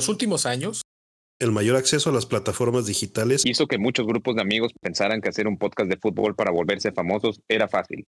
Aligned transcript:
los 0.00 0.08
últimos 0.08 0.46
años, 0.46 0.80
el 1.38 1.52
mayor 1.52 1.76
acceso 1.76 2.08
a 2.08 2.12
las 2.14 2.24
plataformas 2.24 2.86
digitales 2.86 3.42
hizo 3.44 3.66
que 3.66 3.76
muchos 3.76 4.06
grupos 4.06 4.34
de 4.34 4.40
amigos 4.40 4.72
pensaran 4.80 5.20
que 5.20 5.28
hacer 5.28 5.46
un 5.46 5.58
podcast 5.58 5.90
de 5.90 5.98
fútbol 5.98 6.34
para 6.34 6.50
volverse 6.50 6.90
famosos 6.90 7.42
era 7.50 7.68
fácil. 7.68 8.06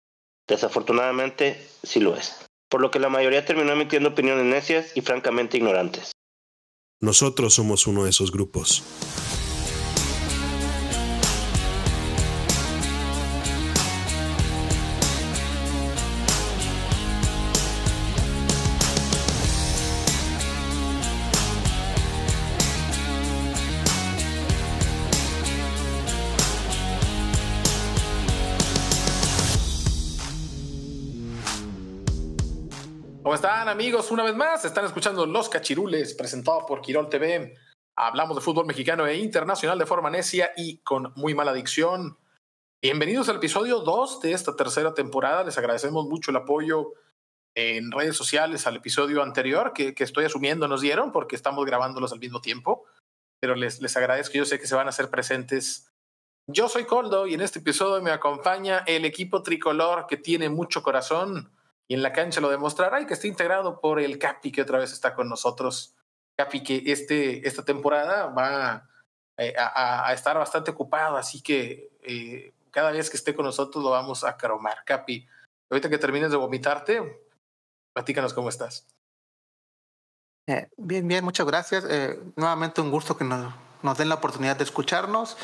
Desafortunadamente, 0.48 1.62
sí 1.82 2.00
lo 2.00 2.16
es. 2.16 2.46
Por 2.70 2.80
lo 2.80 2.90
que 2.90 3.00
la 3.00 3.10
mayoría 3.10 3.44
terminó 3.44 3.72
emitiendo 3.72 4.08
opiniones 4.08 4.46
necias 4.46 4.96
y 4.96 5.02
francamente 5.02 5.58
ignorantes. 5.58 6.12
Nosotros 7.02 7.52
somos 7.52 7.86
uno 7.86 8.04
de 8.04 8.10
esos 8.10 8.32
grupos. 8.32 8.82
Están 33.44 33.68
amigos? 33.68 34.10
Una 34.10 34.24
vez 34.24 34.34
más, 34.34 34.64
están 34.64 34.86
escuchando 34.86 35.26
Los 35.26 35.50
Cachirules, 35.50 36.14
presentado 36.14 36.64
por 36.64 36.80
Quirol 36.80 37.10
TV. 37.10 37.54
Hablamos 37.94 38.36
de 38.36 38.40
fútbol 38.40 38.64
mexicano 38.64 39.06
e 39.06 39.18
internacional 39.18 39.78
de 39.78 39.84
forma 39.84 40.08
necia 40.08 40.52
y 40.56 40.78
con 40.78 41.12
muy 41.14 41.34
mala 41.34 41.52
dicción. 41.52 42.16
Bienvenidos 42.80 43.28
al 43.28 43.36
episodio 43.36 43.80
2 43.80 44.22
de 44.22 44.32
esta 44.32 44.56
tercera 44.56 44.94
temporada. 44.94 45.44
Les 45.44 45.58
agradecemos 45.58 46.06
mucho 46.06 46.30
el 46.30 46.38
apoyo 46.38 46.94
en 47.54 47.92
redes 47.92 48.16
sociales 48.16 48.66
al 48.66 48.76
episodio 48.76 49.22
anterior 49.22 49.74
que, 49.74 49.94
que 49.94 50.04
estoy 50.04 50.24
asumiendo 50.24 50.66
nos 50.66 50.80
dieron 50.80 51.12
porque 51.12 51.36
estamos 51.36 51.66
grabándolos 51.66 52.14
al 52.14 52.20
mismo 52.20 52.40
tiempo. 52.40 52.86
Pero 53.40 53.56
les, 53.56 53.78
les 53.82 53.94
agradezco, 53.94 54.38
yo 54.38 54.46
sé 54.46 54.58
que 54.58 54.66
se 54.66 54.74
van 54.74 54.86
a 54.86 54.88
hacer 54.88 55.10
presentes. 55.10 55.92
Yo 56.46 56.70
soy 56.70 56.86
Coldo 56.86 57.26
y 57.26 57.34
en 57.34 57.42
este 57.42 57.58
episodio 57.58 58.02
me 58.02 58.10
acompaña 58.10 58.84
el 58.86 59.04
equipo 59.04 59.42
tricolor 59.42 60.06
que 60.06 60.16
tiene 60.16 60.48
mucho 60.48 60.82
corazón 60.82 61.50
y 61.88 61.94
en 61.94 62.02
la 62.02 62.12
cancha 62.12 62.40
lo 62.40 62.48
demostrará 62.48 63.00
y 63.00 63.06
que 63.06 63.14
está 63.14 63.26
integrado 63.26 63.80
por 63.80 64.00
el 64.00 64.18
Capi 64.18 64.50
que 64.50 64.62
otra 64.62 64.78
vez 64.78 64.92
está 64.92 65.14
con 65.14 65.28
nosotros. 65.28 65.94
Capi 66.36 66.62
que 66.62 66.82
este, 66.86 67.46
esta 67.46 67.64
temporada 67.64 68.26
va 68.26 68.88
eh, 69.36 69.54
a, 69.56 70.12
estar 70.12 70.36
bastante 70.36 70.70
ocupado, 70.70 71.16
así 71.16 71.42
que 71.42 71.92
eh, 72.02 72.54
cada 72.70 72.90
vez 72.90 73.10
que 73.10 73.16
esté 73.16 73.34
con 73.34 73.44
nosotros 73.44 73.84
lo 73.84 73.90
vamos 73.90 74.24
a 74.24 74.36
cromar. 74.36 74.78
Capi, 74.84 75.26
ahorita 75.70 75.90
que 75.90 75.98
termines 75.98 76.30
de 76.30 76.36
vomitarte, 76.36 77.28
platícanos 77.92 78.32
cómo 78.32 78.48
estás. 78.48 78.86
Eh, 80.46 80.68
bien, 80.76 81.06
bien, 81.06 81.24
muchas 81.24 81.46
gracias. 81.46 81.84
Nuevamente 82.36 82.80
un 82.80 82.90
gusto 82.90 83.16
que 83.16 83.24
nos, 83.24 83.54
nos 83.82 83.98
den 83.98 84.08
la 84.08 84.16
oportunidad 84.16 84.56
de 84.56 84.64
escucharnos 84.64 85.36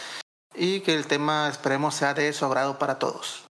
y 0.54 0.80
que 0.80 0.94
el 0.94 1.06
tema 1.06 1.48
esperemos 1.48 1.94
sea 1.94 2.14
de 2.14 2.32
su 2.32 2.44
agrado 2.44 2.78
para 2.78 2.98
todos. 2.98 3.49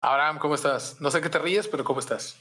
Abraham, 0.00 0.38
¿cómo 0.38 0.54
estás? 0.54 1.00
No 1.00 1.10
sé 1.10 1.20
qué 1.20 1.28
te 1.28 1.38
ríes, 1.38 1.68
pero 1.68 1.84
¿cómo 1.84 2.00
estás? 2.00 2.40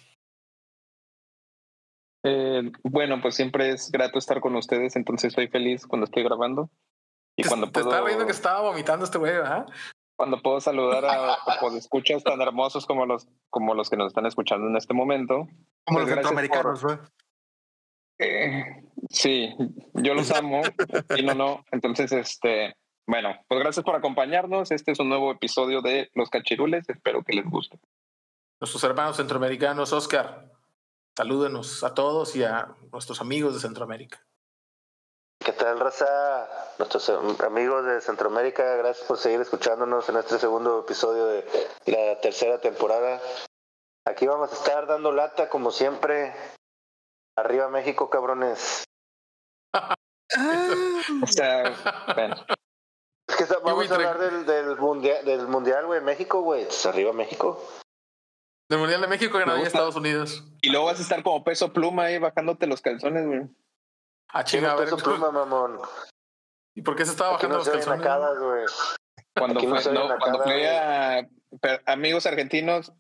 Eh, 2.24 2.72
bueno, 2.84 3.22
pues 3.22 3.36
siempre 3.36 3.70
es 3.70 3.92
grato 3.92 4.18
estar 4.18 4.42
con 4.42 4.56
ustedes, 4.56 4.96
entonces 4.96 5.30
estoy 5.30 5.48
feliz 5.48 5.86
cuando 5.86 6.06
estoy 6.06 6.24
grabando. 6.24 6.70
Y 7.38 7.44
te, 7.44 7.50
cuando 7.50 7.68
te 7.68 7.74
puedo, 7.74 7.90
estaba 7.90 8.08
viendo 8.08 8.26
que 8.26 8.32
estaba 8.32 8.62
vomitando 8.62 9.06
este 9.06 9.18
güey, 9.18 9.34
¿verdad? 9.34 9.66
Cuando 10.18 10.42
puedo 10.42 10.60
saludar 10.60 11.06
a, 11.06 11.34
a 11.34 11.38
escuchas 11.78 12.24
tan 12.24 12.42
hermosos 12.42 12.86
como 12.86 13.06
los, 13.06 13.28
como 13.50 13.76
los 13.76 13.90
que 13.90 13.98
nos 13.98 14.08
están 14.08 14.26
escuchando 14.26 14.68
en 14.68 14.76
este 14.78 14.94
momento. 14.94 15.48
Como 15.86 16.00
los 16.00 16.10
centroamericanos, 16.10 16.84
güey. 16.84 16.98
Eh, 18.20 18.84
sí, 19.10 19.54
yo 19.94 20.14
los 20.14 20.32
amo 20.32 20.62
y 21.16 21.24
no, 21.24 21.36
no. 21.36 21.66
Entonces, 21.72 22.12
este, 22.12 22.76
bueno, 23.08 23.36
pues 23.48 23.60
gracias 23.60 23.86
por 23.86 23.96
acompañarnos. 23.96 24.72
Este 24.72 24.92
es 24.92 25.00
un 25.00 25.10
nuevo 25.10 25.32
episodio 25.32 25.82
de 25.82 26.10
Los 26.14 26.30
Cachirules. 26.30 26.88
Espero 26.90 27.24
que 27.24 27.34
les 27.34 27.46
guste. 27.46 27.80
Nuestros 28.60 28.84
hermanos 28.84 29.18
centroamericanos, 29.18 29.94
Oscar, 29.94 30.52
salúdenos 31.16 31.84
a 31.84 31.94
todos 31.94 32.36
y 32.36 32.44
a 32.44 32.76
nuestros 32.92 33.22
amigos 33.22 33.54
de 33.54 33.60
Centroamérica. 33.60 34.26
¿Qué 35.44 35.52
tal, 35.52 35.80
raza? 35.80 36.50
Nuestros 36.80 37.10
amigos 37.10 37.86
de 37.86 38.02
Centroamérica, 38.02 38.78
gracias 38.78 39.06
por 39.06 39.18
seguir 39.18 39.42
escuchándonos 39.42 40.10
en 40.10 40.18
este 40.18 40.40
segundo 40.40 40.80
episodio 40.80 41.28
de 41.28 41.46
la 41.86 42.20
tercera 42.22 42.60
temporada. 42.60 43.22
Aquí 44.08 44.26
vamos 44.26 44.52
a 44.52 44.56
estar 44.56 44.88
dando 44.88 45.12
lata, 45.12 45.50
como 45.50 45.72
siempre. 45.72 46.34
Arriba 47.38 47.70
México, 47.70 48.10
cabrones. 48.10 48.86
o 51.24 51.28
sea, 51.28 51.76
bueno. 52.16 52.36
Es 53.40 53.48
que 53.48 53.56
vamos 53.64 53.92
a 53.92 53.96
hablar 53.96 54.18
del, 54.20 54.46
del 54.46 54.78
mundial, 54.78 55.26
del 55.26 55.48
mundial, 55.48 55.86
güey, 55.86 56.02
México, 56.02 56.42
güey. 56.42 56.68
Arriba 56.86 57.14
México. 57.14 57.62
Del 58.70 58.80
mundial 58.80 59.02
de 59.02 59.08
México 59.08 59.38
ganaría 59.38 59.66
Estados 59.68 59.96
Unidos. 59.96 60.44
Y 60.62 60.70
luego 60.70 60.88
vas 60.88 61.00
a 61.00 61.04
estar 61.04 61.22
como 61.22 61.44
peso 61.44 61.72
pluma 61.74 62.06
ahí 62.06 62.18
bajándote 62.18 62.66
los 62.68 62.82
calzones, 62.82 63.26
güey. 63.28 63.42
Ah, 64.30 64.44
chinga, 64.44 64.72
a 64.72 64.76
ver. 64.76 64.86
Peso 64.86 64.98
pluma, 64.98 65.32
mamón. 65.32 65.80
¿Y 66.76 66.82
por 66.82 66.96
qué 66.96 67.06
se 67.06 67.12
estaba 67.12 67.34
bajando 67.34 67.58
no 67.58 67.64
los 67.64 67.70
calzones? 67.70 68.00
Nacadas, 68.00 68.40
güey. 68.40 68.66
Cuando 69.38 69.60
Aquí 69.60 69.68
fue, 69.68 69.94
no, 69.94 70.18
cuando 70.18 70.44
fue 70.44 70.70
a 70.70 71.28
pero, 71.62 71.82
amigos 71.86 72.26
argentinos, 72.26 72.92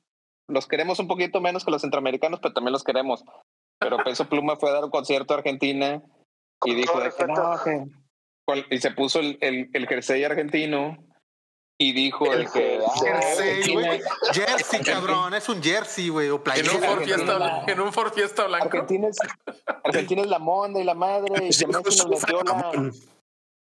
los 0.47 0.67
queremos 0.67 0.99
un 0.99 1.07
poquito 1.07 1.41
menos 1.41 1.65
que 1.65 1.71
los 1.71 1.81
centroamericanos, 1.81 2.39
pero 2.41 2.53
también 2.53 2.73
los 2.73 2.83
queremos. 2.83 3.23
Pero 3.79 3.97
Peso 4.03 4.29
Pluma 4.29 4.55
fue 4.55 4.69
a 4.69 4.73
dar 4.73 4.83
un 4.85 4.91
concierto 4.91 5.33
a 5.33 5.37
Argentina 5.37 6.01
y 6.63 6.75
dijo 6.75 6.99
de 6.99 7.11
que 7.11 7.25
no, 7.25 7.63
que- 7.63 7.85
y 8.69 8.77
se 8.79 8.91
puso 8.91 9.19
el, 9.19 9.37
el, 9.41 9.69
el 9.73 9.87
jersey 9.87 10.23
argentino 10.23 10.97
y 11.77 11.91
dijo 11.91 12.31
El 12.31 12.49
que 12.51 12.79
ah, 12.85 12.91
Jersey, 12.99 13.49
Argentina- 13.49 13.87
güey. 13.87 14.01
Jersey, 14.33 14.83
cabrón. 14.83 15.33
Es 15.33 15.49
un 15.49 15.61
jersey, 15.61 16.09
güey. 16.09 16.29
O 16.29 16.41
En 16.45 16.69
un, 16.69 16.83
Ford 16.83 17.03
fiesta, 17.03 17.63
en 17.67 17.79
un 17.79 17.93
Ford 17.93 18.13
Fiesta 18.13 18.45
blanco. 18.45 18.65
Argentina 18.65 19.07
es, 19.09 19.17
Argentina 19.83 20.21
es 20.21 20.27
la 20.27 20.39
monda 20.39 20.79
y 20.79 20.83
la 20.83 20.93
madre 20.93 21.49
y 21.49 21.65
nos 21.65 22.07
metió 22.07 22.43
la. 22.43 22.91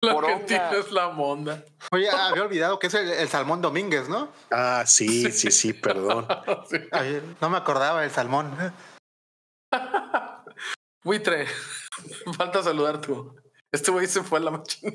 Argentina 0.02 0.72
es 0.72 0.92
la 0.92 1.10
monda. 1.10 1.64
Oye, 1.92 2.10
había 2.10 2.44
olvidado 2.44 2.80
que 2.80 2.88
es 2.88 2.94
el, 2.94 3.10
el 3.12 3.28
Salmón 3.28 3.62
Domínguez, 3.62 4.10
¿no? 4.10 4.32
Ah, 4.50 4.84
sí, 4.88 5.32
sí, 5.32 5.52
sí, 5.52 5.74
perdón. 5.74 6.26
Sí. 6.70 6.78
Ay, 6.92 7.22
no 7.42 7.50
me 7.50 7.58
acordaba 7.58 8.02
del 8.02 8.12
Salmón. 8.12 8.56
Buitre, 11.04 11.46
falta 12.38 12.64
saludar 12.64 13.00
tú. 13.02 13.36
Este 13.72 13.92
güey 13.92 14.08
se 14.08 14.24
fue 14.24 14.40
a 14.40 14.42
la 14.42 14.52
machina. 14.52 14.94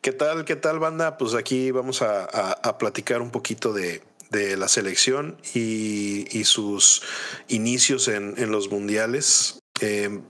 ¿Qué 0.00 0.12
tal, 0.12 0.44
qué 0.44 0.56
tal, 0.56 0.78
banda? 0.78 1.16
Pues 1.16 1.34
aquí 1.34 1.70
vamos 1.70 2.02
a, 2.02 2.24
a- 2.24 2.52
a 2.52 2.78
platicar 2.78 3.22
un 3.22 3.30
poquito 3.30 3.72
de, 3.72 4.02
de 4.30 4.56
la 4.56 4.68
selección 4.68 5.38
y, 5.54 6.26
y 6.36 6.44
sus 6.44 7.02
inicios 7.48 8.08
en, 8.08 8.34
en 8.38 8.50
los 8.50 8.70
mundiales. 8.70 9.60
Eh, 9.80 10.20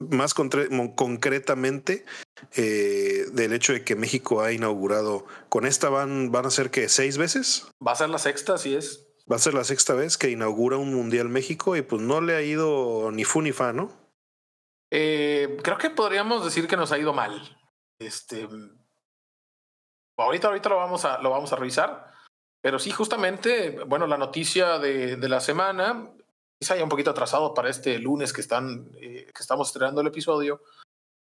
más 0.00 0.32
concretamente 0.32 2.04
eh, 2.54 3.26
del 3.32 3.52
hecho 3.52 3.72
de 3.72 3.82
que 3.82 3.96
México 3.96 4.42
ha 4.42 4.52
inaugurado, 4.52 5.26
con 5.48 5.66
esta 5.66 5.88
van, 5.88 6.30
van 6.30 6.46
a 6.46 6.50
ser 6.50 6.70
que 6.70 6.88
seis 6.88 7.18
veces. 7.18 7.66
Va 7.84 7.92
a 7.92 7.96
ser 7.96 8.08
la 8.08 8.18
sexta, 8.18 8.54
así 8.54 8.76
es. 8.76 9.06
Va 9.30 9.34
a 9.36 9.40
ser 9.40 9.54
la 9.54 9.64
sexta 9.64 9.94
vez 9.94 10.16
que 10.16 10.30
inaugura 10.30 10.76
un 10.76 10.94
mundial 10.94 11.28
México 11.28 11.76
y 11.76 11.82
pues 11.82 12.00
no 12.00 12.20
le 12.20 12.36
ha 12.36 12.42
ido 12.42 13.10
ni 13.10 13.24
fu 13.24 13.42
ni 13.42 13.50
fa, 13.50 13.72
¿no? 13.72 13.90
Eh, 14.90 15.58
creo 15.62 15.78
que 15.78 15.90
podríamos 15.90 16.44
decir 16.44 16.66
que 16.66 16.76
nos 16.76 16.92
ha 16.92 16.98
ido 16.98 17.12
mal. 17.12 17.58
Este, 17.98 18.48
ahorita, 20.16 20.48
ahorita 20.48 20.68
lo 20.68 20.76
vamos 20.76 21.04
a, 21.04 21.18
lo 21.20 21.30
vamos 21.30 21.52
a 21.52 21.56
revisar. 21.56 22.12
Pero 22.60 22.78
sí, 22.78 22.90
justamente, 22.90 23.78
bueno, 23.84 24.06
la 24.06 24.18
noticia 24.18 24.78
de, 24.78 25.16
de 25.16 25.28
la 25.28 25.40
semana, 25.40 26.10
quizá 26.60 26.76
ya 26.76 26.82
un 26.82 26.88
poquito 26.88 27.10
atrasado 27.10 27.54
para 27.54 27.70
este 27.70 27.98
lunes 27.98 28.32
que 28.32 28.40
están, 28.40 28.90
eh, 28.96 29.26
que 29.26 29.42
estamos 29.42 29.68
estrenando 29.68 30.00
el 30.00 30.08
episodio, 30.08 30.62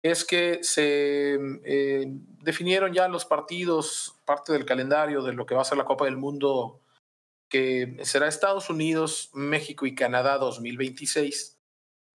es 0.03 0.23
que 0.23 0.63
se 0.63 1.33
eh, 1.63 2.05
definieron 2.07 2.93
ya 2.93 3.07
los 3.07 3.25
partidos, 3.25 4.19
parte 4.23 4.53
del 4.53 4.65
calendario 4.65 5.23
de 5.23 5.33
lo 5.33 5.47
que 5.47 5.55
va 5.55 5.61
a 5.61 5.65
ser 5.65 5.79
la 5.79 5.85
Copa 5.85 6.05
del 6.05 6.15
Mundo, 6.15 6.79
que 7.49 7.97
será 8.03 8.27
Estados 8.27 8.69
Unidos, 8.69 9.31
México 9.33 9.87
y 9.87 9.95
Canadá 9.95 10.37
2026. 10.37 11.54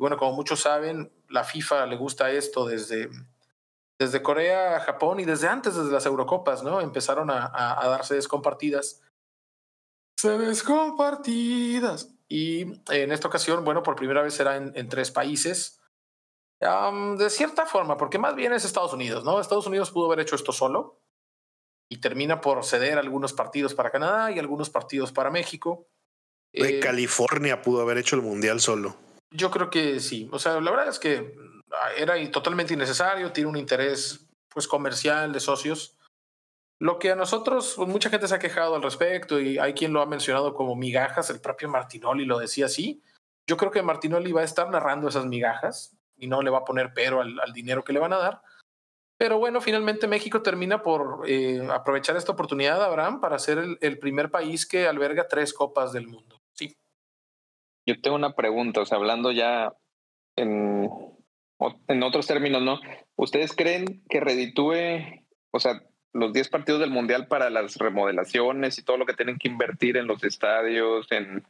Bueno, 0.00 0.16
como 0.16 0.32
muchos 0.32 0.60
saben, 0.60 1.12
la 1.28 1.44
FIFA 1.44 1.84
le 1.84 1.96
gusta 1.96 2.30
esto 2.30 2.64
desde, 2.64 3.10
desde 3.98 4.22
Corea, 4.22 4.80
Japón 4.80 5.20
y 5.20 5.26
desde 5.26 5.46
antes, 5.46 5.76
desde 5.76 5.92
las 5.92 6.06
Eurocopas, 6.06 6.62
¿no? 6.62 6.80
Empezaron 6.80 7.30
a, 7.30 7.44
a, 7.44 7.84
a 7.84 7.88
darse 7.88 8.14
descompartidas. 8.14 9.02
Se 10.18 10.38
descompartidas. 10.38 12.14
Y 12.28 12.62
en 12.90 13.12
esta 13.12 13.28
ocasión, 13.28 13.62
bueno, 13.62 13.82
por 13.82 13.94
primera 13.94 14.22
vez 14.22 14.32
será 14.32 14.56
en, 14.56 14.72
en 14.74 14.88
tres 14.88 15.10
países. 15.10 15.82
Um, 16.62 17.18
de 17.18 17.28
cierta 17.28 17.66
forma, 17.66 17.98
porque 17.98 18.18
más 18.18 18.34
bien 18.34 18.54
es 18.54 18.64
Estados 18.64 18.94
Unidos, 18.94 19.22
¿no? 19.24 19.38
Estados 19.38 19.66
Unidos 19.66 19.90
pudo 19.90 20.06
haber 20.06 20.20
hecho 20.20 20.34
esto 20.34 20.52
solo 20.52 20.98
y 21.90 21.98
termina 22.00 22.40
por 22.40 22.64
ceder 22.64 22.96
algunos 22.96 23.34
partidos 23.34 23.74
para 23.74 23.90
Canadá 23.90 24.30
y 24.30 24.38
algunos 24.38 24.70
partidos 24.70 25.12
para 25.12 25.30
México. 25.30 25.88
De 26.54 26.78
Eh, 26.78 26.80
California 26.80 27.60
pudo 27.60 27.82
haber 27.82 27.98
hecho 27.98 28.16
el 28.16 28.22
mundial 28.22 28.60
solo. 28.60 28.96
Yo 29.30 29.50
creo 29.50 29.70
que 29.70 30.00
sí. 30.00 30.28
O 30.32 30.38
sea, 30.38 30.60
la 30.60 30.70
verdad 30.70 30.88
es 30.88 30.98
que 30.98 31.34
ah, 31.72 31.90
era 31.96 32.30
totalmente 32.30 32.74
innecesario, 32.74 33.32
tiene 33.32 33.50
un 33.50 33.56
interés 33.56 34.26
pues 34.48 34.66
comercial 34.66 35.32
de 35.32 35.40
socios. 35.40 35.96
Lo 36.80 36.98
que 36.98 37.10
a 37.10 37.16
nosotros, 37.16 37.74
pues, 37.76 37.88
mucha 37.88 38.10
gente 38.10 38.26
se 38.26 38.34
ha 38.34 38.38
quejado 38.38 38.74
al 38.74 38.82
respecto 38.82 39.38
y 39.38 39.58
hay 39.58 39.74
quien 39.74 39.92
lo 39.92 40.00
ha 40.00 40.06
mencionado 40.06 40.54
como 40.54 40.74
migajas, 40.74 41.30
el 41.30 41.40
propio 41.40 41.68
Martinoli 41.68 42.24
lo 42.24 42.38
decía 42.38 42.66
así. 42.66 43.02
Yo 43.46 43.56
creo 43.56 43.70
que 43.70 43.82
Martinoli 43.82 44.32
va 44.32 44.40
a 44.40 44.44
estar 44.44 44.68
narrando 44.70 45.08
esas 45.08 45.26
migajas 45.26 45.96
y 46.16 46.26
no 46.26 46.42
le 46.42 46.50
va 46.50 46.58
a 46.58 46.64
poner 46.64 46.92
pero 46.94 47.20
al, 47.20 47.52
dinero 47.52 47.84
que 47.84 47.92
le 47.92 48.00
van 48.00 48.12
a 48.12 48.18
dar. 48.18 48.42
Pero 49.18 49.38
bueno, 49.38 49.60
finalmente 49.60 50.08
México 50.08 50.40
termina 50.40 50.82
por 50.82 51.22
eh, 51.26 51.66
aprovechar 51.70 52.16
esta 52.16 52.32
oportunidad, 52.32 52.82
Abraham, 52.82 53.20
para 53.20 53.38
ser 53.38 53.58
el, 53.58 53.78
el, 53.82 53.98
primer 53.98 54.30
país 54.30 54.64
que 54.64 54.88
alberga 54.88 55.28
tres 55.28 55.52
copas 55.52 55.92
del 55.92 56.06
mundo. 56.08 56.39
Yo 57.90 58.00
tengo 58.00 58.16
una 58.16 58.36
pregunta, 58.36 58.82
o 58.82 58.86
sea, 58.86 58.98
hablando 58.98 59.32
ya 59.32 59.72
en, 60.36 60.88
en 61.88 62.02
otros 62.04 62.28
términos, 62.28 62.62
¿no? 62.62 62.80
¿Ustedes 63.16 63.52
creen 63.52 64.04
que 64.08 64.20
reditúe, 64.20 65.24
o 65.50 65.58
sea, 65.58 65.82
los 66.12 66.32
10 66.32 66.48
partidos 66.50 66.80
del 66.80 66.90
Mundial 66.90 67.26
para 67.26 67.50
las 67.50 67.76
remodelaciones 67.76 68.78
y 68.78 68.84
todo 68.84 68.96
lo 68.96 69.06
que 69.06 69.14
tienen 69.14 69.38
que 69.38 69.48
invertir 69.48 69.96
en 69.96 70.06
los 70.06 70.22
estadios, 70.22 71.10
en, 71.10 71.44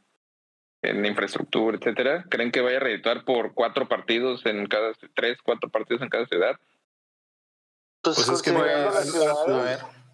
en 0.81 1.05
infraestructura, 1.05 1.77
etcétera? 1.77 2.25
¿Creen 2.27 2.51
que 2.51 2.61
vaya 2.61 2.77
a 2.77 2.81
redituar 2.81 3.23
por 3.23 3.53
cuatro 3.53 3.87
partidos 3.87 4.43
en 4.47 4.65
cada, 4.65 4.93
tres, 5.13 5.37
cuatro 5.43 5.69
partidos 5.69 6.01
en 6.01 6.09
cada 6.09 6.25
ciudad? 6.25 6.59
Pues, 8.01 8.15
pues 8.15 8.29
es 8.29 8.41
que 8.41 8.51
no, 8.51 8.63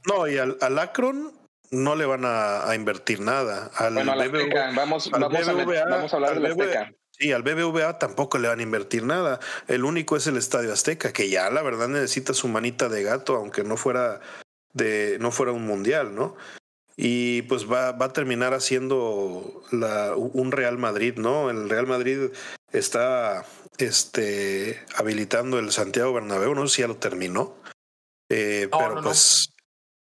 no, 0.07 0.27
y 0.27 0.37
al, 0.37 0.57
al 0.59 0.79
Akron 0.79 1.46
no 1.71 1.95
le 1.95 2.05
van 2.05 2.25
a, 2.25 2.69
a 2.69 2.75
invertir 2.75 3.19
nada. 3.19 3.71
Al 3.75 3.95
bueno, 3.95 4.11
a 4.11 4.15
la 4.15 4.27
BBVA, 4.27 4.71
vamos, 4.75 5.09
vamos, 5.09 5.47
a, 5.47 5.53
vamos, 5.53 6.13
a, 6.13 6.15
hablar 6.15 6.35
de 6.35 6.39
la 6.41 6.49
Azteca. 6.49 6.93
Sí, 7.11 7.31
al 7.31 7.41
BBVA 7.41 7.97
tampoco 7.97 8.37
le 8.37 8.47
van 8.47 8.59
a 8.59 8.63
invertir 8.63 9.03
nada. 9.03 9.39
El 9.67 9.85
único 9.85 10.15
es 10.15 10.27
el 10.27 10.37
Estadio 10.37 10.71
Azteca, 10.71 11.13
que 11.13 11.29
ya 11.29 11.49
la 11.49 11.63
verdad 11.63 11.87
necesita 11.87 12.33
su 12.33 12.47
manita 12.47 12.89
de 12.89 13.03
gato, 13.03 13.35
aunque 13.35 13.63
no 13.63 13.75
fuera 13.75 14.21
de, 14.73 15.17
no 15.19 15.31
fuera 15.31 15.51
un 15.51 15.65
mundial, 15.65 16.13
¿no? 16.13 16.35
Y 16.95 17.43
pues 17.43 17.71
va, 17.71 17.91
va 17.91 18.07
a 18.07 18.13
terminar 18.13 18.53
haciendo 18.53 19.63
la, 19.71 20.15
un 20.15 20.51
Real 20.51 20.77
Madrid, 20.77 21.15
¿no? 21.17 21.49
El 21.49 21.69
Real 21.69 21.87
Madrid 21.87 22.31
está 22.71 23.45
este, 23.77 24.83
habilitando 24.95 25.59
el 25.59 25.71
Santiago 25.71 26.13
Bernabéu, 26.13 26.55
no 26.55 26.67
sé 26.67 26.75
si 26.75 26.81
ya 26.81 26.87
lo 26.87 26.97
terminó. 26.97 27.55
Eh, 28.29 28.67
pero 28.71 29.01
pues. 29.01 29.53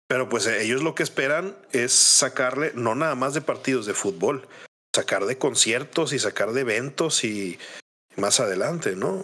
Pero 0.09 0.27
pues 0.27 0.47
ellos 0.47 0.81
lo 0.81 0.95
que 0.95 1.03
esperan 1.03 1.55
es 1.71 1.93
sacarle, 1.93 2.71
no 2.73 2.95
nada 2.95 3.13
más 3.13 3.35
de 3.35 3.41
partidos 3.41 3.85
de 3.85 3.93
fútbol, 3.93 4.47
sacar 4.93 5.25
de 5.25 5.37
conciertos 5.37 6.13
y 6.13 6.19
sacar 6.19 6.51
de 6.51 6.61
eventos 6.61 7.23
y 7.23 7.59
más 8.15 8.39
adelante, 8.39 8.95
¿no? 8.95 9.23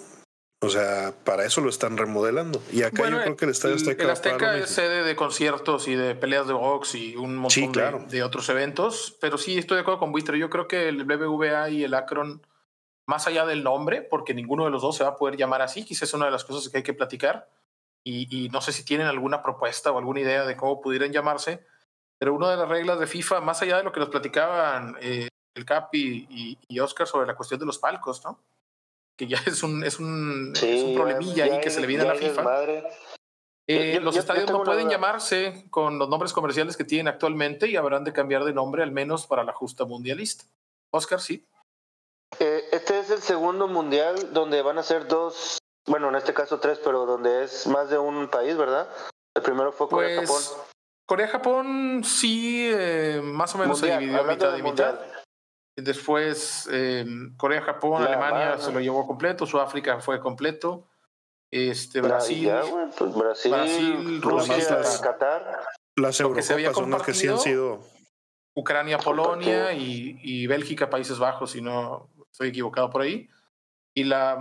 O 0.61 0.69
sea, 0.69 1.11
para 1.23 1.43
eso 1.43 1.61
lo 1.61 1.69
están 1.69 1.97
remodelando. 1.97 2.61
Y 2.71 2.83
acá 2.83 3.09
yo 3.09 3.19
creo 3.19 3.35
que 3.35 3.45
el 3.45 3.51
Estadio 3.51 3.75
Azteca. 3.75 4.03
El 4.03 4.09
Azteca 4.11 4.57
es 4.57 4.69
sede 4.69 5.03
de 5.03 5.15
conciertos 5.15 5.87
y 5.87 5.95
de 5.95 6.13
peleas 6.13 6.47
de 6.47 6.53
box 6.53 6.93
y 6.93 7.15
un 7.15 7.35
montón 7.35 8.07
de, 8.07 8.23
otros 8.23 8.47
eventos. 8.49 9.17
Pero 9.19 9.39
sí, 9.39 9.57
estoy 9.57 9.75
de 9.75 9.81
acuerdo 9.81 9.99
con 9.99 10.11
Buitre. 10.11 10.37
Yo 10.37 10.51
creo 10.51 10.67
que 10.67 10.87
el 10.87 11.03
BBVA 11.03 11.71
y 11.71 11.83
el 11.83 11.95
Akron, 11.95 12.45
más 13.07 13.25
allá 13.25 13.47
del 13.47 13.63
nombre, 13.63 14.03
porque 14.03 14.35
ninguno 14.35 14.65
de 14.65 14.71
los 14.71 14.83
dos 14.83 14.95
se 14.95 15.03
va 15.03 15.11
a 15.11 15.17
poder 15.17 15.35
llamar 15.35 15.63
así, 15.63 15.83
quizás 15.83 16.09
es 16.09 16.13
una 16.13 16.25
de 16.25 16.31
las 16.31 16.45
cosas 16.45 16.71
que 16.71 16.77
hay 16.77 16.83
que 16.83 16.93
platicar. 16.93 17.49
Y, 18.05 18.45
y 18.45 18.49
no 18.49 18.61
sé 18.61 18.71
si 18.71 18.85
tienen 18.85 19.07
alguna 19.07 19.41
propuesta 19.41 19.91
o 19.91 19.97
alguna 19.97 20.19
idea 20.19 20.45
de 20.45 20.55
cómo 20.55 20.79
pudieran 20.79 21.11
llamarse. 21.11 21.65
Pero 22.19 22.33
una 22.33 22.51
de 22.51 22.57
las 22.57 22.69
reglas 22.69 22.99
de 22.99 23.07
FIFA, 23.07 23.41
más 23.41 23.61
allá 23.61 23.77
de 23.77 23.83
lo 23.83 23.91
que 23.91 23.99
nos 23.99 24.09
platicaban 24.09 24.95
eh, 25.01 25.27
el 25.55 25.65
Cap 25.65 25.89
y, 25.93 26.57
y, 26.67 26.79
Oscar 26.79 27.07
sobre 27.07 27.27
la 27.27 27.35
cuestión 27.35 27.59
de 27.59 27.65
los 27.65 27.79
palcos, 27.79 28.23
¿no? 28.23 28.39
Que 29.17 29.27
ya 29.27 29.37
es 29.45 29.63
un, 29.63 29.83
es 29.83 29.99
un, 29.99 30.53
es 30.55 30.83
un 30.83 30.95
problemilla 30.95 31.45
ahí 31.45 31.59
que 31.61 31.69
se 31.69 31.81
le 31.81 31.87
viene 31.87 32.03
a 32.03 32.13
la 32.13 32.15
FIFA. 32.15 32.63
Eh, 33.67 33.99
los 33.99 34.15
estadios 34.15 34.51
no 34.51 34.63
pueden 34.63 34.89
llamarse 34.89 35.65
con 35.71 35.97
los 35.97 36.07
nombres 36.07 36.33
comerciales 36.33 36.77
que 36.77 36.83
tienen 36.83 37.07
actualmente 37.07 37.67
y 37.67 37.75
habrán 37.75 38.03
de 38.03 38.13
cambiar 38.13 38.43
de 38.43 38.53
nombre 38.53 38.83
al 38.83 38.91
menos 38.91 39.25
para 39.25 39.43
la 39.43 39.53
justa 39.53 39.85
mundialista. 39.85 40.45
Oscar, 40.91 41.19
sí. 41.19 41.47
Eh, 42.39 42.63
este 42.71 42.99
es 42.99 43.09
el 43.09 43.21
segundo 43.21 43.67
mundial 43.67 44.33
donde 44.33 44.61
van 44.61 44.77
a 44.77 44.83
ser 44.83 45.07
dos, 45.07 45.57
bueno, 45.87 46.09
en 46.09 46.15
este 46.15 46.33
caso 46.33 46.59
tres, 46.59 46.79
pero 46.83 47.05
donde 47.05 47.43
es 47.43 47.67
más 47.67 47.89
de 47.89 47.97
un 47.97 48.27
país, 48.27 48.57
¿verdad? 48.57 48.87
El 49.35 49.43
primero 49.43 49.71
fue 49.71 49.87
Corea-Japón. 49.87 50.27
Pues, 50.27 50.57
Corea-Japón 51.05 52.03
sí, 52.03 52.69
eh, 52.71 53.21
más 53.23 53.53
o 53.53 53.59
menos 53.59 53.79
se 53.79 53.97
dividió 53.97 54.23
mitad 54.23 54.57
y 54.57 54.63
mitad. 54.63 54.99
Después 55.77 56.69
eh, 56.71 57.05
Corea, 57.37 57.61
Japón, 57.61 58.01
Alemania 58.01 58.57
se 58.57 58.71
lo 58.71 58.79
llevó 58.79 59.05
completo, 59.05 59.45
Sudáfrica 59.45 59.99
fue 59.99 60.19
completo. 60.19 60.87
Este, 61.51 62.01
Brasil, 62.01 62.51
pues 62.97 63.13
Brasil, 63.13 64.21
Rusia, 64.21 64.81
Qatar. 65.01 65.59
Las 65.97 66.19
Eurocopas 66.19 66.75
son 66.75 66.91
las 66.91 67.03
que 67.03 67.13
sí 67.13 67.27
han 67.27 67.39
sido. 67.39 67.81
Ucrania, 68.57 68.97
Polonia 68.97 69.73
y, 69.73 70.17
y, 70.23 70.47
Bélgica, 70.47 70.89
Países 70.89 71.19
Bajos, 71.19 71.51
si 71.51 71.61
no 71.61 72.09
estoy 72.31 72.49
equivocado 72.49 72.89
por 72.89 73.01
ahí. 73.01 73.29
Y 73.93 74.05
la, 74.05 74.37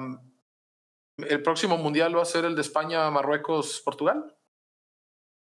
el 1.18 1.42
próximo 1.42 1.76
mundial 1.76 2.16
va 2.16 2.22
a 2.22 2.26
ser 2.26 2.44
el 2.44 2.54
de 2.54 2.62
España, 2.62 3.10
Marruecos, 3.10 3.80
Portugal. 3.84 4.36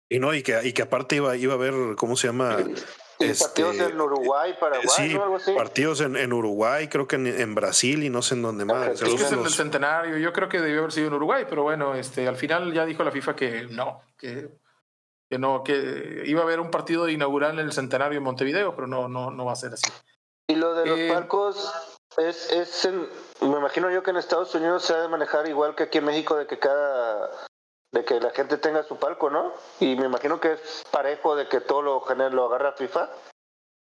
Y 0.09 0.19
no, 0.19 0.35
y 0.35 0.43
que, 0.43 0.61
y 0.65 0.73
que 0.73 0.83
aparte 0.83 1.17
iba, 1.17 1.37
iba 1.37 1.55
a 1.55 1.57
haber, 1.57 1.97
¿cómo 1.97 2.17
se 2.17 2.29
llama? 2.29 2.59
partidos 3.19 3.77
este, 3.77 3.91
en 3.91 4.01
Uruguay, 4.01 4.55
Paraguay, 4.59 4.89
sí, 4.89 5.15
algo 5.15 5.37
así. 5.37 5.53
Partidos 5.53 6.01
en, 6.01 6.17
en, 6.17 6.33
Uruguay, 6.33 6.89
creo 6.89 7.07
que 7.07 7.17
en, 7.17 7.27
en, 7.27 7.55
Brasil 7.55 8.03
y 8.03 8.11
no 8.11 8.23
sé 8.23 8.35
en 8.35 8.43
dónde 8.43 8.65
más. 8.65 9.01
Es 9.01 9.15
que 9.15 9.15
es 9.15 9.33
el 9.33 9.49
centenario, 9.51 10.19
yo 10.19 10.33
creo 10.33 10.49
que 10.49 10.61
debió 10.61 10.81
haber 10.81 10.93
sido 10.93 11.09
en 11.09 11.15
Uruguay, 11.15 11.47
pero 11.49 11.63
bueno, 11.63 11.95
este, 11.95 12.27
al 12.29 12.37
final 12.37 12.73
ya 12.73 12.85
dijo 12.85 13.05
la 13.05 13.13
FIFA 13.13 13.37
que 13.37 13.63
no, 13.71 14.03
que, 14.19 14.51
que 15.31 15.39
no, 15.39 15.63
que 15.63 16.23
iba 16.27 16.41
a 16.41 16.45
haber 16.45 16.61
un 16.61 16.71
partido 16.71 17.09
inaugural 17.09 17.59
en 17.59 17.67
el 17.67 17.73
centenario 17.73 18.19
en 18.19 18.25
Montevideo, 18.25 18.75
pero 18.75 18.87
no, 18.87 19.09
no, 19.09 19.31
no 19.31 19.45
va 19.45 19.53
a 19.53 19.57
ser 19.57 19.73
así. 19.73 19.91
Y 20.49 20.57
lo 20.57 20.75
de 20.75 20.87
los 20.87 20.99
eh, 20.99 21.09
palcos 21.13 21.94
es, 22.19 22.51
es 22.51 22.89
me 23.41 23.59
imagino 23.59 23.91
yo 23.91 24.03
que 24.03 24.11
en 24.11 24.17
Estados 24.17 24.55
Unidos 24.55 24.85
se 24.85 24.95
ha 24.95 25.03
de 25.03 25.09
manejar 25.09 25.49
igual 25.49 25.75
que 25.75 25.85
aquí 25.85 25.99
en 25.99 26.07
México, 26.07 26.37
de 26.37 26.47
que 26.47 26.59
cada 26.59 27.31
de 27.93 28.05
que 28.05 28.19
la 28.19 28.31
gente 28.31 28.59
tenga 28.59 28.83
su 28.83 28.99
palco, 28.99 29.31
¿no? 29.31 29.53
Y 29.79 29.95
me 29.95 30.07
imagino 30.07 30.41
que 30.41 30.55
es 30.55 30.85
parejo 30.91 31.37
de 31.37 31.49
que 31.49 31.61
todo 31.61 31.81
lo 31.83 32.05
lo 32.31 32.45
agarra 32.47 32.73
FIFA. 32.73 33.09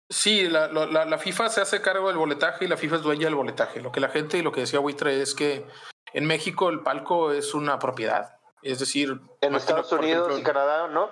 Sí, 0.09 0.49
la, 0.49 0.69
la, 0.69 1.05
la, 1.05 1.19
FIFA 1.19 1.49
se 1.49 1.61
hace 1.63 1.81
cargo 1.81 2.09
del 2.09 2.19
boletaje 2.19 2.67
y 2.67 2.69
la 2.69 2.77
FIFA 2.77 2.97
es 2.97 3.03
dueña 3.03 3.25
del 3.25 3.35
boletaje. 3.35 3.81
Lo 3.81 3.91
que 3.91 4.01
la 4.01 4.09
gente 4.09 4.39
y 4.39 4.43
lo 4.43 4.53
que 4.53 4.61
decía 4.61 4.79
Buitre 4.79 5.21
es 5.21 5.35
que 5.35 5.67
en 6.13 6.27
México 6.27 6.69
el 6.69 6.81
palco 6.81 7.33
es 7.33 7.55
una 7.55 7.79
propiedad. 7.79 8.39
Es 8.63 8.79
decir, 8.79 9.21
en 9.41 9.55
Estados 9.55 9.91
Unidos 9.93 10.39
y 10.39 10.43
Canadá, 10.43 10.89
¿no? 10.89 11.11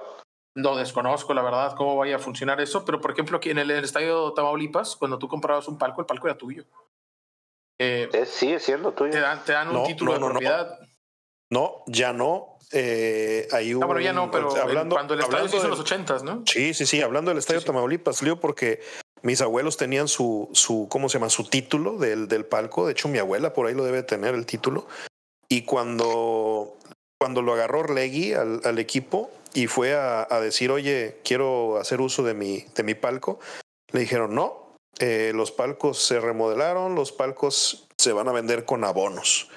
No 0.54 0.76
desconozco, 0.76 1.34
la 1.34 1.42
verdad, 1.42 1.74
cómo 1.76 1.96
vaya 1.96 2.16
a 2.16 2.20
funcionar 2.20 2.60
eso, 2.60 2.84
pero 2.84 3.00
por 3.00 3.10
ejemplo, 3.10 3.38
aquí 3.38 3.50
en 3.50 3.58
el, 3.58 3.70
estadio 3.72 4.32
Tamaulipas, 4.34 4.94
cuando 4.94 5.18
tú 5.18 5.26
comprabas 5.26 5.66
un 5.66 5.78
palco, 5.78 6.00
el 6.00 6.06
palco 6.06 6.28
era 6.28 6.38
tuyo. 6.38 6.64
Eh, 7.78 8.08
sigue 8.26 8.60
siendo 8.60 8.92
tuyo. 8.92 9.12
Te 9.12 9.20
dan, 9.20 9.44
te 9.44 9.52
dan 9.52 9.76
un 9.76 9.84
título 9.84 10.14
de 10.14 10.20
propiedad. 10.20 10.78
No, 11.50 11.82
ya 11.86 12.12
no. 12.12 12.58
Eh, 12.72 13.46
hay 13.52 13.74
un, 13.74 13.80
no, 13.80 13.88
pero 13.88 14.00
ya 14.00 14.12
no, 14.12 14.30
pero 14.30 14.56
hablando, 14.56 14.96
cuando 14.96 15.14
el 15.14 15.20
estadio 15.20 15.48
se 15.48 15.56
hizo 15.56 15.64
en 15.66 15.70
los 15.70 15.80
ochentas, 15.80 16.22
¿no? 16.24 16.42
Sí, 16.46 16.74
sí, 16.74 16.86
sí, 16.86 17.00
hablando 17.02 17.30
del 17.30 17.38
estadio 17.38 17.62
Tamaulipas, 17.62 18.22
Leo, 18.22 18.40
porque 18.40 18.80
mis 19.22 19.40
abuelos 19.40 19.76
tenían 19.76 20.08
su, 20.08 20.48
su, 20.52 20.88
¿cómo 20.90 21.08
se 21.08 21.18
llama? 21.18 21.30
Su 21.30 21.44
título 21.44 21.98
del, 21.98 22.26
del 22.26 22.44
palco. 22.44 22.86
De 22.86 22.92
hecho, 22.92 23.08
mi 23.08 23.18
abuela 23.18 23.52
por 23.52 23.66
ahí 23.66 23.74
lo 23.74 23.84
debe 23.84 24.02
tener 24.02 24.34
el 24.34 24.46
título. 24.46 24.88
Y 25.48 25.62
cuando, 25.62 26.76
cuando 27.18 27.42
lo 27.42 27.52
agarró 27.52 27.80
Orlegui 27.80 28.32
al, 28.32 28.60
al 28.64 28.78
equipo 28.78 29.30
y 29.52 29.66
fue 29.66 29.94
a, 29.94 30.26
a, 30.28 30.40
decir, 30.40 30.70
oye, 30.70 31.20
quiero 31.22 31.78
hacer 31.78 32.00
uso 32.00 32.22
de 32.24 32.34
mi, 32.34 32.64
de 32.74 32.82
mi 32.82 32.94
palco, 32.94 33.38
le 33.92 34.00
dijeron, 34.00 34.34
no, 34.34 34.63
eh, 34.98 35.32
los 35.34 35.52
palcos 35.52 35.98
se 35.98 36.20
remodelaron, 36.20 36.94
los 36.94 37.12
palcos 37.12 37.88
se 37.98 38.12
van 38.12 38.28
a 38.28 38.32
vender 38.32 38.64
con 38.64 38.84
abonos 38.84 39.48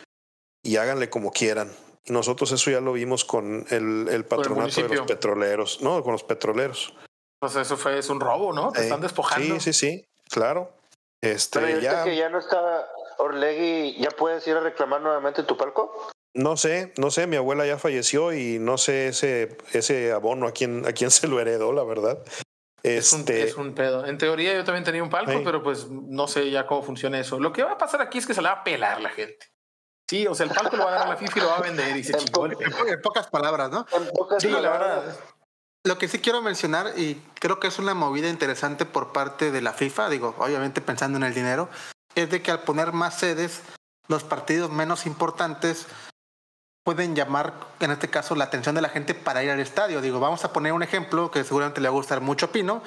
y 0.64 0.78
háganle 0.78 1.10
como 1.10 1.32
quieran. 1.32 1.72
Y 2.06 2.14
nosotros 2.14 2.52
eso 2.52 2.72
ya 2.72 2.80
lo 2.80 2.94
vimos 2.94 3.26
con 3.26 3.66
el, 3.70 4.08
el 4.10 4.26
patronato 4.26 4.88
de 4.88 4.96
los 4.96 5.08
petroleros, 5.08 5.82
¿no? 5.82 6.02
Con 6.04 6.14
los 6.14 6.24
petroleros. 6.24 6.94
Pues 7.40 7.56
eso 7.56 7.78
fue, 7.78 7.98
es 7.98 8.10
un 8.10 8.20
robo, 8.20 8.54
¿no? 8.54 8.72
Te 8.72 8.82
están 8.82 9.02
despojando. 9.02 9.56
Sí, 9.60 9.74
sí, 9.74 9.74
sí, 9.74 10.06
claro. 10.30 10.72
Este, 11.22 11.60
Pero 11.60 11.80
ya... 11.80 12.04
que 12.04 12.16
ya 12.16 12.30
no 12.30 12.40
está 12.40 12.88
Orlegui, 13.18 13.98
¿ya 14.00 14.12
puedes 14.12 14.48
ir 14.48 14.56
a 14.56 14.62
reclamar 14.62 15.02
nuevamente 15.02 15.44
tu 15.44 15.58
palco? 15.58 16.12
No 16.34 16.56
sé, 16.56 16.94
no 16.98 17.10
sé, 17.10 17.26
mi 17.26 17.36
abuela 17.36 17.66
ya 17.66 17.80
falleció 17.80 18.32
y 18.34 18.60
no 18.60 18.78
sé 18.78 19.08
ese, 19.08 19.58
ese 19.74 20.12
abono 20.12 20.48
a 20.48 20.52
quién, 20.52 20.86
a 20.86 20.94
quién 20.94 21.12
se 21.12 21.28
lo 21.28 21.40
heredó, 21.40 21.74
la 21.74 21.84
verdad. 21.84 22.24
Es, 22.96 23.12
un, 23.14 23.20
este 23.22 23.44
es 23.44 23.56
un 23.56 23.74
pedo. 23.74 24.06
En 24.06 24.18
teoría 24.18 24.54
yo 24.54 24.64
también 24.64 24.84
tenía 24.84 25.04
un 25.04 25.10
palco, 25.10 25.42
pero 25.44 25.62
pues 25.62 25.90
no 25.90 26.28
sé 26.28 26.50
ya 26.50 26.66
cómo 26.66 26.84
funciona 26.84 27.20
eso. 27.20 27.40
Lo 27.40 27.52
que 27.52 27.64
va 27.64 27.74
a 27.74 27.78
pasar 27.78 28.02
aquí 28.02 28.18
es 28.18 28.26
que 28.26 28.34
se 28.34 28.42
la 28.42 28.54
va 28.54 28.60
a 28.62 28.64
pelar 28.64 29.02
la 29.02 29.10
gente. 29.10 29.48
Sí, 30.10 30.26
o 30.26 30.34
sea, 30.34 30.46
el 30.46 30.54
palco 30.54 30.78
lo 30.78 30.86
va 30.86 30.92
a 30.92 30.94
dar 31.00 31.08
a 31.08 31.10
la 31.10 31.18
FIFA 31.18 31.38
y 31.38 31.42
lo 31.42 31.48
va 31.50 31.58
a 31.58 31.62
vender 31.62 31.98
y 31.98 32.04
se 32.04 32.14
En, 32.88 33.02
pocas 33.02 33.28
palabras, 33.28 33.70
¿no? 33.70 33.86
sí, 34.40 34.50
la 34.50 34.62
verdad. 34.62 35.20
Lo 35.84 35.98
que 35.98 36.08
sí 36.08 36.20
quiero 36.20 36.42
mencionar, 36.42 36.94
y 36.98 37.16
creo 37.40 37.60
que 37.60 37.68
es 37.68 37.80
una 37.80 37.94
movida 37.94 38.30
interesante 38.30 38.86
por 38.86 39.12
parte 39.12 39.52
de 39.52 39.62
la 39.62 39.74
FIFA, 39.74 40.10
digo, 40.10 40.36
obviamente 40.38 40.82
pensando 40.82 41.18
en 41.18 41.24
el 41.24 41.34
dinero, 41.34 41.70
es 42.16 42.30
de 42.30 42.42
que 42.42 42.52
al 42.52 42.62
poner 42.62 42.94
más 42.94 43.20
sedes, 43.20 43.62
los 44.08 44.24
partidos 44.24 44.72
menos 44.72 45.06
importantes 45.06 45.88
pueden 46.88 47.18
llamar, 47.18 47.54
en 47.82 47.92
este 47.92 48.10
caso, 48.10 48.34
la 48.34 48.46
atención 48.46 48.74
de 48.74 48.82
la 48.82 48.88
gente 48.88 49.14
para 49.14 49.44
ir 49.44 49.52
al 49.52 49.60
estadio. 49.60 50.00
Digo, 50.00 50.22
vamos 50.22 50.46
a 50.46 50.54
poner 50.54 50.72
un 50.72 50.84
ejemplo 50.84 51.30
que 51.30 51.44
seguramente 51.44 51.82
le 51.82 51.90
va 51.90 51.92
a 51.92 51.98
gustar 51.98 52.22
mucho 52.22 52.46
a 52.46 52.52
Pino, 52.54 52.82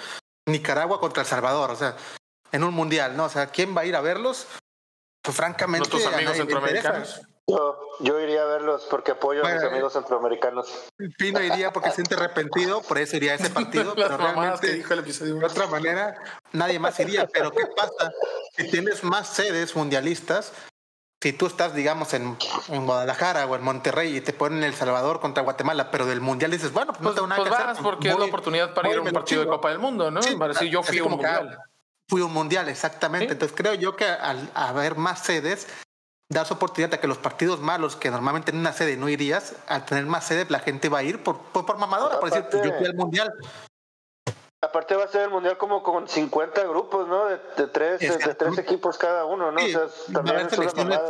Nicaragua 0.46 0.98
contra 1.00 1.20
El 1.20 1.28
Salvador, 1.28 1.70
o 1.70 1.76
sea, 1.76 1.96
en 2.50 2.64
un 2.64 2.72
mundial, 2.72 3.14
¿no? 3.14 3.26
O 3.26 3.28
sea, 3.28 3.48
¿quién 3.48 3.76
va 3.76 3.82
a 3.82 3.84
ir 3.84 3.94
a 3.94 4.00
verlos? 4.00 4.46
Pues 5.22 5.36
francamente, 5.36 5.86
nuestros 5.90 6.14
amigos 6.14 6.34
centroamericanos. 6.34 7.20
Yo, 7.46 7.78
yo, 8.00 8.18
iría 8.20 8.40
a 8.40 8.46
verlos 8.46 8.86
porque 8.88 9.10
apoyo 9.10 9.44
a 9.44 9.52
mis 9.52 9.62
amigos 9.64 9.92
centroamericanos. 9.92 10.72
Pino 11.18 11.42
iría 11.42 11.70
porque 11.70 11.90
se 11.90 11.96
siente 11.96 12.14
arrepentido, 12.14 12.80
por 12.80 12.96
eso 12.96 13.18
iría 13.18 13.32
a 13.32 13.34
ese 13.34 13.50
partido. 13.50 13.94
pero 13.94 14.16
realmente, 14.16 14.72
dijo 14.72 14.94
el 14.94 15.00
episodio 15.00 15.34
de 15.34 15.44
otra 15.44 15.66
manera, 15.66 16.14
nadie 16.52 16.78
más 16.78 16.98
iría. 17.00 17.26
Pero 17.26 17.50
¿qué 17.50 17.66
pasa? 17.76 18.10
Si 18.56 18.70
tienes 18.70 19.04
más 19.04 19.28
sedes 19.28 19.76
mundialistas, 19.76 20.54
si 21.22 21.34
tú 21.34 21.46
estás, 21.46 21.74
digamos, 21.74 22.14
en, 22.14 22.36
en, 22.68 22.86
Guadalajara 22.86 23.46
o 23.46 23.54
en 23.54 23.62
Monterrey 23.62 24.16
y 24.16 24.20
te 24.22 24.32
ponen 24.32 24.64
El 24.64 24.74
Salvador 24.74 25.20
contra 25.20 25.42
Guatemala, 25.42 25.90
pero 25.90 26.06
del 26.06 26.22
mundial 26.22 26.50
dices, 26.50 26.72
bueno, 26.72 26.92
pues, 26.92 27.02
no 27.02 27.12
tengo 27.12 27.26
nada 27.26 27.42
pues 27.42 27.50
que 27.50 27.62
vas 27.62 27.68
hacer. 27.72 27.82
porque 27.82 28.08
es 28.08 28.18
la 28.18 28.24
oportunidad 28.24 28.72
para 28.72 28.88
ir 28.88 28.96
a 28.96 29.02
un 29.02 29.10
partido 29.10 29.42
de 29.42 29.48
Copa 29.48 29.68
del 29.68 29.78
Mundo, 29.78 30.10
¿no? 30.10 30.22
Sí, 30.22 30.34
para 30.36 30.54
decir, 30.54 30.70
yo 30.70 30.82
fui 30.82 30.98
a 30.98 31.04
un 31.04 31.10
mundial. 31.10 31.58
Fui 32.08 32.22
a 32.22 32.24
un 32.24 32.32
mundial, 32.32 32.68
exactamente. 32.68 33.26
¿Sí? 33.26 33.32
Entonces 33.32 33.56
creo 33.56 33.74
yo 33.74 33.96
que 33.96 34.06
al 34.06 34.50
haber 34.54 34.96
más 34.96 35.20
sedes, 35.20 35.68
das 36.30 36.50
oportunidad 36.52 36.94
a 36.94 37.00
que 37.00 37.06
los 37.06 37.18
partidos 37.18 37.60
malos, 37.60 37.96
que 37.96 38.10
normalmente 38.10 38.52
en 38.52 38.58
una 38.58 38.72
sede 38.72 38.96
no 38.96 39.08
irías, 39.10 39.56
al 39.68 39.84
tener 39.84 40.06
más 40.06 40.24
sedes, 40.24 40.50
la 40.50 40.60
gente 40.60 40.88
va 40.88 40.98
a 40.98 41.02
ir 41.02 41.22
por, 41.22 41.38
por, 41.38 41.66
por 41.66 41.76
mamadora, 41.76 42.18
por 42.18 42.30
decir, 42.30 42.46
yo 42.64 42.78
fui 42.78 42.86
al 42.86 42.94
mundial. 42.94 43.30
Aparte 44.62 44.94
va 44.94 45.04
a 45.04 45.08
ser 45.08 45.22
el 45.22 45.30
mundial 45.30 45.56
como 45.56 45.82
con 45.82 46.06
50 46.06 46.64
grupos, 46.64 47.08
¿no? 47.08 47.26
De, 47.26 47.40
de 47.56 47.66
tres, 47.66 48.00
de 48.00 48.34
tres 48.34 48.58
equipos 48.58 48.98
cada 48.98 49.24
uno, 49.24 49.50
¿no? 49.50 49.58
Sí, 49.58 49.74
o 49.74 49.88
sea, 49.88 50.12
también 50.12 50.26
va 50.26 50.30
a 50.30 50.40
haber 50.40 50.50
selecciones, 50.54 51.00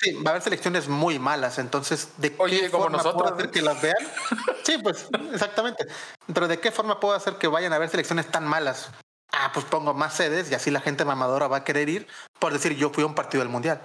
sí, 0.00 0.12
va 0.22 0.26
a 0.26 0.30
haber 0.30 0.42
selecciones 0.42 0.88
muy 0.88 1.18
malas, 1.18 1.58
entonces, 1.58 2.12
¿de 2.18 2.32
Oye, 2.38 2.60
qué 2.60 2.70
como 2.70 2.84
forma 2.84 2.98
nosotros, 2.98 3.22
puedo 3.22 3.34
hacer 3.34 3.50
que 3.50 3.62
las 3.62 3.82
vean? 3.82 3.96
Sí, 4.62 4.78
pues, 4.82 5.08
exactamente. 5.32 5.86
Pero 6.32 6.46
¿de 6.46 6.60
qué 6.60 6.70
forma 6.70 7.00
puedo 7.00 7.14
hacer 7.14 7.34
que 7.36 7.48
vayan 7.48 7.72
a 7.72 7.78
ver 7.78 7.88
selecciones 7.88 8.30
tan 8.30 8.46
malas? 8.46 8.90
Ah, 9.32 9.50
pues 9.52 9.64
pongo 9.64 9.94
más 9.94 10.14
sedes 10.14 10.50
y 10.50 10.54
así 10.54 10.70
la 10.70 10.80
gente 10.80 11.04
mamadora 11.04 11.48
va 11.48 11.58
a 11.58 11.64
querer 11.64 11.88
ir 11.88 12.06
por 12.38 12.52
decir 12.52 12.76
yo 12.76 12.90
fui 12.90 13.02
a 13.02 13.06
un 13.06 13.14
partido 13.14 13.42
del 13.42 13.50
mundial. 13.50 13.80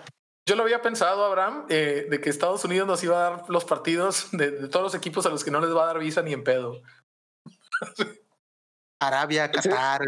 Yo 0.45 0.55
lo 0.55 0.63
había 0.63 0.81
pensado, 0.81 1.25
Abraham, 1.25 1.65
eh, 1.69 2.05
de 2.09 2.19
que 2.19 2.29
Estados 2.29 2.65
Unidos 2.65 2.85
nos 2.85 3.03
iba 3.03 3.15
a 3.15 3.29
dar 3.29 3.49
los 3.49 3.63
partidos 3.63 4.27
de, 4.33 4.51
de, 4.51 4.67
todos 4.67 4.83
los 4.83 4.95
equipos 4.95 5.25
a 5.25 5.29
los 5.29 5.43
que 5.43 5.51
no 5.51 5.61
les 5.61 5.73
va 5.73 5.83
a 5.83 5.87
dar 5.87 5.99
visa 5.99 6.21
ni 6.21 6.33
en 6.33 6.43
pedo. 6.43 6.81
Arabia, 9.07 9.51
Qatar. 9.51 10.01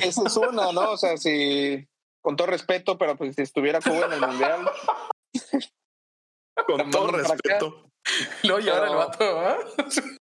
Esa 0.00 0.22
es, 0.26 0.36
una, 0.36 0.72
¿no? 0.72 0.92
O 0.92 0.96
sea, 0.96 1.16
si, 1.16 1.86
con 2.20 2.36
todo 2.36 2.48
respeto, 2.48 2.98
pero 2.98 3.16
pues 3.16 3.34
si 3.34 3.42
estuviera 3.42 3.80
Cuba 3.80 4.06
en 4.06 4.12
el 4.12 4.20
Mundial. 4.20 4.70
con 6.66 6.90
todo 6.90 7.12
respeto. 7.12 7.90
Luego 8.42 8.58
llevar 8.60 8.88
el 8.88 8.94
vato, 8.94 9.50
¿eh? 9.50 9.56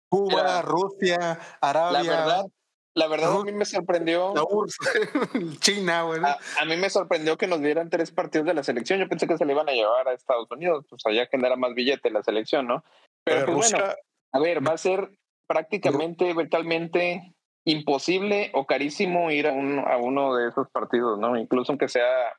Cuba, 0.10 0.36
Mira, 0.36 0.62
Rusia, 0.62 1.40
Arabia. 1.62 2.04
La 2.04 2.10
verdad, 2.10 2.46
la 2.94 3.08
verdad 3.08 3.34
a 3.34 3.44
mí 3.44 3.51
me 3.54 3.66
sorprendió. 3.66 4.34
La 4.36 4.44
URSS, 4.44 4.80
China, 5.60 6.04
güey. 6.04 6.22
A, 6.24 6.38
a, 6.60 6.66
mí 6.66 6.75
me 6.75 6.90
sorprendió 6.90 7.38
que 7.38 7.48
nos 7.48 7.62
dieran 7.62 7.90
tres 7.90 8.12
partidos 8.12 8.46
de 8.46 8.54
la 8.54 8.63
selección. 8.63 9.00
Yo 9.00 9.08
pensé 9.08 9.28
que 9.28 9.38
se 9.38 9.46
le 9.46 9.54
iban 9.54 9.70
a 9.70 9.72
llevar 9.72 10.08
a 10.08 10.13
Estados 10.13 10.51
Unidos, 10.51 10.86
pues 10.90 11.01
allá 11.06 11.28
genera 11.28 11.56
más 11.56 11.74
billete 11.74 12.12
la 12.12 12.24
selección, 12.24 12.68
¿no? 12.68 12.84
Pero, 13.24 13.46
Pero 13.46 13.54
pues, 13.54 13.72
Rusia... 13.72 13.78
bueno, 13.78 13.96
a 14.34 14.40
ver, 14.40 14.68
va 14.68 14.74
a 14.74 14.78
ser 14.78 15.12
prácticamente, 15.48 16.34
virtualmente 16.34 17.34
imposible 17.65 18.51
o 18.53 18.65
carísimo 18.65 19.32
ir 19.32 19.48
a, 19.48 19.53
un, 19.53 19.80
a 19.80 19.98
uno 19.98 20.36
de 20.36 20.50
esos 20.50 20.68
partidos, 20.70 21.20
¿no? 21.20 21.38
Incluso 21.38 21.72
aunque 21.72 21.88
sea 21.88 22.34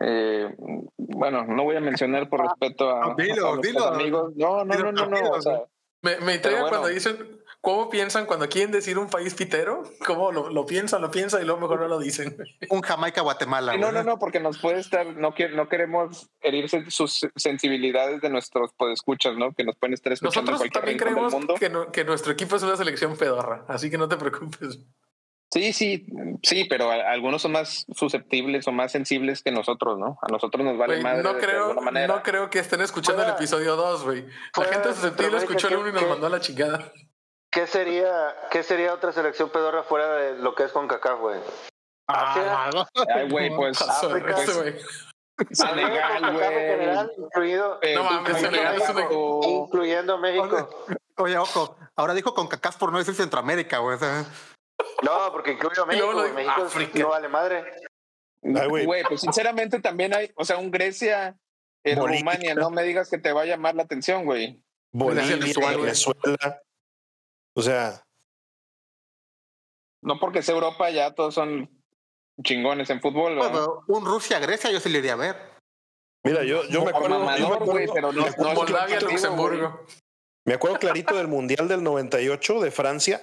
eh, 0.00 0.54
bueno, 0.96 1.44
no 1.44 1.64
voy 1.64 1.76
a 1.76 1.80
mencionar 1.80 2.28
por 2.28 2.42
respeto 2.42 2.90
a, 2.90 3.14
dilo, 3.16 3.54
a 3.54 3.56
dilo, 3.58 3.84
amigos. 3.86 4.32
No, 4.36 4.64
no, 4.64 4.74
no, 4.74 4.92
no, 4.92 5.06
no. 5.06 5.30
O 5.30 5.42
sea, 5.42 5.62
me, 6.02 6.16
me 6.20 6.34
intriga 6.34 6.60
bueno. 6.60 6.78
cuando 6.78 6.88
dicen 6.88 7.38
cómo 7.60 7.90
piensan 7.90 8.26
cuando 8.26 8.48
quieren 8.48 8.70
decir 8.70 8.98
un 8.98 9.08
país 9.08 9.34
pitero, 9.34 9.82
cómo 10.06 10.32
lo, 10.32 10.48
lo 10.50 10.64
piensan, 10.64 11.02
lo 11.02 11.10
piensan 11.10 11.42
y 11.42 11.44
luego 11.44 11.60
mejor 11.60 11.80
no 11.80 11.88
lo 11.88 11.98
dicen. 11.98 12.36
Un 12.70 12.82
Jamaica, 12.82 13.20
Guatemala. 13.20 13.76
No, 13.76 13.92
no, 13.92 14.02
no, 14.04 14.18
porque 14.18 14.40
nos 14.40 14.58
puede 14.58 14.80
estar, 14.80 15.06
no, 15.16 15.34
no 15.54 15.68
queremos 15.68 16.30
herir 16.40 16.68
sus 16.68 17.28
sensibilidades 17.36 18.20
de 18.20 18.30
nuestros 18.30 18.72
podescuchas, 18.72 19.36
¿no? 19.36 19.52
Que 19.52 19.64
nos 19.64 19.76
pueden 19.76 19.94
estar 19.94 20.12
escuchando 20.12 20.52
Nosotros 20.52 20.72
también 20.72 20.98
creemos 20.98 21.34
que, 21.58 21.68
no, 21.68 21.90
que 21.90 22.04
nuestro 22.04 22.32
equipo 22.32 22.56
es 22.56 22.62
una 22.62 22.76
selección 22.76 23.16
pedorra, 23.16 23.64
así 23.68 23.90
que 23.90 23.98
no 23.98 24.08
te 24.08 24.16
preocupes. 24.16 24.78
Sí, 25.50 25.72
sí, 25.72 26.06
sí, 26.42 26.66
pero 26.66 26.90
algunos 26.90 27.40
son 27.40 27.52
más 27.52 27.86
susceptibles 27.94 28.68
o 28.68 28.72
más 28.72 28.92
sensibles 28.92 29.42
que 29.42 29.50
nosotros, 29.50 29.98
¿no? 29.98 30.18
A 30.20 30.30
nosotros 30.30 30.62
nos 30.62 30.76
vale 30.76 31.00
madre 31.00 31.22
no 31.22 31.38
creo, 31.38 31.74
de 31.74 31.80
manera. 31.80 32.06
No 32.06 32.22
creo 32.22 32.50
que 32.50 32.58
estén 32.58 32.82
escuchando 32.82 33.22
el 33.22 33.30
episodio 33.30 33.74
2, 33.76 34.04
güey. 34.04 34.26
La 34.56 34.64
gente 34.64 34.92
susceptible 34.92 35.38
escuchó 35.38 35.68
el 35.68 35.76
1 35.76 35.88
y 35.88 35.92
nos 35.92 36.08
mandó 36.08 36.26
a 36.26 36.30
la 36.30 36.40
chingada. 36.40 36.92
¿Qué 37.50 37.66
sería, 37.66 38.36
¿Qué 38.50 38.62
sería 38.62 38.92
otra 38.92 39.10
selección 39.12 39.48
pedorra 39.48 39.82
fuera 39.82 40.14
de 40.16 40.38
lo 40.38 40.54
que 40.54 40.64
es 40.64 40.72
con 40.72 40.86
CACAF, 40.86 41.18
güey? 41.18 41.40
Ah, 42.08 42.70
Ay, 43.14 43.30
güey, 43.30 43.54
pues. 43.54 43.80
África, 43.80 44.34
pues 44.34 44.76
Senegal, 45.52 46.32
güey. 46.34 47.26
Incluido, 47.26 47.80
no 47.94 48.04
mames, 48.04 48.42
incluyendo, 48.42 48.94
México, 48.94 49.40
incluyendo 49.44 50.18
México. 50.18 50.68
Oye, 51.16 51.38
ojo, 51.38 51.76
ahora 51.96 52.12
dijo 52.12 52.34
con 52.34 52.48
CACAF 52.48 52.76
por 52.76 52.92
no 52.92 52.98
decir 52.98 53.14
Centroamérica, 53.14 53.78
güey. 53.78 53.96
O 53.96 53.98
sea, 53.98 54.24
no, 55.02 55.32
porque 55.32 55.52
incluyo 55.52 55.86
México, 55.86 56.12
güey. 56.12 56.32
México 56.32 56.62
África. 56.62 56.98
no 56.98 57.08
vale 57.10 57.28
madre. 57.28 57.64
Güey, 58.42 59.02
pues 59.08 59.20
sinceramente 59.20 59.80
también 59.80 60.14
hay, 60.14 60.30
o 60.34 60.44
sea, 60.44 60.58
un 60.58 60.70
Grecia 60.70 61.36
en 61.84 61.98
Bolivia. 61.98 62.20
Rumania, 62.20 62.54
no 62.54 62.70
me 62.70 62.82
digas 62.82 63.10
que 63.10 63.18
te 63.18 63.32
va 63.32 63.42
a 63.42 63.46
llamar 63.46 63.74
la 63.74 63.82
atención, 63.82 64.24
güey. 64.24 64.62
Bolivia, 64.92 65.36
Venezuela. 65.36 66.62
O 67.54 67.62
sea. 67.62 68.04
No 70.00 70.18
porque 70.20 70.42
sea 70.42 70.54
Europa, 70.54 70.90
ya 70.90 71.14
todos 71.14 71.34
son 71.34 71.68
chingones 72.42 72.88
en 72.90 73.00
fútbol. 73.00 73.34
¿no? 73.34 73.40
Bueno, 73.40 73.84
un 73.88 74.04
Rusia-Grecia 74.06 74.70
yo 74.70 74.80
sí 74.80 74.88
le 74.88 74.98
iría 74.98 75.14
a 75.14 75.16
ver. 75.16 75.36
Mira, 76.24 76.44
yo, 76.44 76.64
yo 76.68 76.84
me 76.84 76.90
acuerdo. 76.90 77.18
Mamador, 77.18 77.40
yo 77.40 77.48
me 77.48 77.54
acuerdo 77.56 77.94
pero 77.94 78.12
no, 78.12 78.26
no 78.38 78.54
Moldavia, 78.54 79.00
Luxemburgo. 79.00 79.86
Me 80.44 80.54
acuerdo 80.54 80.78
clarito 80.78 81.16
del 81.16 81.28
Mundial 81.28 81.68
del 81.68 81.82
98 81.82 82.60
de 82.60 82.70
Francia. 82.70 83.22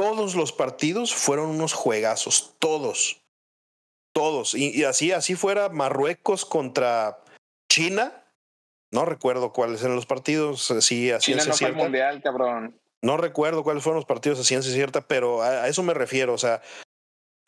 Todos 0.00 0.34
los 0.34 0.52
partidos 0.52 1.14
fueron 1.14 1.50
unos 1.50 1.74
juegazos, 1.74 2.54
todos. 2.58 3.20
Todos. 4.14 4.54
Y, 4.54 4.70
y 4.74 4.84
así, 4.84 5.12
así 5.12 5.34
fuera 5.34 5.68
Marruecos 5.68 6.46
contra 6.46 7.22
China. 7.70 8.24
No 8.90 9.04
recuerdo 9.04 9.52
cuáles 9.52 9.82
eran 9.82 9.96
los 9.96 10.06
partidos. 10.06 10.70
Así, 10.70 11.10
así 11.10 11.32
China 11.32 11.44
no 11.44 11.52
fue 11.52 11.68
el 11.68 11.76
mundial, 11.76 12.22
cabrón. 12.22 12.80
No 13.02 13.18
recuerdo 13.18 13.62
cuáles 13.62 13.82
fueron 13.82 13.96
los 13.96 14.06
partidos 14.06 14.40
a 14.40 14.44
ciencia 14.44 14.72
cierta, 14.72 15.02
pero 15.02 15.42
a, 15.42 15.64
a, 15.64 15.68
eso 15.68 15.82
me 15.82 15.92
refiero. 15.92 16.32
O 16.32 16.38
sea, 16.38 16.62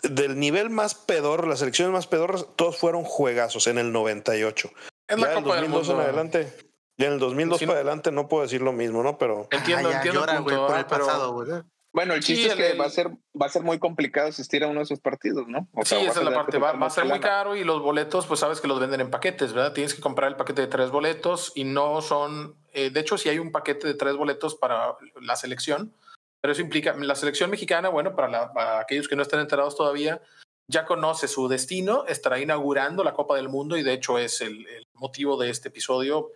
del 0.02 0.38
nivel 0.38 0.68
más 0.68 0.94
pedor, 0.94 1.46
las 1.46 1.60
selecciones 1.60 1.94
más 1.94 2.06
pedorras, 2.06 2.46
todos 2.56 2.76
fueron 2.76 3.04
juegazos 3.04 3.66
en 3.66 3.78
el 3.78 3.92
98. 3.92 4.70
Es 5.08 5.18
la 5.18 5.28
ya 5.28 5.34
Copa 5.36 5.54
el 5.58 5.70
2002 5.70 5.88
en 5.88 5.96
adelante. 6.00 6.52
Ya 6.98 7.06
en 7.06 7.14
el 7.14 7.18
2002 7.18 7.58
sí, 7.60 7.64
para 7.66 7.78
adelante 7.78 8.12
no 8.12 8.28
puedo 8.28 8.42
decir 8.42 8.60
lo 8.60 8.72
mismo, 8.72 9.02
¿no? 9.02 9.16
Pero. 9.16 9.48
Entiendo, 9.50 9.88
Ah, 9.88 9.92
ya, 9.92 9.96
entiendo. 9.96 10.20
llora, 10.20 10.36
el 10.36 10.44
por 10.44 10.52
¿eh? 10.52 10.80
el 10.80 10.84
pero- 10.86 11.06
pasado, 11.06 11.32
güey. 11.32 11.48
Bueno, 11.92 12.14
el 12.14 12.20
chiste 12.20 12.44
Sí, 12.44 12.48
es 12.48 12.54
que 12.54 12.70
el- 12.70 12.80
va 12.80 12.86
a 12.86 12.90
ser 12.90 13.08
va 13.40 13.46
a 13.46 13.48
ser 13.50 13.62
muy 13.62 13.78
complicado 13.78 14.28
asistir 14.28 14.64
a 14.64 14.68
uno 14.68 14.80
de 14.80 14.84
esos 14.84 15.00
partidos, 15.00 15.46
¿no? 15.48 15.68
O 15.74 15.82
Sí, 15.82 15.90
sea, 15.96 16.00
esa 16.02 16.20
es 16.20 16.24
la 16.24 16.34
parte. 16.34 16.58
Va, 16.58 16.70
a 16.70 16.90
ser 16.90 17.04
muy 17.04 17.20
caro 17.20 17.54
y 17.54 17.64
los 17.64 17.82
boletos, 17.82 18.26
pues 18.26 18.40
sabes 18.40 18.60
que 18.60 18.68
los 18.68 18.80
venden 18.80 19.00
en 19.02 19.10
paquetes, 19.10 19.52
¿verdad? 19.52 19.72
Tienes 19.74 19.94
que 19.94 20.00
comprar 20.00 20.30
el 20.30 20.36
paquete 20.36 20.62
de 20.62 20.68
tres 20.68 20.90
boletos 20.90 21.52
y 21.54 21.64
no 21.64 22.00
son. 22.00 22.56
eh, 22.72 22.88
de 22.90 23.00
hecho, 23.00 23.18
sí 23.18 23.28
hay 23.28 23.38
un 23.38 23.52
paquete 23.52 23.86
de 23.86 23.94
tres 23.94 24.16
boletos 24.16 24.54
para 24.54 24.96
la 25.20 25.36
selección, 25.36 25.94
pero 26.40 26.52
eso 26.52 26.62
implica. 26.62 26.94
La 26.94 27.14
selección 27.14 27.50
mexicana, 27.50 27.90
bueno, 27.90 28.16
para, 28.16 28.28
la- 28.28 28.52
para 28.54 28.80
aquellos 28.80 29.06
que 29.08 29.16
no 29.16 29.20
estén 29.22 29.40
enterados 29.40 29.76
todavía, 29.76 30.22
ya 30.68 30.86
conoce 30.86 31.28
su 31.28 31.48
destino, 31.48 32.06
estará 32.06 32.40
inaugurando 32.40 33.04
la 33.04 33.12
Copa 33.12 33.36
del 33.36 33.50
Mundo 33.50 33.76
y 33.76 33.82
de 33.82 33.92
hecho 33.92 34.16
es 34.18 34.40
el, 34.40 34.66
el 34.68 34.86
motivo 34.94 35.36
de 35.36 35.50
este 35.50 35.68
episodio. 35.68 36.30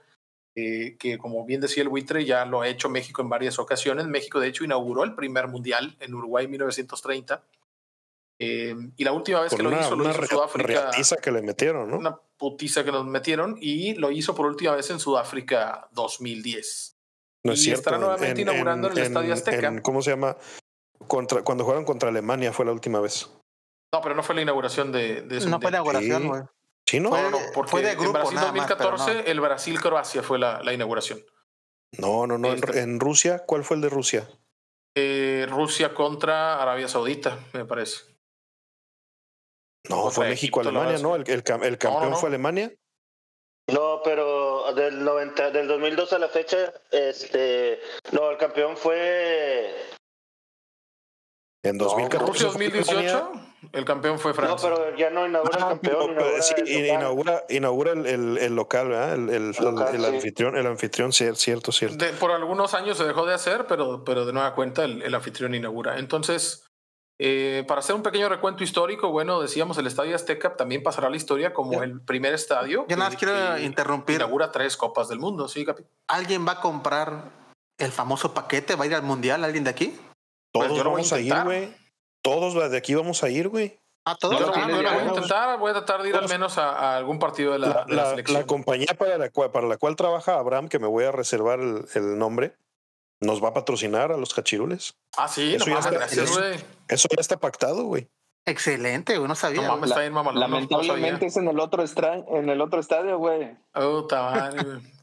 Eh, 0.57 0.97
que 0.99 1.19
como 1.19 1.45
bien 1.45 1.61
decía 1.61 1.83
el 1.83 1.89
buitre, 1.91 2.25
ya 2.25 2.45
lo 2.47 2.63
ha 2.63 2.69
hecho 2.69 2.89
México 2.89 3.21
en 3.23 3.29
varias 3.29 3.59
ocasiones. 3.59 4.07
México, 4.07 4.41
de 4.41 4.49
hecho, 4.49 4.65
inauguró 4.65 5.05
el 5.05 5.15
primer 5.15 5.49
mundial 5.49 5.97
en 6.01 6.15
Uruguay 6.15 6.47
en 6.47 6.51
1930. 6.53 7.43
Eh, 8.39 8.75
y 8.97 9.05
la 9.05 9.13
última 9.13 9.41
vez 9.41 9.51
Con 9.51 9.57
que 9.59 9.63
lo 9.63 9.69
una, 9.71 9.81
hizo, 9.81 9.91
lo 9.97 10.03
una 10.05 10.11
hizo 10.13 10.23
en 10.23 10.29
Sudáfrica. 10.29 10.67
reatiza 10.69 11.17
que 11.17 11.31
le 11.31 11.43
metieron, 11.43 11.91
¿no? 11.91 11.99
Una 11.99 12.19
putiza 12.39 12.85
que 12.85 12.93
nos 12.93 13.07
metieron 13.07 13.57
y 13.61 13.95
lo 13.95 14.11
hizo 14.11 14.35
por 14.35 14.47
última 14.47 14.75
vez 14.75 14.91
en 14.91 14.99
Sudáfrica 14.99 15.89
2010. 15.93 16.97
No 17.45 17.53
es 17.53 17.61
y 17.61 17.63
cierto. 17.65 17.81
estará 17.81 17.99
nuevamente 17.99 18.43
inaugurando 18.43 18.89
en 18.91 18.99
el 18.99 19.05
Estadio 19.05 19.33
Azteca. 19.33 19.69
en- 19.69 19.81
¿Cómo 19.81 20.03
se 20.03 20.11
llama? 20.11 20.37
Contra, 21.07 21.43
cuando 21.43 21.65
jugaron 21.65 21.85
contra 21.85 22.09
Alemania 22.09 22.53
fue 22.53 22.65
la 22.67 22.73
última 22.73 23.01
vez. 23.01 23.31
No, 23.95 24.01
pero 24.03 24.15
no 24.15 24.23
fue 24.23 24.35
la 24.35 24.43
inauguración 24.43 24.91
de, 24.93 25.23
de 25.23 25.37
No 25.37 25.41
fue 25.43 25.51
mundial. 25.51 25.73
inauguración, 25.73 26.29
güey. 26.29 26.43
¿Sí, 26.43 26.49
no? 26.95 27.11
Fue- 27.11 27.23
No, 27.23 27.31
no, 27.31 27.39
porque 27.53 27.71
fue 27.71 27.83
de 27.83 27.93
en 27.93 27.99
grupo 27.99 28.13
Brasil 28.13 28.35
nada 28.37 28.53
más, 28.53 28.67
pero 28.67 28.91
2014, 28.91 29.15
no. 29.15 29.31
el 29.31 29.41
Brasil-Croacia 29.41 30.23
fue 30.23 30.39
la, 30.39 30.63
la 30.63 30.73
inauguración. 30.73 31.25
No, 31.99 32.27
no, 32.27 32.39
no. 32.39 32.49
En, 32.49 32.55
Este- 32.55 32.81
en 32.81 33.01
Rusia, 33.01 33.45
¿cuál 33.47 33.65
fue 33.65 33.77
el 33.77 33.83
de 33.83 33.89
Rusia? 33.89 34.29
Eh, 34.97 35.47
Rusia 35.49 35.93
contra 35.93 36.61
Arabia 36.63 36.89
Saudita, 36.89 37.39
me 37.53 37.65
parece. 37.65 38.17
No, 39.89 40.11
fue 40.11 40.29
México-Alemania, 40.29 40.99
¿no? 40.99 41.15
El, 41.17 41.25
el, 41.29 41.43
campeón 41.79 42.17
fue 42.17 42.29
Alemania. 42.29 42.73
No, 43.73 44.01
pero 44.05 44.73
del 44.75 45.05
90, 45.05 45.51
del 45.51 45.67
2002 45.69 46.13
a 46.13 46.19
la 46.19 46.29
fecha, 46.29 46.73
este, 46.91 47.81
no, 48.13 48.31
el 48.31 48.37
campeón 48.37 48.77
fue 48.77 49.75
en 51.69 51.79
2014. 51.79 52.45
2018, 52.45 53.33
el 53.73 53.85
campeón 53.85 54.19
fue 54.19 54.35
Francia. 54.35 54.71
No, 54.71 54.77
pero 54.77 54.97
ya 54.97 55.11
no 55.11 55.27
inaugura 55.27 55.59
el 55.59 55.65
ah, 55.65 55.69
campeón. 55.69 56.11
inaugura, 56.13 56.43
sí, 56.43 56.55
el 56.59 56.87
inaugura, 56.87 57.45
inaugura 57.49 57.93
el, 57.93 58.39
el, 58.39 58.55
local, 58.55 58.89
¿verdad? 58.89 59.15
El, 59.15 59.31
el, 59.31 60.05
anfitrión, 60.05 60.57
el 60.57 60.67
anfitrión, 60.67 61.13
cierto, 61.13 61.73
cierto. 61.73 62.05
por 62.19 62.31
algunos 62.31 62.75
años 62.75 62.99
se 62.99 63.05
dejó 63.05 63.27
de 63.27 63.35
hacer, 63.35 63.67
pero, 63.67 64.05
pero 64.05 64.25
de 64.25 64.33
nueva 64.33 64.55
cuenta 64.55 64.85
el, 64.85 65.15
anfitrión 65.15 65.55
inaugura. 65.55 65.99
Entonces, 65.99 66.65
eh, 67.19 67.65
para 67.67 67.81
hacer 67.81 67.97
un 67.97 68.03
pequeño 68.03 68.29
recuento 68.29 68.63
histórico, 68.63 69.11
bueno, 69.11 69.41
decíamos 69.41 69.79
el 69.79 69.87
Estadio 69.87 70.15
Azteca 70.15 70.57
también 70.57 70.83
pasará 70.83 71.09
a 71.09 71.11
la 71.11 71.17
historia 71.17 71.53
como 71.53 71.83
el 71.83 72.01
primer 72.01 72.35
estadio. 72.35 72.87
Yo 72.89 72.97
nada 72.97 73.11
más 73.11 73.19
quiero 73.19 73.59
interrumpir. 73.59 74.17
Inaugura 74.17 74.53
tres 74.53 74.77
copas 74.77 75.09
del 75.09 75.19
mundo, 75.19 75.49
sí, 75.49 75.65
Capi. 75.65 75.83
¿Alguien 76.09 76.47
va 76.47 76.53
a 76.53 76.61
comprar 76.61 77.31
el 77.79 77.93
famoso 77.93 78.33
paquete? 78.33 78.75
¿Va 78.75 78.85
a 78.85 78.87
ir 78.87 78.95
al 78.95 79.03
mundial 79.03 79.45
alguien 79.45 79.65
de 79.65 79.71
aquí? 79.71 79.99
Todos 80.59 80.73
pues 80.73 80.85
vamos 80.85 81.13
a, 81.13 81.21
ir, 81.21 81.35
güey. 81.45 81.75
Todos 82.23 82.71
de 82.71 82.77
aquí 82.77 82.95
vamos 82.95 83.23
a 83.23 83.29
ir, 83.29 83.49
güey. 83.49 83.79
Ah, 84.05 84.17
todos. 84.19 84.39
Yo, 84.39 84.53
voy 84.53 84.87
a 84.87 85.05
intentar, 85.05 85.59
voy 85.59 85.71
a 85.71 85.75
tratar 85.75 86.03
de 86.03 86.11
ir 86.11 86.17
al 86.17 86.29
menos 86.29 86.59
a, 86.59 86.97
algún 86.97 87.19
partido 87.19 87.53
de 87.53 87.59
la, 87.59 87.85
la, 87.89 88.11
selección. 88.11 88.41
La 88.41 88.47
compañía 88.47 88.95
para 88.97 89.19
la, 89.19 89.31
cual, 89.31 89.51
para 89.51 89.67
la 89.67 89.77
cual 89.79 89.97
trabaja 89.97 90.39
Abraham, 90.39 90.69
que 90.69 90.79
me 90.79 90.87
voy 90.87 91.05
a 91.05 91.13
reservar 91.13 91.59
el, 91.59 92.19
nombre, 92.19 92.57
nos 93.21 93.43
va 93.43 93.49
a 93.49 93.55
patrocinar 93.55 94.13
a 94.13 94.17
los 94.17 94.33
cachirules. 94.33 94.97
Ah, 95.17 95.27
sí, 95.27 95.55
eso, 95.57 95.67
ya, 95.67 95.79
está, 95.79 95.91
gracias, 95.91 96.31
eso, 96.89 97.09
ya 97.11 97.21
está 97.21 97.37
pactado, 97.39 97.85
güey. 97.85 98.09
Excelente, 98.45 99.17
güey, 99.17 99.27
no 99.27 99.35
sabía. 99.35 99.63
No 99.63 99.69
mames, 99.71 99.91
está 99.91 100.03
bien, 100.03 100.13
mamá, 100.13 100.33
Lamentablemente 100.33 101.27
es 101.27 101.37
en 101.37 101.49
el 101.49 101.59
otro 101.59 101.83
en 101.83 102.49
el 102.49 102.61
otro 102.61 102.79
estadio, 102.79 103.19
güey. 103.19 103.57
Puta 103.73 104.23
madre, 104.23 104.63
güey. 104.63 104.97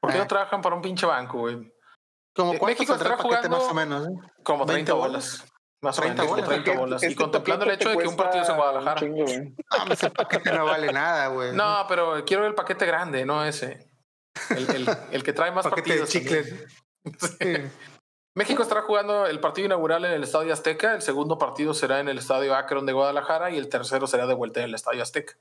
¿Por 0.00 0.10
qué 0.10 0.18
no 0.18 0.26
trabajan 0.26 0.62
para 0.62 0.74
un 0.74 0.80
pinche 0.80 1.04
banco, 1.04 1.40
güey? 1.40 1.70
Como 2.34 2.54
eh, 2.54 2.60
México 2.64 2.94
estará 2.94 3.16
jugando 3.16 3.48
más 3.48 3.62
o 3.64 3.74
menos, 3.74 4.08
¿eh? 4.08 4.10
como 4.42 4.66
30 4.66 4.92
bolas. 4.94 5.44
Más 5.82 5.98
o 5.98 6.02
menos, 6.02 6.26
bolas, 6.26 6.46
30 6.46 6.78
bolas. 6.78 7.02
y 7.02 7.14
contemplando 7.14 7.64
el 7.64 7.72
hecho 7.72 7.90
de 7.90 7.98
que 7.98 8.06
un 8.06 8.16
partido 8.16 8.44
es 8.44 8.48
en 8.48 8.56
Guadalajara. 8.56 9.00
Chingo, 9.00 9.24
no, 9.86 9.92
ese 9.92 10.10
paquete 10.10 10.52
no 10.52 10.64
vale 10.64 10.92
nada, 10.92 11.26
güey. 11.28 11.52
No, 11.52 11.84
pero 11.88 12.24
quiero 12.24 12.46
el 12.46 12.54
paquete 12.54 12.86
grande, 12.86 13.26
no 13.26 13.44
ese. 13.44 13.90
El, 14.50 14.70
el, 14.70 14.88
el 15.10 15.22
que 15.24 15.32
trae 15.32 15.50
más 15.50 15.66
partidos. 15.66 16.10
De 16.12 17.70
México 18.34 18.62
estará 18.62 18.82
jugando 18.82 19.26
el 19.26 19.40
partido 19.40 19.66
inaugural 19.66 20.04
en 20.06 20.12
el 20.12 20.22
Estadio 20.22 20.54
Azteca, 20.54 20.94
el 20.94 21.02
segundo 21.02 21.36
partido 21.36 21.74
será 21.74 22.00
en 22.00 22.08
el 22.08 22.16
Estadio 22.16 22.54
Akron 22.54 22.86
de 22.86 22.94
Guadalajara 22.94 23.50
y 23.50 23.58
el 23.58 23.68
tercero 23.68 24.06
será 24.06 24.26
de 24.26 24.34
vuelta 24.34 24.60
en 24.60 24.66
el 24.66 24.74
Estadio 24.74 25.02
Azteca. 25.02 25.34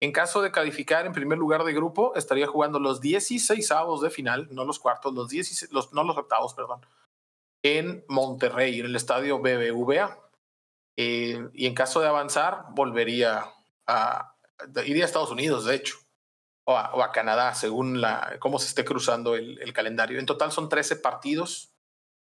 En 0.00 0.12
caso 0.12 0.42
de 0.42 0.52
calificar 0.52 1.06
en 1.06 1.12
primer 1.12 1.38
lugar 1.38 1.64
de 1.64 1.72
grupo, 1.72 2.14
estaría 2.16 2.46
jugando 2.46 2.78
los 2.78 3.00
16 3.00 3.70
avos 3.70 4.02
de 4.02 4.10
final, 4.10 4.48
no 4.50 4.64
los 4.64 4.78
cuartos, 4.78 5.14
los, 5.14 5.28
16, 5.28 5.72
los 5.72 5.92
no 5.94 6.04
los 6.04 6.16
octavos, 6.18 6.52
perdón, 6.52 6.84
en 7.64 8.04
Monterrey, 8.08 8.80
en 8.80 8.86
el 8.86 8.96
estadio 8.96 9.38
BBVA. 9.38 10.18
Eh, 10.98 11.48
y 11.54 11.66
en 11.66 11.74
caso 11.74 12.00
de 12.00 12.08
avanzar, 12.08 12.66
volvería 12.70 13.52
a, 13.86 14.34
iría 14.84 15.04
a 15.04 15.06
Estados 15.06 15.30
Unidos, 15.30 15.64
de 15.64 15.76
hecho, 15.76 15.96
o 16.64 16.76
a, 16.76 17.12
Canadá, 17.12 17.54
según 17.54 18.00
la, 18.00 18.36
cómo 18.40 18.58
se 18.58 18.66
esté 18.66 18.84
cruzando 18.84 19.34
el, 19.34 19.60
el, 19.62 19.72
calendario. 19.72 20.18
En 20.18 20.26
total 20.26 20.52
son 20.52 20.68
13 20.68 20.96
partidos 20.96 21.72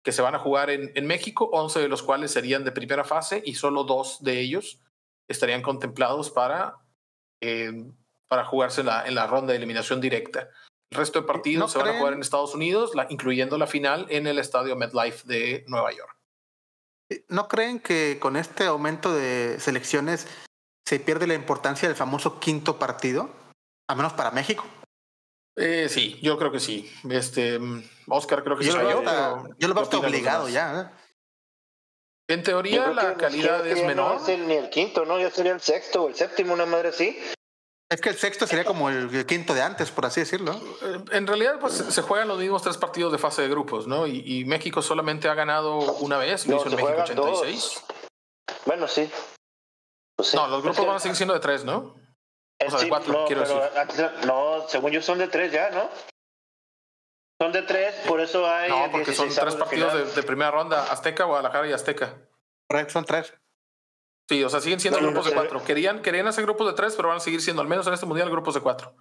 que 0.04 0.12
se 0.12 0.22
van 0.22 0.36
a 0.36 0.40
jugar 0.40 0.70
en, 0.70 0.92
en 0.96 1.06
México, 1.06 1.50
11 1.54 1.80
de 1.80 1.88
los 1.88 2.04
cuales 2.04 2.32
serían 2.32 2.64
de 2.64 2.72
primera 2.72 3.04
fase 3.04 3.42
y 3.46 3.56
solo 3.56 3.84
dos 3.84 4.22
de 4.22 4.40
ellos 4.40 4.82
estarían 5.30 5.62
contemplados 5.62 6.30
para 6.30 6.83
eh, 7.44 7.72
para 8.30 8.46
jugarse 8.46 8.82
en 8.82 8.88
la, 8.88 9.06
en 9.06 9.16
la 9.16 9.28
ronda 9.28 9.52
de 9.52 9.58
eliminación 9.58 10.00
directa. 10.00 10.50
El 10.92 10.98
resto 10.98 11.22
de 11.22 11.28
partidos 11.28 11.72
se 11.72 11.80
van 11.80 11.90
a 11.90 11.98
jugar 11.98 12.14
en 12.14 12.22
Estados 12.22 12.56
Unidos, 12.56 12.92
incluyendo 13.10 13.58
la 13.58 13.68
final 13.68 14.06
en 14.10 14.28
el 14.28 14.40
estadio 14.40 14.76
MetLife 14.76 15.28
de 15.28 15.66
Nueva 15.68 15.92
York. 15.92 16.16
¿No 17.28 17.48
creen 17.48 17.80
que 17.80 18.18
con 18.20 18.38
este 18.38 18.66
aumento 18.66 19.14
de 19.14 19.60
selecciones 19.60 20.28
se 20.88 21.00
pierde 21.00 21.28
la 21.28 21.34
importancia 21.34 21.88
del 21.88 21.98
famoso 21.98 22.40
quinto 22.40 22.80
partido? 22.80 23.30
A 23.90 23.96
menos 23.96 24.14
para 24.14 24.32
México. 24.32 24.66
Eh, 25.56 25.88
sí, 25.90 26.20
yo 26.22 26.38
creo 26.38 26.52
que 26.52 26.60
sí. 26.60 26.92
Este, 27.10 27.60
Oscar 28.08 28.44
creo 28.44 28.58
que 28.58 28.66
yo 28.66 28.72
sí. 28.72 28.78
Lo 28.78 28.84
yo, 28.84 29.50
yo 29.58 29.68
lo 29.68 29.74
veo 29.74 30.00
obligado 30.00 30.48
ya. 30.48 30.94
¿Eh? 32.34 32.36
En 32.36 32.44
teoría 32.44 32.88
la 32.88 33.14
calidad 33.16 33.66
es 33.66 33.84
menor. 33.84 34.22
No 34.22 34.38
ni 34.38 34.56
el 34.56 34.70
quinto, 34.70 35.06
¿no? 35.06 35.20
Ya 35.20 35.30
sería 35.30 35.54
el 35.54 35.62
sexto 35.62 36.04
o 36.04 36.08
el 36.10 36.16
séptimo, 36.16 36.54
una 36.54 36.66
madre 36.66 36.90
así. 36.90 37.18
Es 37.90 38.02
que 38.02 38.10
el 38.10 38.18
sexto 38.18 38.48
sería 38.48 38.66
como 38.66 38.90
el 38.90 39.26
quinto 39.28 39.54
de 39.54 39.62
antes, 39.62 39.92
por 39.92 40.06
así 40.06 40.22
decirlo. 40.22 40.54
Eh, 40.82 41.00
en 41.12 41.28
realidad, 41.28 41.60
pues 41.60 41.74
se 41.74 42.02
juegan 42.02 42.28
los 42.28 42.40
mismos 42.40 42.64
tres 42.64 42.78
partidos 42.78 43.12
de 43.12 43.20
fase 43.20 43.44
de 43.44 43.50
grupos, 43.50 43.86
¿no? 43.86 44.08
Y, 44.08 44.46
México 44.46 44.82
solamente 44.82 45.30
ha 45.30 45.36
ganado 45.36 45.78
una 45.78 46.18
vez, 46.18 46.48
lo 46.48 46.58
hizo 46.58 46.70
en 46.70 46.76
México 46.76 47.02
86. 47.04 47.84
Bueno, 48.66 48.88
sí. 48.88 49.10
Pues 50.16 50.34
no, 50.34 50.48
los 50.48 50.64
grupos 50.64 50.86
van 50.86 50.96
a 50.96 51.00
seguir 51.00 51.16
siendo 51.16 51.34
de 51.34 51.40
tres, 51.40 51.64
¿no? 51.64 51.96
O 52.66 52.72
sea, 52.72 52.80
de 52.80 52.90
cuatro, 52.90 53.14
no, 53.14 53.26
quiero 53.26 53.42
decir. 53.42 53.58
No, 54.26 54.68
según 54.68 54.92
yo 54.92 55.02
son 55.02 55.18
de 55.20 55.28
tres 55.28 55.52
ya, 55.52 55.70
¿no? 55.70 55.90
Son 57.42 57.52
de 57.52 57.62
tres, 57.64 57.96
por 58.08 58.22
eso 58.22 58.48
hay. 58.48 58.70
No, 58.70 58.90
porque 58.92 59.14
son 59.14 59.30
tres 59.30 59.56
partidos 59.56 59.94
de, 59.94 60.22
de, 60.22 60.24
primera 60.24 60.52
ronda: 60.52 60.92
Azteca, 60.92 61.26
Guadalajara 61.26 61.68
y 61.68 61.74
Azteca. 61.74 62.18
Son 62.88 63.06
tres. 63.06 63.34
Sí, 64.30 64.44
o 64.44 64.50
sea, 64.50 64.62
siguen 64.62 64.80
siendo 64.80 65.00
grupos 65.00 65.26
de 65.26 65.34
cuatro. 65.34 65.64
Querían, 65.64 66.02
querían 66.02 66.28
hacer 66.28 66.46
grupos 66.46 66.68
de 66.68 66.74
tres, 66.74 66.96
pero 66.96 67.10
van 67.10 67.18
a 67.18 67.20
seguir 67.20 67.42
siendo, 67.42 67.62
al 67.62 67.68
menos 67.68 67.86
en 67.88 67.94
este 67.94 68.06
mundial, 68.06 68.30
grupos 68.30 68.54
de 68.54 68.62
cuatro. 68.62 68.96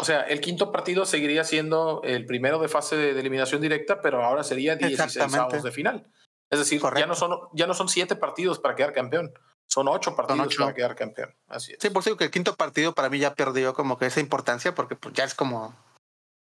O 0.00 0.04
sea, 0.04 0.22
el 0.22 0.40
quinto 0.40 0.72
partido 0.72 1.04
seguiría 1.04 1.44
siendo 1.44 2.00
el 2.04 2.24
primero 2.24 2.58
de 2.58 2.68
fase 2.68 2.96
de, 2.96 3.10
eliminación 3.10 3.60
directa, 3.60 4.00
pero 4.00 4.24
ahora 4.24 4.42
sería 4.42 4.76
16 4.76 5.34
avos 5.34 5.62
de 5.62 5.70
final. 5.70 6.10
Es 6.50 6.58
decir, 6.58 6.80
ya 6.96 7.06
no, 7.06 7.14
son, 7.14 7.36
ya 7.52 7.66
no 7.66 7.74
son 7.74 7.88
siete 7.88 8.16
partidos 8.16 8.58
para 8.58 8.74
quedar 8.74 8.92
campeón. 8.92 9.32
Son 9.66 9.88
ocho 9.88 10.14
partidos 10.14 10.54
para 10.56 10.74
quedar 10.74 10.94
campeón. 10.94 11.34
Así 11.48 11.72
es. 11.72 11.78
Sí, 11.80 11.90
por 11.90 12.02
eso 12.02 12.16
que 12.16 12.24
el 12.24 12.30
quinto 12.30 12.54
partido 12.54 12.94
para 12.94 13.10
mí 13.10 13.18
ya 13.18 13.34
perdió 13.34 13.74
como 13.74 13.98
que 13.98 14.06
esa 14.06 14.20
importancia, 14.20 14.74
porque 14.74 14.94
pues 14.96 15.14
ya 15.14 15.24
es 15.24 15.34
como. 15.34 15.74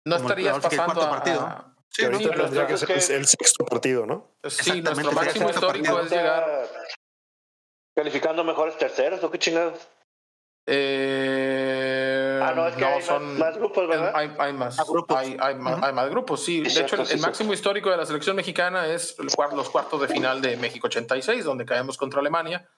No 0.05 0.17
estarías 0.17 0.59
pasando 0.59 1.03
a, 1.03 1.11
partido. 1.11 1.65
Sí, 1.89 2.03
tendría 2.07 2.67
que 2.67 2.77
ser 2.77 3.17
el 3.17 3.27
sexto 3.27 3.65
partido, 3.65 4.07
¿no? 4.07 4.37
Sí, 4.49 4.81
nuestro 4.81 5.13
máximo 5.13 5.51
histórico 5.51 6.01
es 6.01 6.11
llegar 6.11 6.69
calificando 7.95 8.45
mejores 8.45 8.79
terceros, 8.79 9.23
¿o 9.23 9.31
qué 9.31 9.39
chingados? 9.39 9.89
Eh, 10.67 12.41
ah, 12.43 12.53
no, 12.55 12.69
es 12.69 12.77
que 12.77 12.85
hay 12.85 13.03
son, 13.03 13.39
más, 13.39 13.57
grupos, 13.57 13.89
¿verdad? 13.89 14.13
Hay, 14.15 14.33
hay 14.39 14.53
más, 14.53 14.77
grupos. 14.87 15.17
Hay, 15.17 15.37
hay, 15.41 15.55
más 15.57 16.11
grupos, 16.11 16.45
sí. 16.45 16.61
De 16.61 16.81
hecho, 16.81 16.97
el, 17.03 17.19
máximo 17.19 17.53
histórico 17.53 17.91
de 17.91 17.97
la 17.97 18.07
selección 18.07 18.37
mexicana 18.37 18.87
es 18.87 19.17
los 19.19 19.69
cuartos 19.71 20.01
de 20.01 20.09
final 20.09 20.41
de 20.41 20.57
México 20.57 20.87
86, 20.87 21.45
donde 21.45 21.65
caemos 21.65 21.97
contra 21.97 22.21
Alemania. 22.21 22.69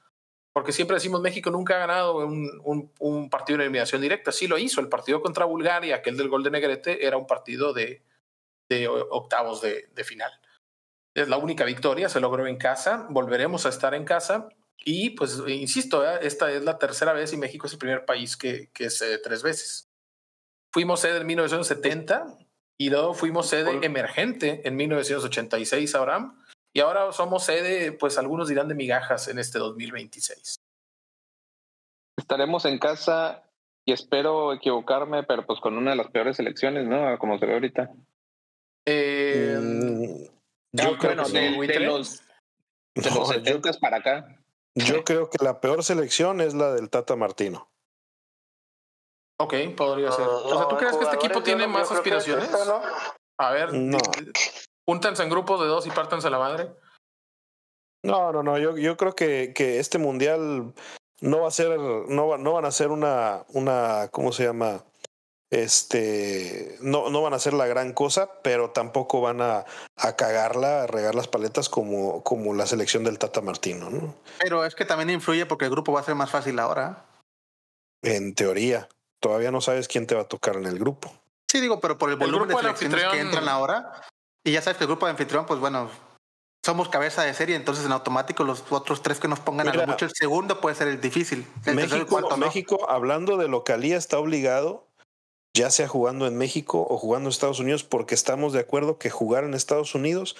Porque 0.54 0.72
siempre 0.72 0.96
decimos 0.96 1.22
México 1.22 1.50
nunca 1.50 1.76
ha 1.76 1.86
ganado 1.86 2.18
un, 2.18 2.60
un, 2.64 2.92
un, 2.98 3.30
partido 3.30 3.58
de 3.58 3.64
eliminación 3.64 4.02
directa. 4.02 4.32
Sí 4.32 4.46
lo 4.46 4.58
hizo. 4.58 4.80
El 4.80 4.88
partido 4.88 5.22
contra 5.22 5.46
Bulgaria, 5.46 5.96
aquel 5.96 6.16
del 6.16 6.28
gol 6.28 6.42
de 6.42 6.50
Negrete, 6.50 7.06
era 7.06 7.16
un 7.16 7.26
partido 7.26 7.72
de, 7.72 8.02
de 8.68 8.88
octavos 8.88 9.62
de, 9.62 9.88
de 9.94 10.04
final. 10.04 10.30
Es 11.14 11.28
la 11.28 11.38
única 11.38 11.64
victoria, 11.64 12.08
se 12.08 12.20
logró 12.20 12.46
en 12.46 12.58
casa. 12.58 13.06
Volveremos 13.08 13.64
a 13.64 13.70
estar 13.70 13.94
en 13.94 14.04
casa 14.04 14.48
y 14.84 15.10
pues, 15.10 15.40
insisto, 15.46 16.04
esta 16.18 16.50
es 16.50 16.64
la 16.64 16.78
tercera 16.78 17.12
vez 17.12 17.32
y 17.32 17.36
México 17.36 17.66
es 17.66 17.72
el 17.74 17.78
primer 17.78 18.04
país 18.04 18.36
que, 18.36 18.70
que 18.72 18.86
es 18.86 19.04
tres 19.22 19.42
veces. 19.42 19.88
Fuimos 20.72 21.00
sede 21.00 21.18
en 21.18 21.26
1970 21.26 22.38
y 22.78 22.90
luego 22.90 23.14
fuimos 23.14 23.48
sede 23.48 23.78
emergente 23.82 24.62
en 24.64 24.76
1986, 24.76 25.94
Abraham. 25.94 26.42
Y 26.74 26.80
ahora 26.80 27.12
somos 27.12 27.44
sede, 27.44 27.92
pues 27.92 28.16
algunos 28.16 28.48
dirán 28.48 28.68
de 28.68 28.74
migajas 28.74 29.28
en 29.28 29.38
este 29.38 29.58
2026. 29.58 30.56
Estaremos 32.16 32.64
en 32.64 32.78
casa 32.78 33.44
y 33.84 33.92
espero 33.92 34.52
equivocarme, 34.52 35.22
pero 35.22 35.44
pues 35.44 35.60
con 35.60 35.76
una 35.76 35.90
de 35.90 35.96
las 35.96 36.10
peores 36.10 36.38
elecciones, 36.38 36.86
¿no? 36.86 37.18
Como 37.18 37.38
se 37.38 37.46
ve 37.46 37.54
ahorita. 37.54 37.90
Eh, 38.86 39.58
mm, 39.60 40.24
yo 40.72 40.98
creo 40.98 41.24
que 41.24 41.32
de, 41.32 41.80
los, 41.80 42.22
de 42.94 43.10
los 43.10 43.28
70 43.28 43.72
para 43.74 43.98
acá. 43.98 44.38
Yo 44.74 45.04
creo 45.04 45.28
que 45.28 45.44
la 45.44 45.60
peor 45.60 45.84
selección 45.84 46.40
es 46.40 46.54
la 46.54 46.72
del 46.72 46.88
Tata 46.88 47.16
Martino. 47.16 47.68
Ok, 49.38 49.54
podría 49.76 50.10
ser. 50.12 50.26
o 50.26 50.56
sea, 50.56 50.68
¿tú 50.68 50.76
crees 50.76 50.96
que 50.96 51.04
este 51.04 51.16
equipo 51.16 51.42
tiene 51.42 51.66
más 51.66 51.90
aspiraciones? 51.90 52.48
A 53.38 53.50
ver, 53.50 53.74
no. 53.74 53.98
Júntanse 54.86 55.22
en 55.22 55.30
grupos 55.30 55.60
de 55.60 55.66
dos 55.66 55.86
y 55.86 55.90
pártanse 55.90 56.30
la 56.30 56.38
madre. 56.38 56.70
No, 58.02 58.32
no, 58.32 58.42
no. 58.42 58.58
Yo, 58.58 58.76
yo 58.76 58.96
creo 58.96 59.14
que, 59.14 59.52
que 59.54 59.78
este 59.78 59.98
mundial 59.98 60.74
no 61.20 61.40
va 61.40 61.48
a 61.48 61.52
ser, 61.52 61.78
no, 61.78 62.36
no 62.36 62.52
van 62.52 62.64
a 62.64 62.70
ser 62.70 62.90
una, 62.90 63.44
una, 63.48 64.08
¿cómo 64.10 64.32
se 64.32 64.44
llama? 64.44 64.84
este, 65.52 66.78
no, 66.80 67.10
no 67.10 67.20
van 67.20 67.34
a 67.34 67.36
hacer 67.36 67.52
la 67.52 67.66
gran 67.66 67.92
cosa, 67.92 68.40
pero 68.42 68.70
tampoco 68.70 69.20
van 69.20 69.42
a, 69.42 69.66
a 69.96 70.16
cagarla, 70.16 70.84
a 70.84 70.86
regar 70.86 71.14
las 71.14 71.28
paletas 71.28 71.68
como, 71.68 72.24
como 72.24 72.54
la 72.54 72.66
selección 72.66 73.04
del 73.04 73.18
Tata 73.18 73.42
Martino. 73.42 73.90
¿no? 73.90 74.14
Pero 74.40 74.64
es 74.64 74.74
que 74.74 74.86
también 74.86 75.10
influye 75.10 75.44
porque 75.44 75.66
el 75.66 75.70
grupo 75.70 75.92
va 75.92 76.00
a 76.00 76.04
ser 76.04 76.14
más 76.14 76.30
fácil 76.30 76.58
ahora. 76.58 77.04
En 78.02 78.34
teoría, 78.34 78.88
todavía 79.20 79.50
no 79.50 79.60
sabes 79.60 79.88
quién 79.88 80.06
te 80.06 80.14
va 80.14 80.22
a 80.22 80.28
tocar 80.28 80.56
en 80.56 80.64
el 80.64 80.78
grupo. 80.78 81.12
Sí, 81.50 81.60
digo, 81.60 81.80
pero 81.80 81.98
por 81.98 82.08
el 82.08 82.16
volumen 82.16 82.48
de 82.48 82.56
selecciones 82.56 83.04
que 83.12 83.20
entran 83.20 83.46
ahora, 83.46 83.92
y 84.44 84.52
ya 84.52 84.62
sabes 84.62 84.78
que 84.78 84.84
el 84.84 84.88
grupo 84.88 85.06
de 85.06 85.12
anfitrión, 85.12 85.46
pues 85.46 85.60
bueno, 85.60 85.90
somos 86.64 86.88
cabeza 86.88 87.22
de 87.22 87.34
serie, 87.34 87.56
entonces 87.56 87.84
en 87.84 87.92
automático 87.92 88.44
los 88.44 88.64
otros 88.70 89.02
tres 89.02 89.18
que 89.18 89.28
nos 89.28 89.40
pongan 89.40 89.68
a 89.68 89.74
lo 89.74 89.86
mucho 89.86 90.04
el 90.04 90.12
segundo 90.14 90.60
puede 90.60 90.76
ser 90.76 90.88
el 90.88 91.00
difícil. 91.00 91.46
México, 91.66 92.36
México, 92.36 92.86
hablando 92.88 93.36
de 93.36 93.48
localía, 93.48 93.96
está 93.96 94.18
obligado 94.18 94.86
ya 95.54 95.70
sea 95.70 95.86
jugando 95.86 96.26
en 96.26 96.36
México 96.38 96.86
o 96.88 96.96
jugando 96.96 97.28
en 97.28 97.32
Estados 97.32 97.60
Unidos, 97.60 97.84
porque 97.84 98.14
estamos 98.14 98.52
de 98.52 98.60
acuerdo 98.60 98.98
que 98.98 99.10
jugar 99.10 99.44
en 99.44 99.54
Estados 99.54 99.94
Unidos 99.94 100.36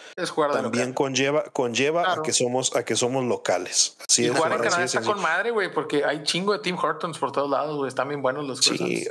también 0.53 0.95
conlleva, 0.95 1.45
conlleva 1.53 2.13
a 2.15 2.23
que 2.23 2.33
somos, 2.33 2.75
a 2.75 2.85
que 2.85 2.97
somos 2.97 3.25
locales. 3.25 3.99
y 4.17 4.29
jugar 4.29 4.53
en 4.53 4.59
Canadá 4.63 4.85
está 4.85 5.03
con 5.03 5.21
madre, 5.21 5.51
güey, 5.51 5.73
porque 5.73 6.05
hay 6.05 6.23
chingo 6.23 6.53
de 6.53 6.61
Tim 6.61 6.79
Hortons 6.79 7.19
por 7.19 7.31
todos 7.31 7.51
lados, 7.51 7.77
güey. 7.77 7.89
Están 7.89 8.09
bien 8.09 8.23
buenos 8.23 8.47
los 8.47 8.61
Sí, 8.61 9.07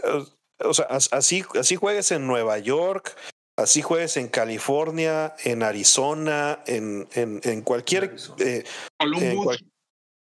o 0.63 0.73
sea, 0.73 0.87
así, 1.11 1.45
así 1.59 1.75
juegues 1.75 2.11
en 2.11 2.25
Nueva 2.25 2.57
York, 2.57 3.15
así 3.61 3.81
juegues 3.81 4.17
en 4.17 4.27
California, 4.27 5.35
en 5.43 5.63
Arizona, 5.63 6.59
en, 6.65 7.07
en, 7.13 7.41
en 7.43 7.61
cualquier. 7.61 8.15
Eh, 8.39 8.63
Columbus. 8.97 9.63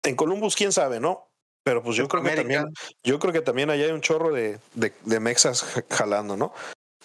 en 0.02 0.16
Columbus, 0.16 0.56
quién 0.56 0.72
sabe, 0.72 1.00
¿no? 1.00 1.28
Pero 1.66 1.82
pues 1.82 1.96
yo 1.96 2.06
creo 2.06 2.22
que 2.22 2.36
también, 2.36 2.72
yo 3.02 3.18
creo 3.18 3.32
que 3.32 3.40
también 3.40 3.70
allá 3.70 3.86
hay 3.86 3.90
un 3.90 4.00
chorro 4.00 4.32
de, 4.32 4.60
de, 4.74 5.20
mexas 5.20 5.64
jalando, 5.90 6.36
¿no? 6.36 6.54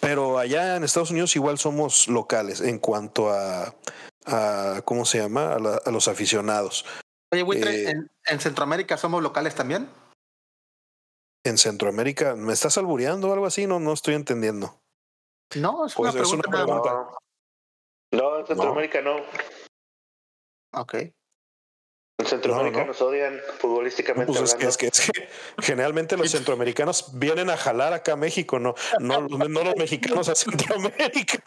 Pero 0.00 0.38
allá 0.38 0.76
en 0.76 0.84
Estados 0.84 1.10
Unidos 1.10 1.34
igual 1.34 1.58
somos 1.58 2.06
locales 2.06 2.60
en 2.60 2.78
cuanto 2.78 3.30
a, 3.30 3.74
a 4.24 4.82
¿cómo 4.84 5.04
se 5.04 5.18
llama? 5.18 5.54
A, 5.54 5.90
los 5.90 6.06
aficionados. 6.06 6.84
Oye, 7.32 7.42
Witre, 7.42 7.90
eh, 7.90 7.94
¿en, 8.26 8.40
Centroamérica 8.40 8.96
somos 8.96 9.20
locales 9.20 9.56
también? 9.56 9.88
En 11.44 11.58
Centroamérica, 11.58 12.36
¿me 12.36 12.52
estás 12.52 12.78
albureando 12.78 13.30
o 13.30 13.32
algo 13.32 13.46
así? 13.46 13.66
No, 13.66 13.80
no 13.80 13.92
estoy 13.92 14.14
entendiendo. 14.14 14.78
No, 15.56 15.86
es, 15.86 15.96
una, 15.96 16.12
pregunta, 16.12 17.10
No, 18.12 18.38
en 18.38 18.46
Centroamérica 18.46 19.00
no. 19.02 19.16
Ok. 20.74 20.94
En 22.22 22.28
Centroamérica 22.28 22.84
nos 22.84 23.02
odian 23.02 23.40
futbolísticamente. 23.58 24.32
Pues 24.32 24.54
es, 24.54 24.76
que, 24.76 24.86
es, 24.86 25.10
que, 25.10 25.28
generalmente 25.60 26.16
los 26.16 26.30
centroamericanos 26.30 27.18
vienen 27.18 27.50
a 27.50 27.56
jalar 27.56 27.92
acá 27.92 28.12
a 28.12 28.16
México, 28.16 28.60
no, 28.60 28.74
no, 29.00 29.22
no 29.26 29.64
los 29.64 29.74
mexicanos 29.76 30.28
a 30.28 30.36
Centroamérica, 30.36 31.42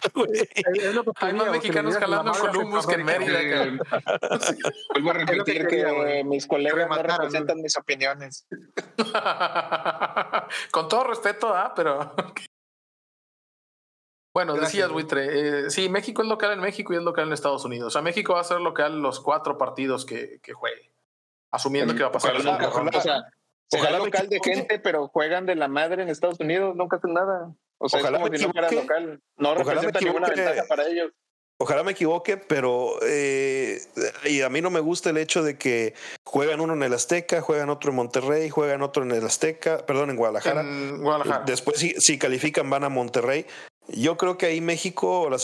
Hay 1.15 1.33
más 1.33 1.51
mexicanos 1.51 1.95
jalando 1.95 2.33
en 2.33 2.39
Columbus 2.39 2.87
que 2.87 2.95
en 2.95 3.05
Mérida. 3.05 3.39
Vuelvo 4.93 5.11
a 5.11 5.13
repetir 5.13 5.67
que 5.67 6.23
mis 6.25 6.45
colegas 6.45 6.89
no 6.89 7.01
representan 7.01 7.61
mis 7.61 7.77
opiniones. 7.77 8.45
Con 10.71 10.89
todo 10.89 11.05
respeto, 11.05 11.55
¿ah? 11.55 11.71
Pero. 11.73 12.13
Bueno, 14.35 14.53
decías, 14.55 14.91
Buitre, 14.91 15.27
eh, 15.67 15.69
sí, 15.69 15.87
México 15.87 16.21
es 16.21 16.27
local 16.27 16.51
en 16.51 16.59
México 16.59 16.91
y 16.91 16.97
es 16.97 17.01
local 17.01 17.27
en 17.27 17.31
Estados 17.31 17.63
Unidos. 17.63 17.87
O 17.87 17.89
sea, 17.89 18.01
México 18.01 18.33
va 18.33 18.41
a 18.41 18.43
ser 18.43 18.59
local 18.59 18.99
los 18.99 19.21
cuatro 19.21 19.57
partidos 19.57 20.05
que, 20.05 20.41
que 20.43 20.51
juegue, 20.51 20.91
asumiendo 21.51 21.95
que 21.95 22.01
va 22.01 22.09
a 22.09 22.11
pasar. 22.11 22.35
Ojalá, 22.35 22.67
ojalá, 22.67 22.91
o 22.93 23.01
sea, 23.01 23.23
ojalá 23.71 23.99
local 23.99 24.27
de 24.27 24.41
gente, 24.43 24.77
pero 24.79 25.07
juegan 25.07 25.45
de 25.45 25.55
la 25.55 25.69
madre 25.69 26.03
en 26.03 26.09
Estados 26.09 26.37
Unidos, 26.41 26.75
nunca 26.75 26.97
hacen 26.97 27.13
nada. 27.13 27.55
O 27.77 27.87
sea, 27.87 28.01
ojalá 28.01 28.17
es 28.17 28.23
como 28.25 28.37
si 28.37 28.45
no 28.45 28.51
fuera 28.51 28.71
local. 28.71 29.21
No 29.37 29.55
representa 29.55 30.01
ninguna 30.01 30.27
ventaja 30.27 30.63
para 30.67 30.85
ellos. 30.85 31.13
Ojalá 31.57 31.83
me 31.83 31.93
equivoque, 31.93 32.35
pero 32.35 32.95
eh, 33.03 33.79
y 34.25 34.41
a 34.41 34.49
mí 34.49 34.59
no 34.59 34.69
me 34.69 34.81
gusta 34.81 35.11
el 35.11 35.17
hecho 35.17 35.43
de 35.43 35.57
que 35.57 35.93
juegan 36.25 36.59
uno 36.59 36.73
en 36.73 36.83
el 36.83 36.93
Azteca, 36.93 37.39
juegan 37.39 37.69
otro 37.69 37.91
en 37.91 37.95
Monterrey, 37.95 38.49
juegan 38.49 38.81
otro 38.81 39.03
en 39.03 39.11
el 39.11 39.25
Azteca, 39.25 39.85
perdón, 39.85 40.09
en 40.09 40.17
Guadalajara. 40.17 40.59
En 40.59 41.01
Guadalajara. 41.01 41.45
Después, 41.45 41.79
si, 41.79 41.91
si 41.91 42.19
califican, 42.19 42.69
van 42.69 42.83
a 42.83 42.89
Monterrey. 42.89 43.45
Yo 43.87 44.17
creo 44.17 44.37
que 44.37 44.47
ahí 44.47 44.61
México, 44.61 45.29
la, 45.29 45.37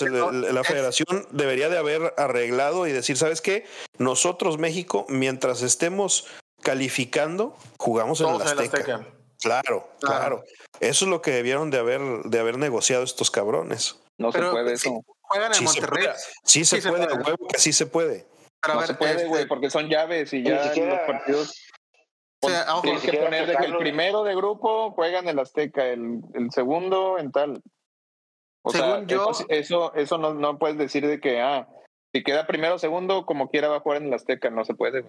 la, 0.52 0.64
federación 0.64 1.28
debería 1.32 1.70
de 1.70 1.78
haber 1.78 2.14
arreglado 2.18 2.88
y 2.88 2.92
decir, 2.92 3.18
¿sabes 3.18 3.42
qué? 3.42 3.66
Nosotros, 3.98 4.58
México, 4.58 5.06
mientras 5.10 5.62
estemos 5.62 6.28
calificando, 6.62 7.56
jugamos 7.78 8.22
en 8.22 8.30
el 8.30 8.42
Azteca. 8.42 9.06
Claro, 9.42 9.90
claro, 10.00 10.44
Eso 10.80 11.06
es 11.06 11.10
lo 11.10 11.22
que 11.22 11.32
debieron 11.32 11.72
de 11.72 11.80
haber, 11.80 12.02
de 12.26 12.40
haber 12.40 12.58
negociado 12.60 13.04
estos 13.04 13.32
cabrones. 13.32 14.00
No 14.18 14.32
se 14.32 14.40
puede 14.40 14.74
eso. 14.74 15.04
Juegan 15.22 15.52
en 15.56 15.64
Monterrey. 15.64 16.08
sí, 16.44 16.64
se, 16.64 16.82
puede, 16.82 17.12
huevo 17.12 17.48
que 17.48 17.58
sí 17.58 17.74
se 17.74 17.88
puede. 17.88 18.28
Pero 18.62 18.76
no 18.76 18.86
se 18.86 18.94
puede, 18.94 19.14
este 19.14 19.28
güey, 19.28 19.48
porque 19.48 19.72
son 19.72 19.90
llaves 19.90 20.32
y 20.34 20.44
ya 20.44 20.74
los 20.76 21.00
partidos. 21.08 21.56
O 22.44 22.50
sea, 22.50 22.66
tienes 22.82 23.02
que 23.02 23.14
poner 23.14 23.48
de 23.48 23.56
que 23.56 23.66
el 23.66 23.78
primero 23.78 24.24
de 24.24 24.36
grupo 24.36 24.92
juega 24.92 25.20
en 25.20 25.30
el 25.30 25.40
Azteca, 25.40 25.86
el, 25.88 26.22
el 26.34 26.52
segundo 26.52 27.18
en 27.18 27.32
tal. 27.32 27.62
O 28.64 28.72
sea, 28.72 29.04
eso, 29.50 29.94
eso, 29.96 30.18
no, 30.18 30.34
no 30.34 30.60
puedes 30.60 30.78
decir 30.78 31.08
de 31.08 31.20
que, 31.20 31.42
ah, 31.42 31.68
si 32.14 32.24
queda 32.24 32.46
primero 32.46 32.76
o 32.76 32.80
segundo, 32.80 33.26
como 33.26 33.50
quiera 33.50 33.70
va 33.70 33.78
a 33.78 33.80
jugar 33.80 34.02
en 34.02 34.08
el 34.08 34.14
Azteca, 34.14 34.50
no 34.50 34.66
se 34.66 34.74
puede. 34.74 35.06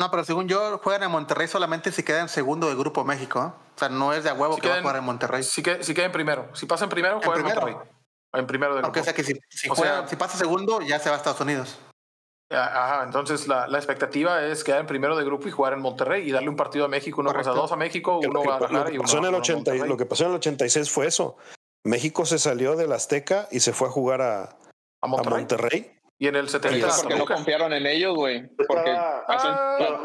No, 0.00 0.10
pero 0.10 0.24
según 0.24 0.48
yo, 0.48 0.78
juegan 0.78 1.02
en 1.02 1.10
Monterrey 1.10 1.48
solamente 1.48 1.90
si 1.90 2.04
queda 2.04 2.20
en 2.20 2.28
segundo 2.28 2.68
de 2.68 2.76
Grupo 2.76 3.04
México. 3.04 3.40
¿eh? 3.40 3.72
O 3.74 3.78
sea, 3.78 3.88
no 3.88 4.12
es 4.12 4.24
de 4.24 4.30
a 4.30 4.34
huevo 4.34 4.56
que 4.56 4.68
va 4.68 4.76
a 4.76 4.80
jugar 4.80 4.96
en 4.96 5.04
Monterrey. 5.04 5.42
Si 5.42 5.62
queda, 5.62 5.82
si 5.82 5.92
queda 5.92 6.06
en 6.06 6.12
primero. 6.12 6.48
Si 6.54 6.66
pasa 6.66 6.84
en 6.84 6.90
primero, 6.90 7.20
juega 7.22 7.40
en, 7.40 7.44
Monterrey. 7.46 7.76
En 8.32 8.46
primero 8.46 8.76
de 8.76 8.82
Aunque 8.82 9.02
sea 9.02 9.12
que 9.12 9.24
si, 9.24 9.34
si, 9.50 9.68
si 10.06 10.16
pasa 10.16 10.38
segundo, 10.38 10.80
ya 10.80 11.00
se 11.00 11.08
va 11.08 11.16
a 11.16 11.18
Estados 11.18 11.40
Unidos. 11.40 11.78
Ajá, 12.50 13.02
entonces 13.04 13.46
la, 13.46 13.66
la, 13.66 13.76
expectativa 13.76 14.42
es 14.42 14.64
quedar 14.64 14.80
en 14.80 14.86
primero 14.86 15.16
de 15.16 15.24
grupo 15.24 15.48
y 15.48 15.50
jugar 15.50 15.74
en 15.74 15.80
Monterrey 15.80 16.26
y 16.26 16.32
darle 16.32 16.48
un 16.48 16.56
partido 16.56 16.86
a 16.86 16.88
México, 16.88 17.20
uno 17.20 17.30
pasa 17.30 17.50
dos 17.50 17.72
a 17.72 17.76
México, 17.76 18.20
uno 18.24 18.40
a 18.40 18.42
Guadalajara 18.42 18.90
y 18.90 18.96
uno, 18.96 19.18
en 19.18 19.24
el 19.26 19.34
80, 19.34 19.74
Lo 19.86 19.98
que 19.98 20.06
pasó 20.06 20.24
en 20.24 20.30
el 20.30 20.36
86 20.36 20.90
fue 20.90 21.06
eso. 21.08 21.36
México 21.84 22.26
se 22.26 22.38
salió 22.38 22.76
del 22.76 22.92
Azteca 22.92 23.48
y 23.50 23.60
se 23.60 23.72
fue 23.72 23.88
a 23.88 23.90
jugar 23.90 24.20
a, 24.20 24.58
a, 25.00 25.06
Monterrey. 25.06 25.92
Y 26.18 26.26
en 26.26 26.36
el 26.36 26.48
70 26.48 26.88
porque 27.02 27.16
no 27.16 27.24
confiaron 27.24 27.72
en 27.72 27.86
ellos, 27.86 28.14
güey. 28.14 28.48
Porque 28.66 28.90
ah. 28.90 29.98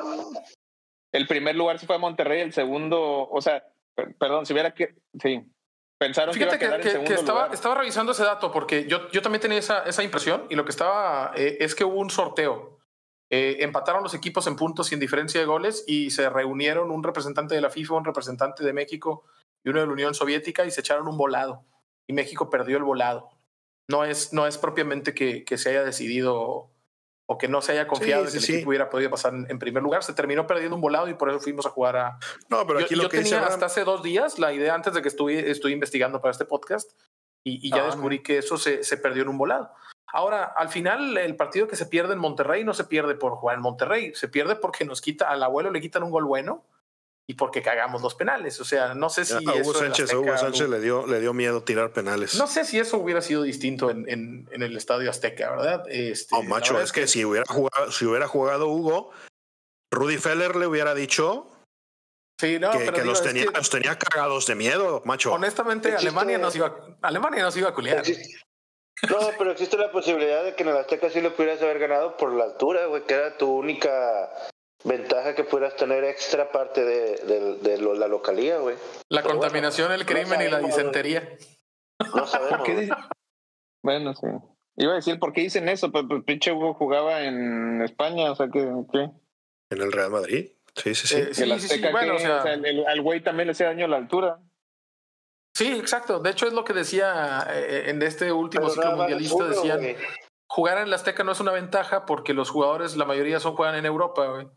el 1.12 1.28
primer 1.28 1.56
lugar 1.56 1.80
se 1.80 1.88
fue 1.88 1.96
a 1.96 2.00
Monterrey, 2.00 2.42
el 2.42 2.54
segundo, 2.54 3.28
o 3.30 3.42
sea, 3.42 3.64
perdón, 4.20 4.46
si 4.46 4.54
hubiera 4.54 4.74
que, 4.74 4.96
sí, 5.22 5.44
pensaron 5.98 6.34
Fíjate 6.34 6.60
que, 6.60 6.66
iba 6.66 6.76
a 6.76 6.80
que, 6.80 6.92
que, 6.92 7.04
que 7.04 7.14
estaba, 7.14 7.48
estaba, 7.48 7.76
revisando 7.76 8.12
ese 8.12 8.24
dato 8.24 8.52
porque 8.52 8.88
yo, 8.88 9.10
yo 9.12 9.22
también 9.22 9.42
tenía 9.42 9.58
esa, 9.58 9.84
esa 9.84 10.04
impresión 10.04 10.46
y 10.50 10.56
lo 10.56 10.66
que 10.66 10.72
estaba 10.72 11.32
eh, 11.36 11.58
es 11.60 11.76
que 11.76 11.84
hubo 11.84 12.00
un 12.00 12.10
sorteo. 12.10 12.80
Eh, 13.30 13.64
empataron 13.64 14.04
los 14.04 14.14
equipos 14.14 14.46
en 14.46 14.56
puntos 14.56 14.88
sin 14.88 15.00
diferencia 15.00 15.40
de 15.40 15.48
goles 15.48 15.84
y 15.88 16.12
se 16.12 16.30
reunieron 16.30 16.92
un 16.92 17.04
representante 17.04 17.56
de 17.56 17.62
la 17.62 17.72
FIFA, 17.72 17.96
un 17.96 18.06
representante 18.06 18.64
de 18.64 18.74
México 18.74 19.24
y 19.64 19.70
uno 19.70 19.80
de 19.80 19.88
la 19.88 19.94
Unión 19.94 20.14
Soviética 20.14 20.66
y 20.66 20.72
se 20.72 20.82
echaron 20.82 21.08
un 21.08 21.18
volado 21.18 21.66
y 22.08 22.14
México 22.14 22.50
perdió 22.50 22.78
el 22.78 22.84
volado. 22.84 23.30
No 23.90 24.06
es, 24.06 24.34
no 24.34 24.48
es 24.48 24.58
propiamente 24.58 25.14
que, 25.14 25.44
que 25.44 25.58
se 25.58 25.70
haya 25.70 25.84
decidido 25.84 26.70
o 27.26 27.38
que 27.38 27.48
no 27.48 27.62
se 27.62 27.72
haya 27.72 27.88
confiado 27.88 28.26
en 28.26 28.32
que 28.32 28.38
el 28.38 28.44
equipo 28.44 28.70
hubiera 28.70 28.90
podido 28.90 29.10
pasar 29.10 29.34
en, 29.34 29.60
primer 29.60 29.82
lugar. 29.82 30.04
Se 30.04 30.14
terminó 30.14 30.46
perdiendo 30.46 30.76
un 30.76 30.82
volado 30.82 31.08
y 31.08 31.14
por 31.14 31.30
eso 31.30 31.40
fuimos 31.40 31.66
a 31.66 31.70
jugar 31.70 31.96
a. 31.96 32.20
No, 32.50 32.66
pero 32.68 32.80
aquí 32.80 32.96
yo, 32.96 33.04
lo 33.04 33.10
que 33.10 33.22
tenía 33.22 33.46
hasta 33.46 33.66
hace 33.66 33.84
dos 33.84 34.04
días 34.04 34.40
la 34.40 34.54
idea 34.54 34.76
antes 34.76 34.94
de 34.94 35.02
que 35.02 35.08
estuve, 35.08 35.50
estoy 35.50 35.74
investigando 35.74 36.22
para 36.22 36.32
este 36.32 36.46
podcast 36.46 36.92
y, 37.46 37.70
ya 37.70 37.84
ah, 37.84 37.86
descubrí 37.88 38.24
que 38.24 38.38
eso 38.38 38.58
se, 38.58 38.84
se 38.84 38.98
perdió 38.98 39.24
en 39.24 39.30
un 39.30 39.38
volado. 39.38 39.72
Ahora, 40.08 40.44
al 40.44 40.70
final, 40.70 41.18
el 41.18 41.36
partido 41.36 41.68
que 41.68 41.76
se 41.76 41.88
pierde 41.88 42.14
en 42.14 42.20
Monterrey 42.20 42.64
no 42.64 42.74
se 42.74 42.84
pierde 42.84 43.16
por 43.16 43.34
jugar 43.34 43.56
en 43.56 43.64
Monterrey, 43.64 44.14
se 44.14 44.28
pierde 44.28 44.56
porque 44.56 44.86
nos 44.86 45.02
quita, 45.02 45.30
al 45.30 45.44
abuelo 45.44 45.72
le 45.72 45.82
quitan 45.82 46.04
un 46.04 46.12
gol 46.12 46.26
bueno 46.26 46.64
y 47.28 47.36
porque 47.36 47.62
cagamos 47.62 48.02
los 48.02 48.16
penales. 48.16 48.60
O 48.60 48.66
sea, 48.66 48.94
no 48.94 49.10
sé 49.10 49.26
si. 49.26 49.34
A 49.34 49.54
Hugo 49.54 49.74
Sánchez, 49.74 50.14
Hugo 50.14 50.38
Sánchez 50.38 50.70
le, 50.70 50.80
dio, 50.80 51.08
le 51.08 51.20
dio 51.20 51.34
miedo 51.34 51.64
tirar 51.64 51.92
penales. 51.94 52.36
No 52.36 52.48
sé 52.48 52.66
si 52.66 52.80
eso 52.80 52.98
hubiera 52.98 53.22
sido 53.22 53.44
distinto 53.44 53.90
en, 53.90 54.10
en, 54.10 54.50
en 54.52 54.62
el 54.62 54.76
estadio 54.76 55.10
Azteca, 55.10 55.52
¿verdad? 55.52 55.86
Este, 55.90 56.36
no, 56.36 56.44
macho, 56.44 56.80
es 56.82 56.92
que, 56.92 57.08
si, 57.08 57.24
hubiera 57.24 57.46
jugado, 57.48 57.92
si 57.92 58.06
hubiera 58.06 58.28
jugado 58.28 58.68
Hugo, 58.68 59.12
Rudy 59.92 60.18
Feller 60.18 60.56
le 60.56 60.68
hubiera 60.68 60.94
dicho. 60.94 61.50
Sí, 62.40 62.60
no, 62.60 62.72
que, 62.72 62.92
que 62.92 63.06
los, 63.06 63.22
tenía, 63.22 63.46
los 63.54 63.70
tenía 63.70 63.98
cagados 63.98 64.48
de 64.48 64.56
miedo, 64.56 65.02
macho. 65.06 65.32
Honestamente, 65.32 65.96
Alemania 65.96 66.38
nos, 66.38 66.56
iba, 66.56 66.76
Alemania 67.02 67.44
nos 67.44 67.56
iba 67.56 67.70
a 67.70 67.74
culiar. 67.74 68.04
No, 69.10 69.18
pero 69.38 69.52
existe 69.52 69.78
la 69.78 69.92
posibilidad 69.92 70.44
de 70.44 70.56
que 70.56 70.64
en 70.64 70.70
el 70.70 70.78
Azteca 70.78 71.10
sí 71.10 71.22
lo 71.22 71.36
pudieras 71.36 71.62
haber 71.62 71.80
ganado 71.80 72.18
por 72.18 72.34
la 72.34 72.46
altura, 72.46 72.86
güey, 72.88 73.06
que 73.06 73.14
era 73.14 73.38
tu 73.38 73.50
única 73.50 74.30
ventaja 74.84 75.36
que 75.36 75.44
pudieras 75.44 75.76
tener 75.76 76.04
extra 76.04 76.52
parte 76.52 76.84
de, 76.84 77.58
de, 77.62 77.78
la 77.78 78.08
localía, 78.08 78.58
güey. 78.58 78.76
La 79.10 79.24
contaminación, 79.24 79.92
el 79.92 80.06
crimen 80.06 80.42
y 80.42 80.50
la 80.50 80.60
disentería. 80.60 81.38
No 82.16 82.28
sabemos. 82.28 82.68
Bueno, 83.82 84.14
sí. 84.16 84.28
Iba 84.78 84.94
a 84.94 84.96
decir, 84.96 85.20
¿por 85.20 85.34
qué 85.34 85.42
dicen 85.42 85.70
eso? 85.70 85.92
Pues, 85.92 86.06
pues 86.08 86.24
pinche 86.24 86.52
Hugo 86.52 86.74
jugaba 86.74 87.24
en 87.24 87.82
España, 87.82 88.32
o 88.32 88.36
sea, 88.36 88.48
que 88.48 88.68
¿qué? 88.92 89.12
En 89.70 89.82
el 89.82 89.92
Real 89.92 90.10
Madrid. 90.10 90.52
Sí, 90.76 90.96
sí, 90.96 91.08
sí. 91.08 91.16
Eh, 91.16 91.34
sí, 91.34 91.60
sí, 91.60 91.68
sí. 91.68 91.82
Bueno, 91.92 92.16
o 92.16 92.20
sea, 92.20 92.42
al 92.42 93.02
güey 93.02 93.22
también 93.22 93.48
le 93.48 93.52
hacía 93.52 93.68
daño 93.68 93.86
a 93.86 93.90
la 93.90 93.98
altura. 93.98 94.40
Sí, 95.54 95.72
exacto. 95.78 96.20
De 96.20 96.32
hecho, 96.32 96.48
es 96.48 96.54
lo 96.54 96.64
que 96.64 96.74
decía 96.74 97.46
eh, 97.52 97.86
en 97.88 98.02
este 98.02 98.32
último 98.32 98.70
ciclo 98.70 98.96
mundialista. 98.96 99.48
Decían, 99.48 99.80
jugar 100.48 100.80
en 100.80 100.90
la 100.90 100.96
Azteca 100.96 101.24
no 101.24 101.32
es 101.32 101.40
una 101.40 101.52
ventaja 101.52 102.08
porque 102.08 102.34
los 102.34 102.50
jugadores, 102.50 102.96
la 102.98 103.06
mayoría 103.06 103.40
son 103.40 103.56
juegan 103.56 103.76
en 103.76 103.86
Europa, 103.86 104.48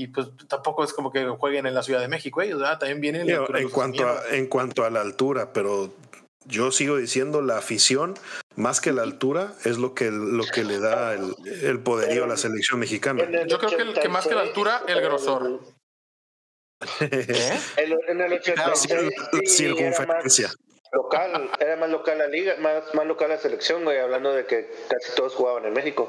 Y 0.00 0.06
pues 0.08 0.28
tampoco 0.48 0.84
es 0.84 0.92
como 0.92 1.10
que 1.10 1.26
jueguen 1.26 1.66
en 1.66 1.74
la 1.74 1.82
Ciudad 1.82 2.00
de 2.00 2.06
México 2.06 2.40
ellos, 2.40 2.62
También 2.78 3.00
vienen 3.00 3.28
en 3.28 3.68
cuanto 3.68 4.06
a, 4.06 4.22
en 4.30 4.46
cuanto 4.46 4.84
a 4.84 4.90
la 4.90 5.00
altura, 5.00 5.52
pero 5.52 5.92
yo 6.44 6.70
sigo 6.70 6.96
diciendo 6.96 7.42
la 7.42 7.58
afición 7.58 8.14
más 8.54 8.80
que 8.80 8.92
la 8.92 9.02
altura 9.02 9.54
es 9.64 9.76
lo 9.76 9.94
que 9.94 10.10
lo 10.10 10.44
que 10.44 10.64
le 10.64 10.78
da 10.78 11.14
el, 11.14 11.34
el 11.62 11.80
poderío 11.80 12.24
a 12.24 12.26
la 12.28 12.36
selección 12.36 12.78
mexicana. 12.78 13.24
Yo 13.46 13.58
creo 13.58 13.70
que, 13.70 13.82
el, 13.82 13.94
que 13.94 14.08
más 14.08 14.26
que 14.26 14.36
la 14.36 14.42
altura, 14.42 14.82
el 14.86 15.00
grosor. 15.00 15.60
¿Eh? 17.00 17.58
En, 17.76 18.20
el 18.20 18.32
86 18.34 19.12
circunferencia. 19.46 20.48
local, 20.92 21.50
era 21.58 21.76
más 21.76 21.90
local 21.90 22.18
la 22.18 22.28
liga, 22.28 22.54
más, 22.60 22.94
más 22.94 23.04
local 23.04 23.30
la 23.30 23.38
selección, 23.38 23.82
güey, 23.82 23.98
hablando 23.98 24.32
de 24.32 24.46
que 24.46 24.70
casi 24.88 25.12
todos 25.16 25.34
jugaban 25.34 25.64
en 25.64 25.72
México. 25.72 26.08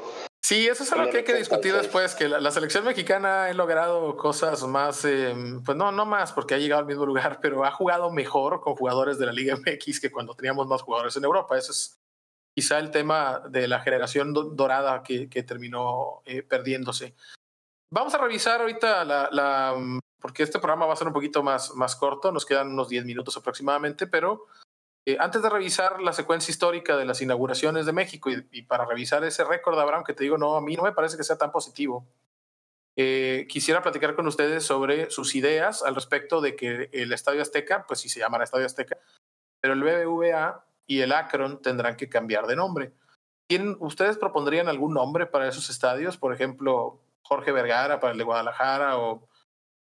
Sí, 0.50 0.66
eso 0.66 0.82
es 0.82 0.90
algo 0.90 1.08
que 1.12 1.18
hay 1.18 1.22
que 1.22 1.36
discutir 1.36 1.72
después, 1.72 2.16
que 2.16 2.26
la, 2.26 2.50
selección 2.50 2.84
mexicana 2.84 3.44
ha 3.44 3.52
logrado 3.52 4.16
cosas 4.16 4.64
más, 4.64 5.04
eh, 5.04 5.32
pues 5.64 5.78
no, 5.78 5.92
no 5.92 6.06
más, 6.06 6.32
porque 6.32 6.56
ha 6.56 6.58
llegado 6.58 6.80
al 6.80 6.88
mismo 6.88 7.06
lugar, 7.06 7.38
pero 7.40 7.64
ha 7.64 7.70
jugado 7.70 8.10
mejor 8.10 8.60
con 8.60 8.74
jugadores 8.74 9.16
de 9.20 9.26
la 9.26 9.32
Liga 9.32 9.54
MX 9.64 10.00
que 10.00 10.10
cuando 10.10 10.34
teníamos 10.34 10.66
más 10.66 10.82
jugadores 10.82 11.16
en 11.16 11.22
Europa. 11.22 11.56
Eso 11.56 11.70
es 11.70 12.00
quizá 12.52 12.80
el 12.80 12.90
tema 12.90 13.44
de 13.48 13.68
la 13.68 13.78
generación 13.78 14.34
dorada 14.34 15.04
que, 15.04 15.28
que 15.28 15.44
terminó 15.44 16.20
eh, 16.24 16.42
perdiéndose. 16.42 17.14
Vamos 17.92 18.12
a 18.14 18.18
revisar 18.18 18.60
ahorita 18.60 19.04
la, 19.04 19.76
porque 20.20 20.42
este 20.42 20.58
programa 20.58 20.86
va 20.86 20.94
a 20.94 20.96
ser 20.96 21.06
un 21.06 21.12
poquito 21.12 21.44
más, 21.44 21.76
más 21.76 21.94
corto, 21.94 22.32
nos 22.32 22.44
quedan 22.44 22.72
unos 22.72 22.88
10 22.88 23.04
minutos 23.04 23.36
aproximadamente, 23.36 24.08
pero 24.08 24.46
eh, 25.06 25.16
antes 25.18 25.42
de 25.42 25.48
revisar 25.48 26.00
la 26.02 26.12
secuencia 26.12 26.52
histórica 26.52 26.96
de 26.96 27.06
las 27.06 27.22
inauguraciones 27.22 27.86
de 27.86 27.92
México 27.92 28.30
y, 28.30 28.62
para 28.62 28.84
revisar 28.84 29.24
ese 29.24 29.44
récord, 29.44 29.78
Abraham, 29.78 30.04
que 30.04 30.12
te 30.12 30.24
digo, 30.24 30.36
no, 30.36 30.56
a 30.56 30.60
mí 30.60 30.76
no 30.76 30.82
me 30.82 30.92
parece 30.92 31.16
que 31.16 31.24
sea 31.24 31.38
tan 31.38 31.52
positivo, 31.52 32.06
eh, 32.96 33.46
quisiera 33.48 33.82
platicar 33.82 34.14
con 34.14 34.26
ustedes 34.26 34.64
sobre 34.64 35.10
sus 35.10 35.34
ideas 35.34 35.82
al 35.82 35.94
respecto 35.94 36.40
de 36.40 36.54
que 36.54 36.90
el 36.92 37.12
Estadio 37.12 37.40
Azteca, 37.40 37.86
pues 37.86 38.00
sí 38.00 38.08
se 38.08 38.20
llama 38.20 38.42
Estadio 38.42 38.66
Azteca, 38.66 38.98
pero 39.60 39.74
el 39.74 39.82
BBVA 39.82 40.64
y 40.86 41.00
el 41.00 41.12
Akron 41.12 41.62
tendrán 41.62 41.96
que 41.96 42.08
cambiar 42.08 42.46
de 42.46 42.56
nombre. 42.56 42.92
¿Ustedes 43.78 44.18
propondrían 44.18 44.68
algún 44.68 44.94
nombre 44.94 45.26
para 45.26 45.48
esos 45.48 45.70
estadios? 45.70 46.16
Por 46.16 46.32
ejemplo, 46.32 47.00
Jorge 47.22 47.52
Vergara 47.52 48.00
para 48.00 48.12
el 48.12 48.18
de 48.18 48.24
Guadalajara 48.24 48.98
o 48.98 49.28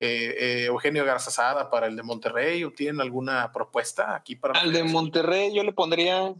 eh, 0.04 0.36
eh, 0.38 0.64
Eugenio 0.66 1.02
Garzazada 1.04 1.70
para 1.70 1.86
el 1.86 1.96
de 1.96 2.02
Monterrey 2.02 2.62
o 2.62 2.72
tienen 2.72 3.00
alguna 3.00 3.50
propuesta 3.52 4.14
aquí 4.14 4.36
para... 4.36 4.60
Al 4.60 4.70
de 4.70 4.84
Monterrey 4.84 5.54
yo 5.54 5.62
le 5.64 5.72
pondría 5.72 6.34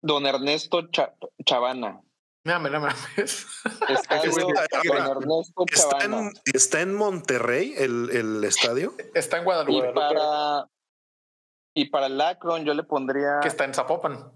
don 0.00 0.24
Ernesto 0.24 0.88
Chavana. 1.44 2.00
No, 2.44 2.58
no, 2.58 2.70
no. 2.70 2.88
¿Está, 5.66 6.80
en, 6.80 6.94
Monterrey 6.94 7.74
el, 7.76 8.08
el, 8.10 8.44
estadio? 8.44 8.94
Está 9.14 9.36
en 9.36 9.44
Guadalupe. 9.44 9.90
Y 9.90 9.92
para, 9.92 10.68
y 11.74 11.84
para 11.90 12.06
el 12.06 12.20
Akron 12.20 12.64
yo 12.64 12.72
le 12.72 12.82
pondría... 12.82 13.40
Que 13.42 13.48
está 13.48 13.64
en 13.64 13.74
Zapopan. 13.74 14.32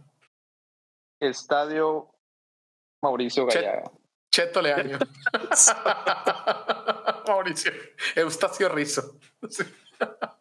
Estadio 1.19 2.11
Mauricio 3.03 3.47
Gallardo. 3.47 3.99
Cheto 4.31 4.61
Leaño. 4.61 4.99
Mauricio. 7.33 7.73
Eustacio 8.15 8.69
Rizo. 8.69 9.19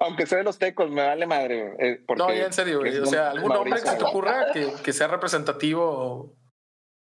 Aunque 0.00 0.26
sea 0.26 0.38
de 0.38 0.44
los 0.44 0.58
tecos, 0.58 0.90
me 0.90 1.06
vale 1.06 1.26
madre. 1.26 1.76
Eh, 1.78 2.04
no, 2.16 2.32
ya 2.32 2.46
en 2.46 2.52
serio, 2.52 2.80
O 2.80 3.06
sea, 3.06 3.30
algún 3.30 3.52
nombre 3.52 3.80
que 3.80 3.86
se 3.86 3.96
te 3.96 4.04
ocurra 4.04 4.46
que, 4.52 4.92
sea 4.92 5.08
representativo. 5.08 6.34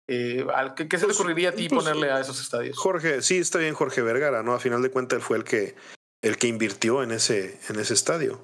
Eh, 0.09 0.47
¿qué, 0.77 0.99
se 0.99 1.07
te 1.07 1.13
ocurriría 1.13 1.51
a 1.51 1.53
ti 1.53 1.69
pues, 1.69 1.85
ponerle 1.85 2.11
a 2.11 2.21
esos 2.21 2.41
estadios? 2.41 2.79
Jorge, 2.79 3.21
sí, 3.23 3.39
está 3.39 3.59
bien 3.59 3.75
Jorge 3.75 4.01
Vergara, 4.01 4.43
¿no? 4.43 4.55
A 4.55 4.61
final 4.61 4.81
de 4.81 4.91
cuentas 4.91 5.19
él 5.19 5.23
fue 5.23 5.37
el 5.37 5.45
que, 5.45 5.75
el 6.23 6.39
que 6.39 6.47
invirtió 6.47 7.03
en 7.03 7.11
ese, 7.11 7.61
en 7.69 7.79
ese 7.79 7.93
estadio. 7.93 8.41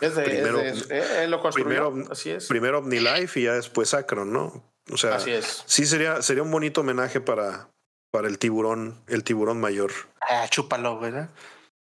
Es 0.00 0.16
de, 0.16 0.22
primero, 0.22 0.60
él 0.60 1.30
lo 1.30 1.40
construyó, 1.40 1.66
primero, 1.66 1.94
así 2.10 2.30
es. 2.30 2.46
Primero 2.46 2.80
OmniLife 2.80 3.40
y 3.40 3.44
ya 3.44 3.54
después 3.54 3.94
Akron, 3.94 4.32
¿no? 4.32 4.70
O 4.92 4.98
sea, 4.98 5.18
sí 5.18 5.86
sería, 5.86 6.20
sería 6.20 6.42
un 6.42 6.50
bonito 6.50 6.82
homenaje 6.82 7.20
para, 7.20 7.70
para 8.14 8.28
el 8.28 8.38
tiburón, 8.38 9.02
el 9.08 9.24
tiburón 9.24 9.60
mayor. 9.60 9.90
Ah, 10.20 10.46
chúpalo, 10.48 11.00
¿verdad? 11.00 11.30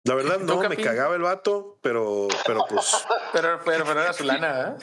La 0.04 0.14
verdad 0.14 0.38
no, 0.38 0.56
me 0.68 0.76
cagaba 0.76 1.16
el 1.16 1.22
vato, 1.22 1.80
pero, 1.82 2.28
pero 2.46 2.64
pues. 2.68 3.04
pero, 3.32 3.58
pero, 3.64 3.90
era 3.90 4.12
su 4.12 4.22
lana, 4.22 4.76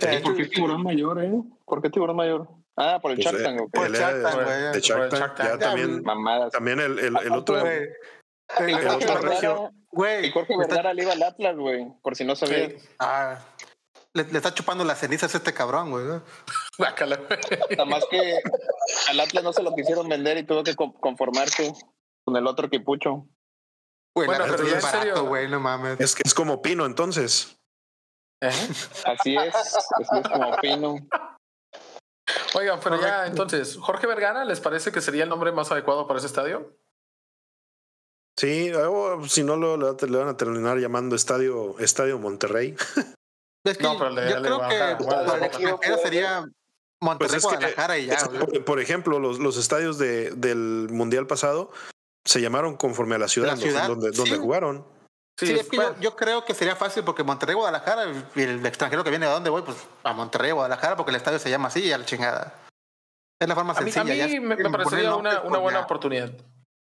¿eh? 0.00 0.20
¿Por 0.24 0.34
qué 0.34 0.46
tiburón 0.46 0.82
mayor, 0.82 1.22
eh? 1.22 1.34
¿Por 1.66 1.82
qué 1.82 1.90
tiburón 1.90 2.16
mayor? 2.16 2.48
Ah, 2.78 2.98
por 2.98 3.10
el 3.10 3.18
pues, 3.18 3.26
Shark 3.26 3.42
Tank, 3.42 3.70
Por 3.70 3.86
el 3.88 3.92
Shark 3.92 4.22
Tank, 4.22 4.34
güey. 4.36 4.72
De 4.72 4.80
Shark 4.80 5.10
Tank. 5.10 5.38
Ya 5.38 5.58
también, 5.58 6.02
también 6.50 6.80
el, 6.80 6.98
el, 6.98 7.16
el 7.18 7.32
otro. 7.32 7.58
El, 7.58 8.88
otro 8.88 9.18
regio. 9.18 9.70
Güey. 9.90 10.28
Y 10.28 10.30
Jorge 10.32 10.56
Vergara 10.56 10.94
le 10.94 11.02
iba 11.02 11.12
al 11.12 11.22
Atlas, 11.22 11.56
güey, 11.58 11.92
por 12.00 12.16
si 12.16 12.24
no 12.24 12.34
sabía. 12.36 12.70
Ah, 12.98 13.38
le, 14.14 14.22
está 14.22 14.54
chupando 14.54 14.82
las 14.84 14.98
cenizas 14.98 15.34
a 15.34 15.38
este 15.38 15.52
cabrón, 15.52 15.90
güey. 15.90 16.04
Nada 16.06 17.84
más 17.84 18.04
que 18.10 18.40
al 19.08 19.20
Atlas 19.20 19.44
no 19.44 19.52
se 19.52 19.62
lo 19.62 19.74
quisieron 19.74 20.08
vender 20.08 20.38
y 20.38 20.44
tuvo 20.44 20.62
que 20.62 20.74
conformarse 20.74 21.72
con 22.24 22.36
el 22.36 22.46
otro 22.46 22.68
quipucho. 22.68 23.26
bueno, 24.14 24.44
pero 24.48 24.66
ya 24.66 24.78
es 24.78 24.84
serio, 24.84 25.24
güey, 25.24 25.48
no 25.48 25.60
mames. 25.60 26.00
Es 26.00 26.14
que 26.14 26.22
es 26.24 26.34
como 26.34 26.62
Pino, 26.62 26.86
entonces. 26.86 27.56
¿Eh? 28.42 28.50
Así 29.04 29.36
es, 29.36 29.54
así 29.54 30.18
es 30.22 30.28
como 30.28 30.56
Pino. 30.56 30.96
Oigan, 32.54 32.80
pero 32.82 33.00
ya 33.00 33.26
entonces, 33.26 33.76
Jorge 33.76 34.06
Vergara, 34.06 34.44
¿les 34.44 34.60
parece 34.60 34.92
que 34.92 35.00
sería 35.00 35.24
el 35.24 35.28
nombre 35.28 35.52
más 35.52 35.70
adecuado 35.70 36.06
para 36.06 36.18
ese 36.18 36.26
estadio? 36.26 36.76
Sí, 38.36 38.72
si 39.28 39.44
no 39.44 39.56
lo, 39.56 39.76
le 39.76 40.18
van 40.18 40.28
a 40.28 40.36
terminar 40.36 40.78
llamando 40.78 41.14
Estadio 41.14 41.78
Estadio 41.78 42.18
Monterrey. 42.18 42.74
no, 43.80 43.98
pero 43.98 44.10
yo 44.14 44.42
creo 44.42 44.68
que 44.68 45.04
para 45.04 45.98
sería 45.98 46.44
Monterrey, 47.00 47.40
pues 47.40 47.42
Guadalajara 47.44 47.98
y 47.98 48.06
ya. 48.06 48.18
por, 48.64 48.80
ejemplo, 48.80 49.18
los, 49.18 49.38
los 49.38 49.56
estadios 49.56 49.98
de, 49.98 50.30
del 50.32 50.88
Mundial 50.90 51.26
pasado 51.26 51.70
se 52.24 52.40
llamaron 52.40 52.76
conforme 52.76 53.14
a 53.14 53.18
la 53.18 53.28
ciudad, 53.28 53.56
donde, 53.86 54.10
donde 54.10 54.36
jugaron. 54.36 54.84
Sí, 55.38 55.52
es 55.52 55.68
que 55.68 55.78
yo, 56.00 56.16
creo 56.16 56.44
que 56.44 56.52
sería 56.52 56.76
fácil 56.76 57.02
porque 57.02 57.24
Monterrey, 57.24 57.54
Guadalajara, 57.54 58.12
y 58.34 58.42
el 58.42 58.64
extranjero 58.66 59.02
que 59.02 59.08
viene 59.08 59.26
de 59.26 59.32
dónde 59.32 59.48
voy, 59.48 59.62
pues 59.62 59.78
a 60.02 60.12
Monterrey, 60.12 60.50
Guadalajara, 60.50 60.96
porque 60.96 61.10
el 61.10 61.16
estadio 61.16 61.38
se 61.38 61.48
llama 61.48 61.68
así 61.68 61.80
y 61.80 61.92
a 61.92 61.98
la 61.98 62.04
chingada. 62.04 62.54
Es 63.40 63.48
la 63.48 63.54
forma 63.54 63.74
sencilla. 63.74 64.24
A 64.24 64.28
mí, 64.28 64.38
me, 64.38 64.56
parecería 64.56 65.14
una, 65.14 65.40
una 65.40 65.58
buena 65.58 65.80
oportunidad. 65.80 66.30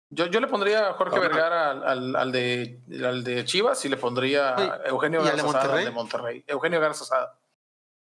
Yo, 0.10 0.28
yo 0.28 0.40
le 0.40 0.48
pondría 0.48 0.90
a 0.90 0.94
Jorge 0.94 1.20
Vergara 1.20 1.72
al, 1.72 2.16
al, 2.16 2.32
de, 2.32 2.80
al 3.04 3.26
de 3.26 3.44
Chivas 3.44 3.84
y 3.84 3.90
le 3.90 3.98
pondría 3.98 4.56
a 4.56 4.88
Eugenio 4.88 5.22
Garza 5.22 5.62
al 5.62 5.84
de 5.84 5.92
Monterrey. 5.92 6.44
Eugenio 6.48 6.80
Garza 6.80 7.34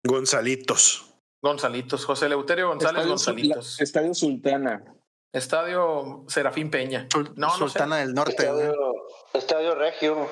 Gonzalitos. 0.05 1.08
Gonzalitos. 1.43 2.05
José 2.05 2.27
Eleuterio 2.27 2.69
González 2.69 3.07
Gonzalitos. 3.07 3.81
Estadio 3.81 4.15
Sultana. 4.15 4.85
Estadio 5.33 6.25
Serafín 6.29 6.71
Peña. 6.71 7.07
No, 7.37 7.51
Sultana 7.51 7.97
del 7.99 8.15
Norte. 8.15 8.49
Estadio, 9.35 9.75
Regio. 9.75 10.29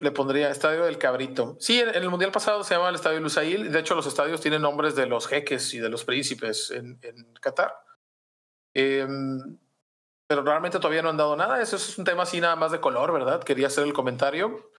Le 0.00 0.10
pondría 0.10 0.50
Estadio 0.50 0.84
del 0.84 0.98
Cabrito. 0.98 1.56
Sí, 1.60 1.80
en, 1.80 1.90
el 1.90 2.10
Mundial 2.10 2.32
pasado 2.32 2.62
se 2.64 2.74
llamaba 2.74 2.90
el 2.90 2.96
Estadio 2.96 3.20
Lusail. 3.20 3.72
De 3.72 3.78
hecho, 3.78 3.94
los 3.94 4.06
estadios 4.06 4.40
tienen 4.40 4.62
nombres 4.62 4.94
de 4.96 5.06
los 5.06 5.26
jeques 5.26 5.72
y 5.72 5.78
de 5.78 5.88
los 5.88 6.04
príncipes 6.04 6.70
en, 6.70 6.98
en 7.02 7.32
Qatar. 7.34 7.74
Eh, 8.74 9.06
pero 10.26 10.42
realmente 10.42 10.78
todavía 10.78 11.02
no 11.02 11.10
han 11.10 11.16
dado 11.16 11.36
nada. 11.36 11.62
Eso 11.62 11.76
es 11.76 11.96
un 11.96 12.04
tema 12.04 12.24
así 12.24 12.40
nada 12.40 12.56
más 12.56 12.72
de 12.72 12.80
color, 12.80 13.12
¿verdad? 13.12 13.42
Quería 13.42 13.68
hacer 13.68 13.84
el 13.84 13.92
comentario. 13.92 14.70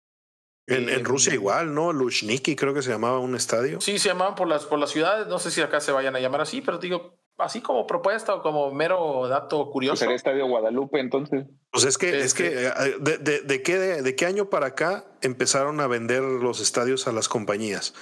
En, 0.68 0.90
en 0.90 1.06
Rusia 1.06 1.34
igual, 1.34 1.74
¿no? 1.74 1.94
Lushniki 1.94 2.58
creo 2.58 2.74
que 2.74 2.82
se 2.82 2.92
llamaba 2.92 3.20
un 3.20 3.36
estadio. 3.36 3.80
Sí, 3.80 4.00
se 4.00 4.10
llamaban 4.10 4.36
por 4.36 4.50
las, 4.50 4.66
por 4.66 4.78
las 4.78 4.90
ciudades. 4.90 5.28
No 5.28 5.40
sé 5.40 5.50
si 5.50 5.62
acá 5.62 5.80
se 5.80 5.94
vayan 5.94 6.16
a 6.18 6.20
llamar 6.20 6.42
así, 6.42 6.62
pero 6.62 6.78
digo, 6.78 7.18
así 7.38 7.62
como 7.62 7.88
propuesta 7.88 8.36
o 8.36 8.42
como 8.42 8.72
mero 8.74 9.28
dato 9.30 9.70
curioso. 9.70 9.94
Pues 9.94 10.00
sería 10.00 10.16
Estadio 10.16 10.48
Guadalupe 10.48 11.00
entonces. 11.00 11.46
Pues 11.72 11.86
es 11.86 11.98
que, 11.98 12.20
es 12.20 12.34
que 12.34 12.48
este 12.48 12.68
eh, 12.68 12.96
de, 13.00 13.18
de, 13.18 13.42
de, 13.42 13.64
qué, 13.64 13.78
de, 13.78 14.16
qué 14.16 14.26
año 14.26 14.50
para 14.50 14.68
acá 14.68 15.06
empezaron 15.22 15.80
a 15.80 15.88
vender 15.88 16.22
los 16.22 16.60
estadios 16.60 17.08
a 17.08 17.14
las 17.14 17.30
compañías. 17.30 17.94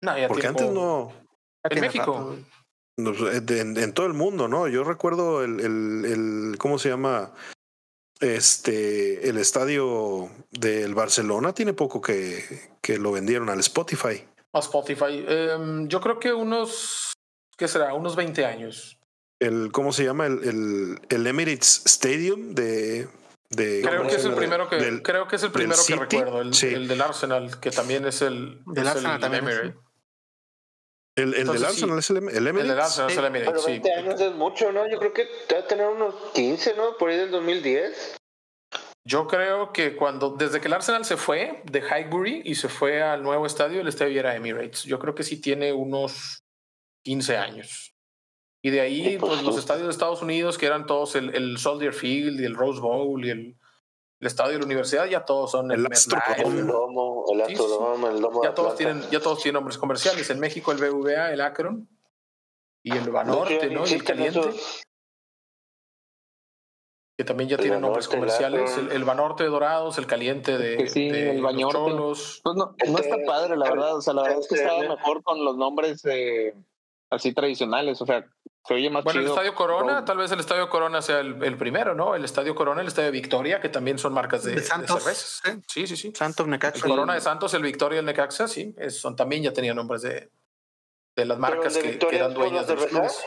No, 0.00 0.16
ya 0.16 0.28
Porque 0.28 0.46
antes 0.46 0.70
no. 0.70 1.12
En 1.64 1.80
México. 1.80 2.36
Eh, 2.98 3.40
en, 3.48 3.92
todo 3.94 4.06
el 4.06 4.12
mundo, 4.12 4.48
¿no? 4.48 4.68
Yo 4.68 4.84
recuerdo 4.84 5.42
el, 5.42 5.60
el, 5.60 6.04
el, 6.04 6.58
¿cómo 6.58 6.78
se 6.78 6.90
llama? 6.90 7.32
Este, 8.22 9.28
el 9.28 9.36
estadio 9.36 10.30
del 10.52 10.94
Barcelona 10.94 11.52
tiene 11.52 11.72
poco 11.72 12.00
que, 12.00 12.70
que 12.80 12.96
lo 12.96 13.10
vendieron 13.10 13.50
al 13.50 13.58
Spotify. 13.58 14.24
A 14.52 14.60
Spotify. 14.60 15.24
Em, 15.26 15.88
yo 15.88 16.00
creo 16.00 16.20
que 16.20 16.32
unos, 16.32 17.12
¿qué 17.56 17.66
será? 17.66 17.94
Unos 17.94 18.14
20 18.14 18.46
años. 18.46 19.00
El, 19.40 19.72
¿cómo 19.72 19.92
se 19.92 20.04
llama? 20.04 20.26
El, 20.26 20.44
el, 20.44 21.00
el 21.08 21.26
Emirates 21.26 21.82
Stadium 21.84 22.54
de, 22.54 23.08
creo, 23.56 24.06
que 24.06 24.14
es 24.14 24.24
el 24.24 24.34
primero 24.34 24.68
que, 24.68 25.02
creo 25.02 25.28
que 25.28 25.36
es 25.36 25.42
el 25.42 25.50
primero 25.50 25.80
que 25.86 25.96
recuerdo, 25.96 26.40
el, 26.42 26.88
del 26.88 27.00
Arsenal, 27.00 27.60
que 27.60 27.70
también 27.70 28.06
es 28.06 28.22
el 28.22 28.60
del 28.66 28.86
Arsenal 28.86 29.20
también. 29.20 29.74
El, 31.14 31.34
el 31.34 31.46
del 31.46 31.64
Arsenal 31.64 31.98
es 31.98 32.10
el, 32.10 32.16
el 32.16 32.46
Emirates. 32.46 32.60
El 32.60 32.68
del 32.68 32.80
Arsenal 32.80 33.10
es 33.10 33.18
el 33.18 33.24
Emirates, 33.24 33.52
Pero 33.52 33.66
20 33.66 33.92
años 33.92 34.20
es 34.20 34.34
mucho, 34.34 34.72
¿no? 34.72 34.90
Yo 34.90 34.98
creo 34.98 35.12
que 35.12 35.28
debe 35.48 35.62
tener 35.64 35.86
unos 35.86 36.14
15, 36.32 36.74
¿no? 36.74 36.96
Por 36.96 37.10
ahí 37.10 37.18
del 37.18 37.30
2010. 37.30 38.16
Yo 39.04 39.26
creo 39.26 39.72
que 39.72 39.96
cuando, 39.96 40.30
desde 40.30 40.60
que 40.60 40.68
el 40.68 40.74
Arsenal 40.74 41.04
se 41.04 41.16
fue 41.16 41.62
de 41.64 41.80
Highbury 41.80 42.42
y 42.44 42.54
se 42.54 42.68
fue 42.68 43.02
al 43.02 43.22
nuevo 43.22 43.46
estadio, 43.46 43.80
el 43.80 43.88
estadio 43.88 44.18
era 44.20 44.36
Emirates. 44.36 44.84
Yo 44.84 44.98
creo 44.98 45.14
que 45.14 45.24
sí 45.24 45.40
tiene 45.40 45.72
unos 45.72 46.44
15 47.04 47.36
años. 47.36 47.94
Y 48.64 48.70
de 48.70 48.80
ahí, 48.80 49.18
pues, 49.18 49.32
pues 49.32 49.42
los 49.42 49.58
estadios 49.58 49.86
de 49.86 49.90
Estados 49.90 50.22
Unidos, 50.22 50.56
que 50.56 50.66
eran 50.66 50.86
todos 50.86 51.16
el, 51.16 51.34
el 51.34 51.58
Soldier 51.58 51.92
Field 51.92 52.40
y 52.40 52.44
el 52.44 52.54
Rose 52.54 52.80
Bowl 52.80 53.24
y 53.24 53.30
el, 53.30 53.56
el 54.20 54.26
estadio 54.26 54.52
de 54.52 54.58
la 54.60 54.66
universidad, 54.66 55.06
ya 55.06 55.24
todos 55.24 55.50
son 55.50 55.72
el, 55.72 55.80
el 55.80 55.86
el 57.30 57.56
Domo, 57.56 58.08
el 58.08 58.16
el 58.16 58.22
Domo. 58.22 58.42
Ya 58.42 58.54
todos, 58.54 58.76
tienen, 58.76 59.02
ya 59.10 59.20
todos 59.20 59.42
tienen 59.42 59.54
nombres 59.54 59.78
comerciales. 59.78 60.28
En 60.30 60.40
México 60.40 60.72
el 60.72 60.78
BVA, 60.78 61.32
el 61.32 61.40
Akron 61.40 61.88
y 62.82 62.96
el 62.96 63.10
Banorte, 63.10 63.70
¿no? 63.70 63.86
Y 63.86 63.92
el 63.92 64.04
Caliente. 64.04 64.40
Que 67.16 67.24
también 67.24 67.50
ya 67.50 67.58
tienen 67.58 67.80
nombres 67.80 68.08
comerciales. 68.08 68.76
El, 68.78 68.90
el, 68.92 69.04
Banorte 69.04 69.44
de 69.44 69.50
Dorados, 69.50 69.98
el 69.98 70.06
Caliente 70.06 70.56
de. 70.56 70.88
sí, 70.88 71.08
el 71.08 71.42
Bañorte. 71.42 71.94
Pues 71.94 72.40
no, 72.44 72.54
no 72.54 72.98
está 72.98 73.16
este, 73.16 73.26
padre, 73.26 73.56
la 73.56 73.70
verdad. 73.70 73.96
O 73.96 74.00
sea, 74.00 74.14
la 74.14 74.22
verdad 74.22 74.38
es 74.40 74.48
que 74.48 74.54
este, 74.54 74.66
estaba 74.66 74.96
mejor 74.96 75.22
con 75.22 75.44
los 75.44 75.56
nombres 75.56 76.04
eh, 76.06 76.54
así 77.10 77.32
tradicionales. 77.32 78.00
O 78.00 78.06
sea, 78.06 78.26
se 78.64 78.74
oye 78.74 78.90
más 78.90 79.02
bueno, 79.02 79.20
el 79.20 79.26
Estadio 79.26 79.54
Corona, 79.54 80.04
tal 80.04 80.18
vez 80.18 80.30
el 80.30 80.38
Estadio 80.38 80.68
Corona 80.68 81.02
sea 81.02 81.18
el, 81.20 81.56
primero, 81.56 81.94
¿no? 81.94 82.14
El 82.14 82.24
Estadio 82.24 82.54
Corona, 82.54 82.80
el 82.80 82.86
Estadio 82.86 83.10
Victoria, 83.10 83.60
que 83.60 83.68
también 83.68 83.98
son 83.98 84.12
marcas 84.12 84.44
de, 84.44 84.60
Santos, 84.60 85.02
cervezas. 85.02 85.42
Sí, 85.66 85.86
sí, 85.86 85.96
sí. 85.96 86.12
Santos, 86.14 86.46
Necaxa. 86.46 86.86
El 86.86 86.90
Corona 86.90 87.14
de 87.14 87.20
Santos, 87.20 87.52
el 87.54 87.62
Victoria, 87.62 87.98
el 87.98 88.06
Necaxa, 88.06 88.46
sí. 88.46 88.74
son, 88.90 89.16
también 89.16 89.42
ya 89.42 89.52
tenían 89.52 89.74
nombres 89.74 90.02
de, 90.02 90.30
de 91.16 91.24
las 91.24 91.38
marcas 91.38 91.76
que, 91.76 91.98
eran 92.12 92.34
dueñas 92.34 92.68
de 92.68 92.76
los 92.76 92.86
clubes. 92.86 93.20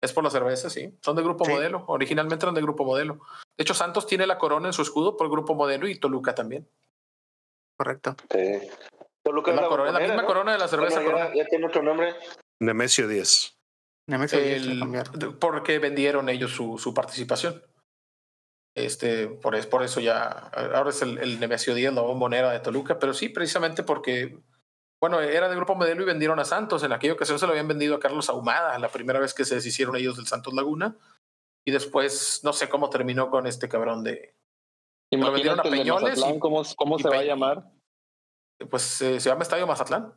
Es 0.00 0.12
por 0.12 0.24
la 0.24 0.30
cerveza, 0.30 0.70
sí. 0.70 0.98
Son 1.00 1.14
de 1.14 1.22
Grupo 1.22 1.44
Modelo. 1.44 1.84
Originalmente 1.86 2.44
eran 2.44 2.54
de 2.54 2.62
Grupo 2.62 2.84
Modelo. 2.84 3.20
De 3.56 3.62
hecho, 3.62 3.74
Santos 3.74 4.06
tiene 4.06 4.26
la 4.26 4.38
corona 4.38 4.68
en 4.68 4.72
su 4.72 4.82
escudo 4.82 5.16
por 5.16 5.30
Grupo 5.30 5.54
Modelo 5.54 5.86
y 5.86 6.00
Toluca 6.00 6.34
también. 6.34 6.66
Correcto. 7.76 8.16
Toluca 9.22 9.50
es 9.52 9.56
la, 9.56 9.68
corona, 9.68 9.92
la 9.92 10.00
misma 10.00 10.24
corona 10.24 10.52
de 10.52 10.58
la 10.58 10.66
cerveza. 10.66 11.02
ya, 11.34 11.44
tiene 11.44 11.66
otro 11.66 11.82
nombre. 11.82 12.16
Nemesio 12.58 13.06
10 13.06 13.61
porque 15.40 15.78
vendieron 15.78 16.28
ellos 16.28 16.52
su, 16.52 16.78
su 16.78 16.92
participación. 16.92 17.62
Este, 18.74 19.28
por, 19.28 19.68
por 19.68 19.82
eso 19.82 20.00
ya, 20.00 20.28
ahora 20.28 20.90
es 20.90 21.02
el, 21.02 21.18
el 21.18 21.38
Nemesio 21.38 21.74
10, 21.74 21.92
la 21.92 22.00
bombonera 22.00 22.50
de 22.50 22.60
Toluca, 22.60 22.98
pero 22.98 23.12
sí, 23.12 23.28
precisamente 23.28 23.82
porque, 23.82 24.38
bueno, 25.00 25.20
era 25.20 25.48
de 25.48 25.56
Grupo 25.56 25.74
Modelo 25.74 26.02
y 26.02 26.06
vendieron 26.06 26.38
a 26.38 26.44
Santos. 26.44 26.82
En 26.82 26.92
aquella 26.92 27.12
ocasión 27.12 27.38
se 27.38 27.46
lo 27.46 27.52
habían 27.52 27.68
vendido 27.68 27.96
a 27.96 28.00
Carlos 28.00 28.30
Ahumada, 28.30 28.78
la 28.78 28.88
primera 28.88 29.20
vez 29.20 29.34
que 29.34 29.44
se 29.44 29.56
deshicieron 29.56 29.96
ellos 29.96 30.16
del 30.16 30.26
Santos 30.26 30.54
Laguna. 30.54 30.96
Y 31.64 31.70
después, 31.70 32.40
no 32.42 32.52
sé 32.52 32.68
cómo 32.68 32.90
terminó 32.90 33.30
con 33.30 33.46
este 33.46 33.68
cabrón 33.68 34.02
de. 34.02 34.34
Lo 35.12 35.30
vendieron 35.30 35.60
a 35.60 35.62
Peñoles. 35.62 36.20
¿Cómo, 36.40 36.62
cómo 36.74 36.98
se 36.98 37.08
va 37.08 37.18
a 37.18 37.24
llamar? 37.24 37.70
Pues 38.70 39.02
eh, 39.02 39.20
se 39.20 39.28
llama 39.28 39.42
Estadio 39.42 39.66
Mazatlán. 39.66 40.14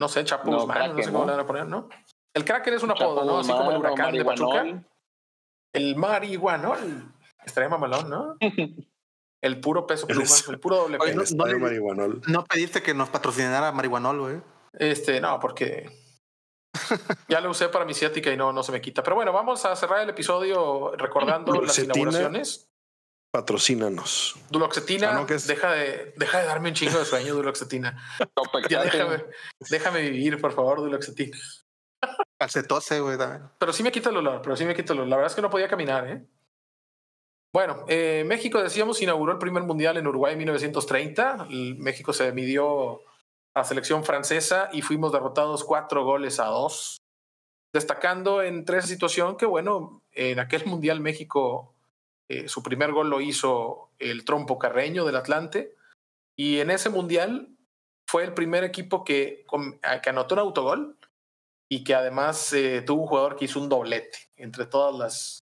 No 0.00 0.08
sé, 0.08 0.24
Chapo 0.24 0.50
no, 0.50 0.66
no 0.66 1.02
sé 1.02 1.12
cómo 1.12 1.26
le 1.26 1.32
van 1.32 1.40
a 1.40 1.46
poner, 1.46 1.66
¿no? 1.66 1.88
El 2.34 2.44
cracker 2.44 2.74
es 2.74 2.82
un 2.82 2.90
apodo, 2.90 3.24
¿no? 3.24 3.38
Así 3.38 3.50
como 3.50 3.70
el 3.70 3.78
huracán 3.78 4.12
de 4.12 4.24
Pachuca. 4.24 4.84
El 5.72 5.96
marihuanol. 5.96 7.12
Estaría 7.44 7.68
mamalón, 7.68 8.08
¿no? 8.08 8.36
El 9.42 9.58
puro 9.58 9.88
peso 9.88 10.06
pluma, 10.06 10.24
el 10.50 10.60
puro 10.60 10.76
doble 10.76 10.98
peso. 10.98 11.34
no, 11.34 12.20
no, 12.28 12.44
pediste 12.44 12.80
que 12.80 12.94
nos 12.94 13.08
patrocinara 13.08 13.72
marihuanol, 13.72 14.20
güey. 14.20 14.40
Este, 14.72 15.20
no, 15.20 15.40
porque 15.40 15.90
ya 17.28 17.40
lo 17.40 17.50
usé 17.50 17.68
para 17.68 17.84
mi 17.84 17.92
ciática 17.92 18.30
y 18.30 18.36
no, 18.36 18.52
no 18.52 18.62
se 18.62 18.70
me 18.70 18.80
quita. 18.80 19.02
Pero 19.02 19.16
bueno, 19.16 19.32
vamos 19.32 19.64
a 19.64 19.74
cerrar 19.74 20.00
el 20.00 20.10
episodio 20.10 20.92
recordando 20.96 21.60
las 21.60 21.76
inauguraciones. 21.76 22.70
Patrocínanos. 23.32 24.36
Duloxetina, 24.50 25.18
ah, 25.18 25.26
deja, 25.26 25.72
de, 25.72 26.14
deja 26.16 26.38
de 26.38 26.46
darme 26.46 26.68
un 26.68 26.74
chingo 26.74 26.98
de 26.98 27.04
sueño, 27.04 27.34
Duloxetina. 27.34 27.98
ya 28.68 28.84
déjame, 28.84 29.24
déjame 29.70 30.02
vivir, 30.02 30.40
por 30.40 30.52
favor, 30.52 30.80
Duloxetina. 30.80 31.36
Calcetose, 32.42 32.98
güey, 32.98 33.16
también. 33.16 33.48
Pero 33.56 33.72
sí 33.72 33.84
me 33.84 33.92
quita 33.92 34.10
el 34.10 34.16
olor, 34.16 34.42
pero 34.42 34.56
sí 34.56 34.64
me 34.64 34.74
quita 34.74 34.92
el 34.94 34.98
olor. 34.98 35.10
La 35.10 35.16
verdad 35.16 35.30
es 35.30 35.36
que 35.36 35.42
no 35.42 35.50
podía 35.50 35.68
caminar, 35.68 36.08
¿eh? 36.08 36.26
Bueno, 37.54 37.84
eh, 37.86 38.24
México, 38.26 38.60
decíamos, 38.60 39.00
inauguró 39.00 39.30
el 39.30 39.38
primer 39.38 39.62
mundial 39.62 39.96
en 39.96 40.08
Uruguay 40.08 40.32
en 40.32 40.38
1930. 40.38 41.46
México 41.78 42.12
se 42.12 42.32
midió 42.32 42.96
a 43.54 43.60
la 43.60 43.64
selección 43.64 44.02
francesa 44.02 44.70
y 44.72 44.82
fuimos 44.82 45.12
derrotados 45.12 45.62
cuatro 45.62 46.04
goles 46.04 46.40
a 46.40 46.46
dos. 46.46 46.96
Destacando 47.72 48.42
entre 48.42 48.78
esa 48.78 48.88
situación 48.88 49.36
que, 49.36 49.46
bueno, 49.46 50.02
en 50.10 50.40
aquel 50.40 50.66
mundial 50.66 50.98
México, 50.98 51.72
eh, 52.28 52.48
su 52.48 52.64
primer 52.64 52.90
gol 52.90 53.08
lo 53.08 53.20
hizo 53.20 53.90
el 54.00 54.24
trompo 54.24 54.58
carreño 54.58 55.04
del 55.04 55.14
Atlante. 55.14 55.76
Y 56.34 56.58
en 56.58 56.72
ese 56.72 56.90
mundial 56.90 57.50
fue 58.08 58.24
el 58.24 58.34
primer 58.34 58.64
equipo 58.64 59.04
que, 59.04 59.46
que 60.02 60.10
anotó 60.10 60.34
un 60.34 60.40
autogol 60.40 60.98
y 61.72 61.84
que 61.84 61.94
además 61.94 62.52
eh, 62.52 62.82
tuvo 62.82 63.00
un 63.00 63.08
jugador 63.08 63.34
que 63.34 63.46
hizo 63.46 63.58
un 63.58 63.70
doblete 63.70 64.18
entre 64.36 64.66
todas 64.66 64.94
las, 64.94 65.44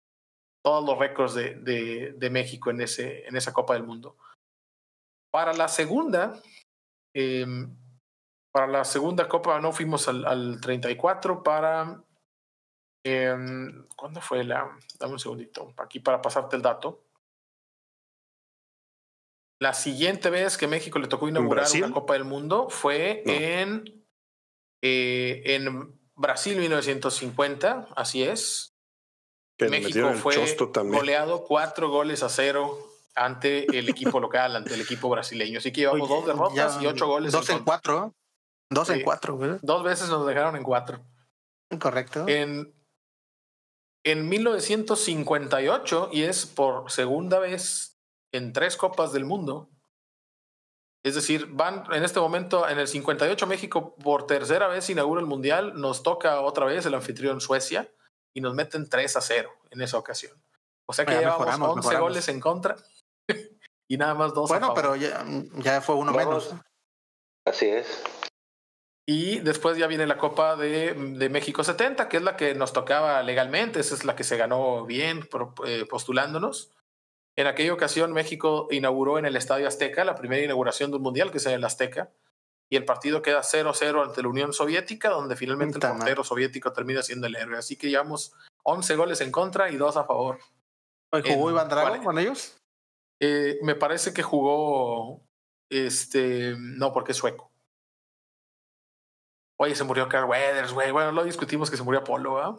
todos 0.63 0.83
los 0.83 0.97
récords 0.97 1.35
de, 1.35 2.13
de, 2.17 2.29
México 2.31 2.71
en, 2.71 2.81
ese, 2.81 3.27
en 3.27 3.35
esa 3.35 3.53
Copa 3.53 3.75
del 3.75 3.83
Mundo. 3.83 4.17
Para 5.31 5.53
la 5.53 5.67
segunda, 5.67 6.41
em, 7.13 7.77
para 8.51 8.65
la 8.65 8.83
segunda 8.85 9.27
Copa 9.27 9.59
no 9.59 9.71
fuimos 9.71 10.07
al, 10.07 10.25
al 10.25 10.59
34, 10.59 11.43
para... 11.43 12.03
Eh, 13.05 13.37
¿Cuándo 13.95 14.19
fue 14.19 14.43
la...? 14.43 14.75
Dame 14.97 15.13
un 15.13 15.19
segundito, 15.19 15.75
aquí 15.77 15.99
para 15.99 16.23
pasarte 16.23 16.55
el 16.55 16.63
dato. 16.63 17.03
La 19.61 19.73
siguiente 19.73 20.31
vez 20.31 20.57
que 20.57 20.67
México 20.67 20.97
le 20.97 21.07
tocó 21.07 21.29
inaugurar 21.29 21.67
una 21.75 21.91
Copa 21.91 22.13
del 22.13 22.25
Mundo 22.25 22.67
fue 22.67 23.21
en, 23.27 24.03
eh, 24.81 25.43
en 25.45 26.03
Brasil 26.15 26.57
1950, 26.57 27.87
así 27.95 28.23
es. 28.23 28.75
México 29.59 30.13
fue 30.13 30.35
goleado 30.85 31.45
cuatro 31.45 31.89
goles 31.89 32.23
a 32.23 32.29
cero 32.29 32.77
ante 33.15 33.65
el 33.77 33.87
equipo 33.87 34.19
local, 34.19 34.55
ante 34.55 34.73
el 34.73 34.81
equipo 34.81 35.09
brasileño. 35.09 35.59
Así 35.59 35.71
que 35.71 35.81
llevamos 35.81 36.09
dos 36.09 36.25
derrotas 36.25 36.81
y 36.81 36.87
ocho 36.87 37.07
goles. 37.07 37.31
Dos 37.31 37.49
en, 37.49 37.63
cuatro. 37.63 38.13
Dos 38.69 38.89
en 38.89 39.01
cuatro, 39.01 39.37
¿verdad? 39.37 39.59
Dos 39.61 39.83
veces 39.83 40.09
nos 40.09 40.27
dejaron 40.27 40.55
en 40.55 40.63
cuatro. 40.63 41.01
Correcto. 41.79 42.25
En, 42.27 42.73
en 44.03 44.29
1958, 44.29 46.09
y 46.11 46.23
es 46.23 46.45
por 46.45 46.91
segunda 46.91 47.39
vez 47.39 47.97
en 48.33 48.51
tres 48.51 48.75
Copas 48.75 49.13
del 49.13 49.25
Mundo, 49.25 49.69
es 51.05 51.13
decir, 51.13 51.45
van 51.51 51.83
en 51.93 52.03
este 52.03 52.19
momento 52.19 52.67
en 52.67 52.79
el 52.79 52.87
58 52.87 53.45
México 53.45 53.93
por 54.03 54.25
tercera 54.25 54.67
vez 54.67 54.89
inaugura 54.89 55.21
el 55.21 55.27
Mundial, 55.27 55.79
nos 55.79 56.01
toca 56.01 56.41
otra 56.41 56.65
vez 56.65 56.83
el 56.87 56.95
anfitrión 56.95 57.41
Suecia 57.41 57.87
y 58.33 58.41
nos 58.41 58.55
meten 58.55 58.89
3 58.89 59.15
a 59.15 59.21
0 59.21 59.51
en 59.69 59.81
esa 59.81 59.99
ocasión. 59.99 60.33
O 60.87 60.93
sea 60.93 61.05
que 61.05 61.13
llevamos 61.13 61.47
11 61.77 61.97
goles 61.99 62.27
en 62.27 62.39
contra 62.39 62.75
y 63.87 63.97
nada 63.97 64.15
más 64.15 64.33
dos. 64.33 64.49
Bueno, 64.49 64.73
pero 64.73 64.95
ya, 64.95 65.23
ya, 65.57 65.79
fue 65.79 65.93
uno 65.93 66.11
menos. 66.11 66.55
Así 67.45 67.67
es. 67.67 68.01
Y 69.07 69.41
después 69.41 69.77
ya 69.77 69.85
viene 69.85 70.07
la 70.07 70.17
Copa 70.17 70.55
de, 70.55 70.95
de, 70.95 71.29
México 71.29 71.63
70, 71.63 72.09
que 72.09 72.17
es 72.17 72.23
la 72.23 72.35
que 72.35 72.55
nos 72.55 72.73
tocaba 72.73 73.21
legalmente, 73.21 73.79
esa 73.79 73.93
es 73.93 74.05
la 74.05 74.15
que 74.15 74.23
se 74.23 74.37
ganó 74.37 74.87
bien 74.87 75.29
eh, 75.67 75.85
postulándonos. 75.87 76.71
En 77.37 77.47
aquella 77.47 77.73
ocasión, 77.73 78.13
México 78.13 78.67
inauguró 78.71 79.19
en 79.19 79.25
el 79.25 79.35
Estadio 79.35 79.67
Azteca 79.67 80.05
la 80.05 80.15
primera 80.15 80.43
inauguración 80.43 80.91
de 80.91 80.97
un 80.97 81.03
mundial, 81.03 81.31
que 81.31 81.37
es 81.37 81.45
en 81.45 81.53
el 81.53 81.63
Azteca, 81.63 82.11
y 82.69 82.77
el 82.77 82.85
partido 82.85 83.21
queda 83.21 83.41
0-0 83.41 84.03
ante 84.03 84.21
la 84.21 84.29
Unión 84.29 84.53
Soviética, 84.53 85.09
donde 85.09 85.35
finalmente 85.35 85.77
el 85.77 85.93
portero 85.93 86.23
soviético 86.23 86.71
termina 86.73 87.03
siendo 87.03 87.27
el 87.27 87.35
héroe. 87.35 87.57
Así 87.57 87.75
que 87.75 87.89
llevamos 87.89 88.33
11 88.63 88.95
goles 88.95 89.21
en 89.21 89.31
contra 89.31 89.69
y 89.69 89.75
2 89.75 89.97
a 89.97 90.05
favor. 90.05 90.39
¿Jugó 91.11 91.51
Iván 91.51 91.69
Drago 91.69 92.03
con 92.03 92.17
ellos? 92.17 92.57
Eh, 93.19 93.59
me 93.61 93.75
parece 93.75 94.13
que 94.13 94.23
jugó. 94.23 95.21
Este. 95.69 96.55
No, 96.57 96.91
porque 96.91 97.11
es 97.11 97.17
sueco. 97.17 97.51
Oye, 99.57 99.75
se 99.75 99.83
murió 99.83 100.09
Carl 100.09 100.29
Weathers, 100.29 100.73
güey. 100.73 100.91
Bueno, 100.91 101.11
lo 101.11 101.23
discutimos 101.23 101.69
que 101.69 101.77
se 101.77 101.83
murió 101.83 102.01
Apolo, 102.01 102.39
¿ah? 102.39 102.57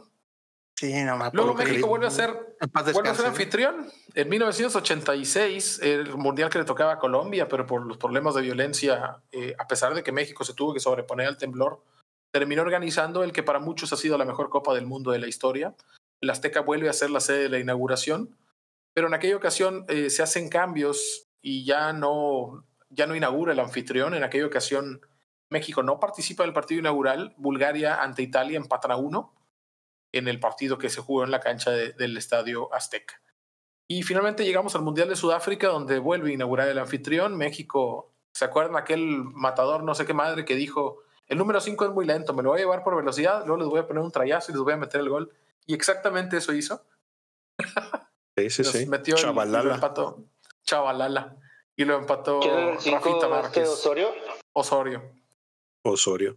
Sí, 0.79 0.93
no, 1.05 1.17
Luego 1.33 1.55
México 1.55 1.89
vuelve 1.89 2.07
a 2.07 2.11
ser, 2.11 2.59
vuelve 2.93 3.09
a 3.09 3.15
ser 3.15 3.27
anfitrión. 3.27 3.91
En 4.15 4.29
1986, 4.29 5.81
el 5.83 6.15
mundial 6.19 6.51
que 6.51 6.59
le 6.59 6.67
tocaba 6.67 6.93
a 6.93 6.99
Colombia, 6.99 7.49
pero 7.49 7.67
por 7.67 7.87
los 7.87 7.97
problemas 7.97 8.35
de 8.35 8.43
violencia, 8.43 9.23
eh, 9.33 9.55
a 9.59 9.67
pesar 9.67 9.95
de 9.95 10.03
que 10.03 10.13
México 10.13 10.45
se 10.45 10.53
tuvo 10.53 10.75
que 10.75 10.81
sobreponer 10.81 11.29
al 11.29 11.39
temblor, 11.39 11.83
terminó 12.31 12.61
organizando 12.61 13.25
el 13.25 13.33
que 13.33 13.43
para 13.43 13.59
muchos 13.59 13.95
ha 13.95 13.97
sido 13.97 14.19
la 14.19 14.27
mejor 14.27 14.51
Copa 14.51 14.75
del 14.75 14.85
Mundo 14.85 15.13
de 15.13 15.19
la 15.19 15.29
historia. 15.29 15.75
El 16.21 16.29
Azteca 16.29 16.61
vuelve 16.61 16.91
a 16.91 16.93
ser 16.93 17.09
la 17.09 17.21
sede 17.21 17.45
de 17.45 17.49
la 17.49 17.59
inauguración. 17.59 18.37
pero 18.95 19.09
en 19.09 19.15
aquella 19.15 19.37
ocasión 19.37 19.87
eh, 19.89 20.11
se 20.11 20.23
hacen 20.23 20.51
cambios 20.51 21.27
y 21.41 21.65
ya 21.65 21.95
no, 21.95 22.67
ya 22.91 23.07
no 23.07 23.17
inaugura 23.17 23.55
el 23.55 23.61
anfitrión. 23.61 24.13
En 24.13 24.25
aquella 24.25 24.47
ocasión 24.47 25.01
México 25.49 25.83
no 25.83 26.01
participa 26.01 26.43
del 26.43 26.53
partido 26.53 26.81
inaugural, 26.81 27.35
Bulgaria 27.39 28.03
ante 28.03 28.23
Italia 28.23 28.59
empatan 28.59 28.91
a 28.91 28.97
uno 28.97 29.33
en 30.13 30.29
el 30.29 30.41
partido 30.41 30.79
que 30.79 30.89
se 30.89 31.01
jugó 31.01 31.25
en 31.25 31.31
la 31.31 31.41
cancha 31.41 31.71
del 31.71 32.17
Estadio 32.17 32.73
Azteca. 32.73 33.21
Y 33.89 34.03
finalmente 34.03 34.45
llegamos 34.45 34.75
al 34.75 34.83
Mundial 34.83 35.09
de 35.09 35.17
Sudáfrica, 35.17 35.69
donde 35.69 35.99
vuelve 35.99 36.31
a 36.31 36.35
inaugurar 36.35 36.69
el 36.69 36.79
anfitrión. 36.79 37.37
México, 37.37 38.13
¿se 38.33 38.45
acuerdan 38.45 38.77
aquel 38.77 39.23
matador, 39.25 39.85
no 39.85 39.95
sé 39.95 40.07
qué 40.07 40.15
madre, 40.15 40.45
que 40.45 40.57
dijo, 40.57 41.03
el 41.27 41.39
número 41.39 41.61
5 41.61 41.85
es 41.85 41.91
muy 41.93 42.05
lento, 42.05 42.35
me 42.35 42.43
lo 42.43 42.51
voy 42.51 42.59
a 42.59 42.63
llevar 42.63 42.83
por 42.83 42.97
velocidad, 42.97 43.45
luego 43.47 43.59
les 43.59 43.69
voy 43.69 43.81
a 43.81 43.87
poner 43.87 44.03
un 44.03 44.11
trayazo 44.11 44.51
y 44.51 44.55
les 44.55 44.63
voy 44.63 44.73
a 44.73 44.77
meter 44.77 45.01
el 45.01 45.09
gol? 45.09 45.33
Y 45.67 45.75
exactamente 45.75 46.37
eso 46.37 46.53
hizo. 46.53 46.85
Sí, 48.37 48.51
sí, 48.51 48.65
sí. 48.65 48.87
Metió 48.87 49.17
Chavalala. 49.17 49.63
y 49.63 49.67
lo 49.67 49.75
empató. 49.75 50.25
Chavalala. 50.63 51.37
Y 51.75 51.85
lo 51.85 51.97
empató 51.97 52.41
Rafita 52.41 53.29
Márquez. 53.29 53.69
Osorio? 53.69 54.11
Osorio. 54.53 55.03
Osorio. 55.83 56.37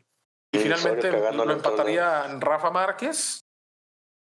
Y 0.51 0.59
finalmente 0.59 1.11
lo 1.11 1.51
empataría 1.51 2.37
Rafa 2.39 2.71
Márquez 2.71 3.41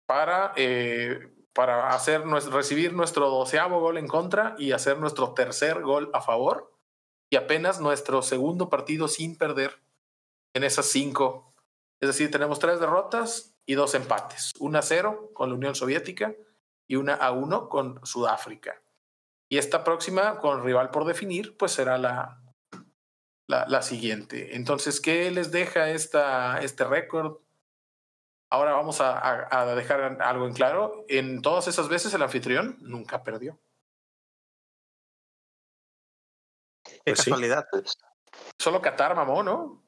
para, 0.07 0.53
eh, 0.57 1.33
para 1.53 1.91
hacer, 1.91 2.23
recibir 2.27 2.93
nuestro 2.93 3.29
doceavo 3.31 3.81
gol 3.81 3.99
en 3.99 4.09
contra 4.09 4.55
y 4.59 4.73
hacer 4.73 4.99
nuestro 4.99 5.35
tercer 5.35 5.83
gol 5.83 6.11
a 6.13 6.21
favor. 6.21 6.73
Y 7.31 7.37
apenas 7.37 7.81
nuestro 7.81 8.23
segundo 8.23 8.69
partido 8.69 9.09
sin 9.09 9.37
perder 9.37 9.83
en 10.55 10.65
esas 10.65 10.87
cinco. 10.87 11.55
Es 12.01 12.09
decir, 12.09 12.31
tenemos 12.31 12.59
tres 12.59 12.81
derrotas 12.81 13.57
y 13.67 13.75
dos 13.75 13.95
empates. 13.95 14.53
Una 14.59 14.81
a 14.81 14.83
cero 14.83 15.31
con 15.35 15.49
la 15.49 15.57
Unión 15.57 15.75
Soviética 15.75 16.35
y 16.89 16.97
una 16.97 17.15
a 17.15 17.33
uno 17.33 17.69
con 17.69 18.05
Sudáfrica. 18.05 18.83
Y 19.51 19.59
esta 19.59 19.85
próxima, 19.85 20.39
con 20.39 20.65
rival 20.65 20.91
por 20.91 21.05
definir, 21.05 21.57
pues 21.57 21.73
será 21.73 21.99
la, 21.99 22.43
la, 23.49 23.67
la 23.69 23.83
siguiente. 23.83 24.57
Entonces, 24.57 25.01
¿qué 25.01 25.31
les 25.31 25.51
deja 25.51 25.91
esta, 25.91 26.61
este 26.61 26.85
récord? 26.85 27.39
Ahora 28.55 28.73
vamos 28.73 29.01
a, 29.01 29.49
a, 29.51 29.75
dejar 29.75 30.23
algo 30.23 30.47
en 30.47 30.53
claro. 30.53 31.05
En 31.09 31.43
todas 31.43 31.67
esas 31.67 31.89
veces 31.89 32.15
el 32.15 32.23
anfitrión 32.23 32.79
nunca 32.83 33.25
perdió. 33.25 33.59
Qué 36.85 37.01
pues 37.05 37.25
casualidad. 37.25 37.67
Solo 38.57 38.81
Qatar 38.81 39.17
mamó, 39.17 39.43
¿no? 39.43 39.85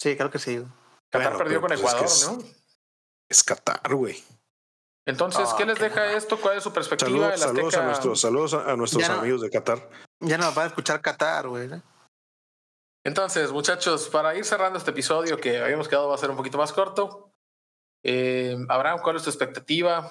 Sí, 0.00 0.16
creo 0.16 0.30
que 0.30 0.38
sí. 0.38 0.64
Qatar 1.10 1.36
perdió 1.36 1.60
con 1.60 1.68
pues 1.68 1.80
Ecuador, 1.80 2.08
¿no? 2.24 2.42
Es 3.28 3.44
Qatar, 3.44 3.94
güey. 3.94 4.24
Entonces, 5.04 5.52
¿qué 5.58 5.66
les 5.66 5.78
deja 5.78 6.10
esto? 6.14 6.40
¿Cuál 6.40 6.56
es 6.56 6.62
su 6.62 6.72
perspectiva? 6.72 7.36
Saludos, 7.36 7.74
a 7.74 7.82
nuestros, 7.82 8.18
saludos 8.18 8.54
a 8.54 8.74
nuestros 8.76 9.06
amigos 9.10 9.42
de 9.42 9.50
Qatar. 9.50 9.90
Ya 10.20 10.38
no 10.38 10.54
va 10.54 10.62
a 10.62 10.66
escuchar 10.68 11.02
Qatar, 11.02 11.48
güey. 11.48 11.68
Entonces, 13.04 13.52
muchachos, 13.52 14.08
para 14.08 14.34
ir 14.36 14.46
cerrando 14.46 14.78
este 14.78 14.92
episodio 14.92 15.36
que 15.36 15.58
habíamos 15.58 15.86
quedado 15.86 16.08
va 16.08 16.14
a 16.14 16.18
ser 16.18 16.30
un 16.30 16.36
poquito 16.38 16.56
más 16.56 16.72
corto. 16.72 17.31
Eh, 18.02 18.56
Abraham, 18.68 19.00
¿cuál 19.02 19.16
es 19.16 19.22
tu 19.22 19.30
expectativa? 19.30 20.10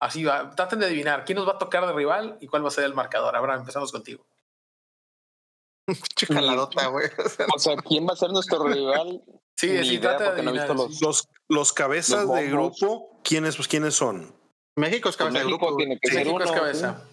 Así 0.00 0.24
va, 0.24 0.50
traten 0.50 0.80
de 0.80 0.86
adivinar 0.86 1.24
quién 1.24 1.36
nos 1.36 1.46
va 1.46 1.52
a 1.52 1.58
tocar 1.58 1.86
de 1.86 1.92
rival 1.92 2.36
y 2.40 2.46
cuál 2.46 2.64
va 2.64 2.68
a 2.68 2.72
ser 2.72 2.84
el 2.84 2.94
marcador. 2.94 3.36
Abraham, 3.36 3.60
empezamos 3.60 3.92
contigo. 3.92 4.26
Chicaladota, 6.16 6.88
güey. 6.88 7.08
O 7.54 7.58
sea, 7.58 7.76
¿quién 7.76 8.06
va 8.06 8.12
a 8.12 8.16
ser 8.16 8.30
nuestro 8.30 8.66
rival? 8.66 9.22
Sí, 9.54 9.84
sí, 9.84 9.98
trata 9.98 10.34
de 10.34 10.42
los, 10.42 11.00
los, 11.00 11.28
los, 11.46 11.72
cabezas 11.72 12.28
de 12.34 12.48
grupo, 12.48 13.20
¿quiénes, 13.22 13.54
pues, 13.54 13.68
¿quiénes 13.68 13.94
son? 13.94 14.34
México 14.76 15.08
es 15.08 15.16
cabeza 15.16 15.38
de 15.38 15.44
grupo. 15.44 15.76
Tiene 15.76 16.00
que 16.00 16.12
México 16.12 16.42
es 16.42 16.50
cabeza. 16.50 17.06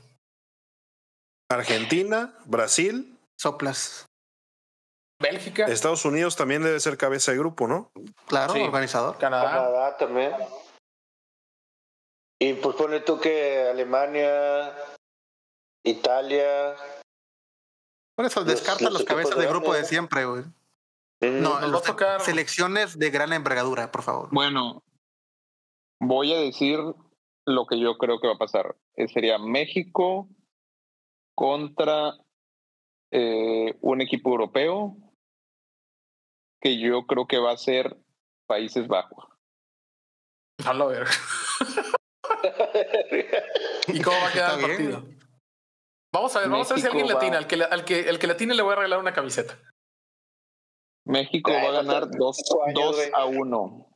Argentina, 1.52 2.34
Brasil. 2.46 3.20
Soplas. 3.38 4.09
Bélgica. 5.20 5.66
Estados 5.66 6.06
Unidos 6.06 6.36
también 6.36 6.64
debe 6.64 6.80
ser 6.80 6.98
cabeza 6.98 7.32
de 7.32 7.38
grupo, 7.38 7.68
¿no? 7.68 7.92
Claro, 8.28 8.54
organizador. 8.54 9.18
Canadá. 9.18 9.52
Canadá 9.52 9.98
también. 9.98 10.34
Y 12.42 12.54
pues 12.54 12.76
pone 12.78 13.02
tú 13.02 13.20
que 13.20 13.68
Alemania, 13.70 14.74
Italia. 15.84 16.76
Por 18.16 18.26
eso 18.26 18.46
descarta 18.46 18.90
los, 18.90 19.04
cabezas 19.04 19.38
de 19.38 19.48
grupo 19.48 19.74
de 19.74 19.84
siempre, 19.84 20.26
güey. 20.26 20.44
No, 21.22 21.60
nos 21.60 21.74
va 21.74 21.80
a 21.80 21.82
tocar 21.82 22.22
selecciones 22.22 22.98
de 22.98 23.10
gran 23.10 23.34
envergadura, 23.34 23.92
por 23.92 24.04
favor. 24.04 24.30
Bueno, 24.32 24.84
voy 26.00 26.34
a 26.34 26.40
decir 26.40 26.80
lo 27.46 27.66
que 27.66 27.78
yo 27.78 27.98
creo 27.98 28.22
que 28.22 28.28
va 28.28 28.36
a 28.36 28.38
pasar. 28.38 28.78
Eh, 28.96 29.10
sería 29.10 29.38
México 29.38 30.30
contra 31.36 32.14
eh, 33.12 33.78
un 33.82 34.00
equipo 34.00 34.30
europeo 34.30 34.96
que 36.62 36.80
yo 36.80 37.06
creo 37.08 37.28
que 37.28 37.40
va 37.40 37.52
a 37.52 37.58
ser 37.58 37.98
Países 38.48 38.88
Bajos. 38.88 39.26
A 40.66 40.74
ver. 40.86 41.08
¿Y 43.88 44.02
cómo 44.02 44.18
va 44.18 44.28
a 44.28 44.32
quedar 44.32 44.60
el 44.60 44.66
partido? 44.66 45.04
Vamos 46.14 46.36
a 46.36 46.40
ver, 46.40 46.50
vamos 46.50 46.70
a 46.70 46.74
ver 46.74 46.82
si 46.82 46.88
alguien 46.88 47.08
latina. 47.08 47.38
Al 47.38 47.48
que, 47.48 47.64
al, 47.64 47.86
que, 47.86 48.10
el 48.10 48.20
que 48.20 48.28
latine 48.28 48.56
le 48.56 48.64
voy 48.64 48.74
a 48.74 48.78
regalar 48.78 49.00
una 49.00 49.14
camiseta. 49.14 49.58
México 51.06 51.52
va 51.52 51.70
a 51.70 51.72
ganar 51.72 52.10
2 52.10 52.38
a 53.14 53.26
1. 53.26 53.88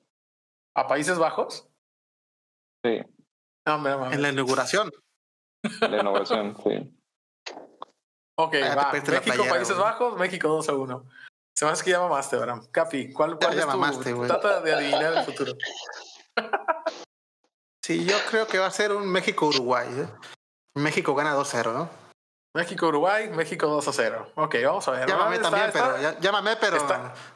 ¿A 0.75 0.87
Países 0.87 1.17
Bajos? 1.17 1.67
Sí. 2.85 3.01
en 3.65 4.21
la 4.21 4.29
inauguración. 4.29 4.91
En 5.81 5.91
la 5.91 5.99
inauguración, 5.99 6.55
sí. 6.63 6.95
Ok, 8.35 8.55
ah, 8.63 8.75
va. 8.75 8.91
México, 8.91 9.43
Países 9.47 9.77
Bajos, 9.77 10.17
México 10.17 10.47
2 10.47 10.69
a 10.69 10.73
1. 10.73 11.05
Se 11.55 11.65
me 11.65 11.71
hace 11.71 11.83
que 11.83 11.91
ya 11.91 11.99
mamaste, 11.99 12.37
Bram. 12.37 12.65
Capi, 12.71 13.13
¿cuál, 13.13 13.37
cuál 13.37 13.57
es 13.57 13.99
tu... 14.03 14.25
Trata 14.25 14.61
de 14.61 14.73
adivinar 14.73 15.13
el 15.13 15.23
futuro. 15.23 15.53
sí, 17.83 18.05
yo 18.05 18.17
creo 18.29 18.47
que 18.47 18.57
va 18.57 18.65
a 18.65 18.71
ser 18.71 18.91
un 18.91 19.07
México-Uruguay. 19.07 19.87
¿eh? 19.89 20.07
México 20.75 21.13
gana 21.13 21.35
2-0, 21.35 21.73
¿no? 21.73 21.89
México-Uruguay, 22.55 23.29
México 23.29 23.67
2 23.67 23.87
a 23.87 23.93
0. 23.93 24.31
Ok, 24.35 24.55
vamos 24.63 24.87
a 24.87 24.91
ver. 24.91 25.07
Llámame 25.07 25.39
también, 25.39 25.69
pero, 25.73 26.19
llámame, 26.19 26.55
pero 26.57 26.77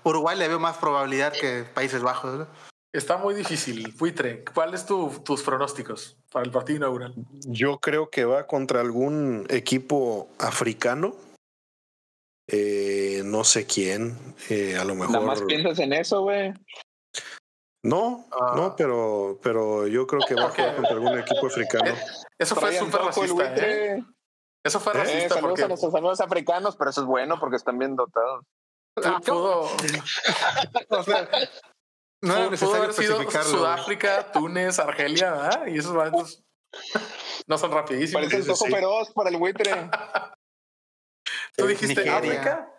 Uruguay 0.03 0.37
le 0.37 0.47
veo 0.47 0.59
más 0.59 0.77
probabilidad 0.77 1.33
que 1.33 1.63
Países 1.73 2.03
Bajos. 2.03 2.39
¿no? 2.39 2.47
Está 2.93 3.17
muy 3.17 3.33
difícil. 3.33 3.91
Fuitre, 3.93 4.43
¿cuáles 4.53 4.85
tu, 4.85 5.09
tus 5.23 5.41
pronósticos 5.41 6.17
para 6.31 6.45
el 6.45 6.51
partido 6.51 6.77
inaugural? 6.77 7.15
Yo 7.45 7.79
creo 7.79 8.09
que 8.09 8.25
va 8.25 8.45
contra 8.45 8.81
algún 8.81 9.45
equipo 9.49 10.29
africano. 10.39 11.15
Eh, 12.47 13.21
no 13.25 13.43
sé 13.43 13.65
quién. 13.65 14.17
Eh, 14.49 14.77
a 14.77 14.83
lo 14.83 14.95
mejor. 14.95 15.11
Nada 15.11 15.25
más 15.25 15.41
piensas 15.41 15.79
en 15.79 15.93
eso, 15.93 16.21
güey. 16.21 16.53
No, 17.83 18.27
ah. 18.31 18.53
no, 18.55 18.75
pero, 18.75 19.39
pero 19.41 19.87
yo 19.87 20.07
creo 20.07 20.21
que 20.27 20.35
va 20.35 20.45
a 20.45 20.49
jugar 20.49 20.75
contra 20.75 20.93
algún 20.93 21.17
equipo 21.19 21.47
africano. 21.47 21.91
Eh, 21.91 22.03
eso 22.39 22.55
fue 22.55 22.77
súper 22.77 23.01
racista, 23.01 23.55
¿eh? 23.55 24.03
Eso 24.65 24.79
fue 24.79 24.93
racista. 24.93 25.35
saludos 25.35 25.41
porque... 25.51 25.63
a 25.63 25.67
nuestros 25.67 25.95
amigos 25.95 26.21
africanos, 26.21 26.75
pero 26.75 26.89
eso 26.89 27.01
es 27.01 27.07
bueno 27.07 27.39
porque 27.39 27.55
están 27.55 27.77
bien 27.77 27.95
dotados. 27.95 28.43
Pudo. 29.25 29.61
o 30.89 31.03
sea, 31.03 31.29
no 32.21 32.49
pudo 32.49 32.75
haber 32.75 32.93
sido 32.93 33.29
Sudáfrica, 33.29 34.31
Túnez, 34.31 34.79
Argelia, 34.79 35.31
¿verdad? 35.31 35.67
Y 35.67 35.77
esos 35.77 35.93
bandos 35.93 36.43
no 37.47 37.57
son 37.57 37.71
rapidísimos. 37.71 38.25
Parece 38.25 38.49
un 38.49 38.57
poco 38.57 38.65
feroz 38.65 39.11
para 39.13 39.29
el 39.29 39.37
buitre. 39.37 39.71
Tú 41.57 41.67
dijiste 41.67 42.07
África, 42.09 42.71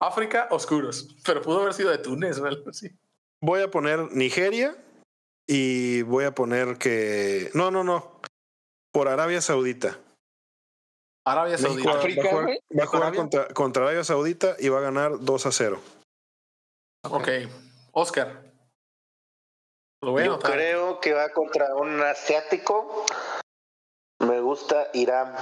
África, 0.00 0.48
oscuros, 0.50 1.14
pero 1.24 1.42
pudo 1.42 1.60
haber 1.60 1.74
sido 1.74 1.90
de 1.90 1.98
Túnez 1.98 2.38
o 2.38 2.46
algo 2.46 2.70
así. 2.70 2.90
Voy 3.40 3.60
a 3.60 3.70
poner 3.70 4.10
Nigeria 4.12 4.76
y 5.46 6.02
voy 6.02 6.24
a 6.24 6.34
poner 6.34 6.78
que. 6.78 7.50
No, 7.54 7.70
no, 7.70 7.84
no. 7.84 8.20
Por 8.92 9.08
Arabia 9.08 9.40
Saudita. 9.40 9.98
Arabia 11.24 11.58
Saudita. 11.58 11.92
África, 11.92 12.22
va 12.22 12.84
a 12.84 12.86
jugar, 12.86 13.14
contra, 13.14 13.48
contra, 13.48 13.82
Arabia 13.84 14.04
Saudita 14.04 14.56
y 14.58 14.68
va 14.68 14.78
a 14.78 14.82
ganar 14.82 15.20
2 15.20 15.46
a 15.46 15.52
0. 15.52 15.80
Ok. 17.10 17.28
Oscar. 17.92 18.52
Yo 20.02 20.38
creo 20.40 21.00
que 21.00 21.12
va 21.12 21.28
contra 21.30 21.76
un 21.76 22.00
asiático. 22.00 23.06
Me 24.20 24.40
gusta 24.40 24.88
Irán. 24.94 25.36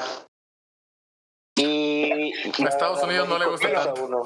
A 2.65 2.69
Estados 2.69 3.03
Unidos 3.03 3.29
no 3.29 3.39
le 3.39 3.47
gusta 3.47 3.73
tanto. 3.73 4.25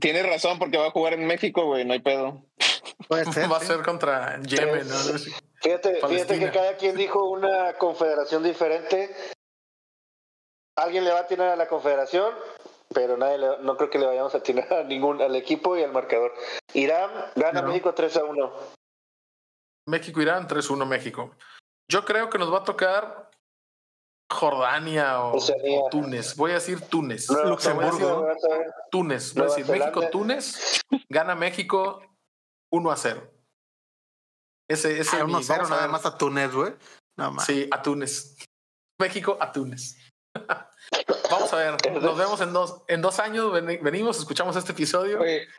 Tienes 0.00 0.26
razón 0.26 0.58
porque 0.58 0.78
va 0.78 0.86
a 0.86 0.90
jugar 0.90 1.14
en 1.14 1.26
México, 1.26 1.66
güey, 1.66 1.84
no 1.84 1.92
hay 1.92 2.00
pedo. 2.00 2.44
va 3.10 3.56
a 3.56 3.60
ser 3.60 3.82
contra 3.82 4.40
Yemen, 4.42 4.88
¿no? 4.88 4.96
Fíjate, 5.62 6.00
fíjate 6.06 6.38
que 6.38 6.50
cada 6.50 6.76
quien 6.76 6.96
dijo 6.96 7.24
una 7.30 7.74
confederación 7.74 8.42
diferente. 8.42 9.14
Alguien 10.76 11.04
le 11.04 11.12
va 11.12 11.18
a 11.18 11.22
atinar 11.22 11.48
a 11.50 11.56
la 11.56 11.68
confederación, 11.68 12.34
pero 12.92 13.16
nadie 13.16 13.38
no 13.62 13.76
creo 13.76 13.90
que 13.90 13.98
le 13.98 14.06
vayamos 14.06 14.34
a 14.34 14.38
atinar 14.38 14.72
a 14.72 14.82
ningún 14.82 15.22
al 15.22 15.36
equipo 15.36 15.76
y 15.76 15.82
al 15.82 15.92
marcador. 15.92 16.34
Irán 16.74 17.10
gana 17.36 17.62
México 17.62 17.94
3 17.94 18.16
a 18.16 18.24
1. 18.24 18.52
México-Irán, 19.86 20.48
3-1 20.48 20.86
México. 20.86 21.36
Yo 21.88 22.04
creo 22.04 22.30
que 22.30 22.38
nos 22.38 22.52
va 22.52 22.58
a 22.58 22.64
tocar 22.64 23.23
Jordania 24.34 25.20
o, 25.20 25.38
Túnez. 25.90 26.36
Voy 26.36 26.50
a 26.50 26.54
decir 26.54 26.80
Túnez. 26.82 27.28
Luxemburgo. 27.30 28.28
Túnez. 28.90 29.34
Voy 29.34 29.44
a 29.44 29.46
decir 29.46 29.66
México-Túnez. 29.66 30.80
Gana 31.08 31.34
México 31.34 32.02
1 32.72 32.90
a 32.90 32.96
0. 32.96 33.30
Ese, 34.68 34.98
ese 34.98 35.16
ah, 35.18 35.24
1 35.24 35.38
a 35.38 35.42
0 35.42 35.68
nada 35.68 35.88
más 35.88 36.04
a 36.06 36.18
Túnez, 36.18 36.52
güey. 36.52 36.74
sí, 37.46 37.68
a 37.70 37.82
Túnez. 37.82 38.36
México 39.00 39.38
a 39.40 39.52
Túnez. 39.52 39.96
Vamos 41.34 41.52
a 41.52 41.56
ver, 41.56 41.76
nos 42.00 42.16
vemos 42.16 42.40
en 42.40 42.52
dos, 42.52 42.82
en 42.86 43.02
dos 43.02 43.18
años, 43.18 43.52
venimos, 43.52 44.18
escuchamos 44.18 44.54
este 44.54 44.70
episodio 44.70 45.18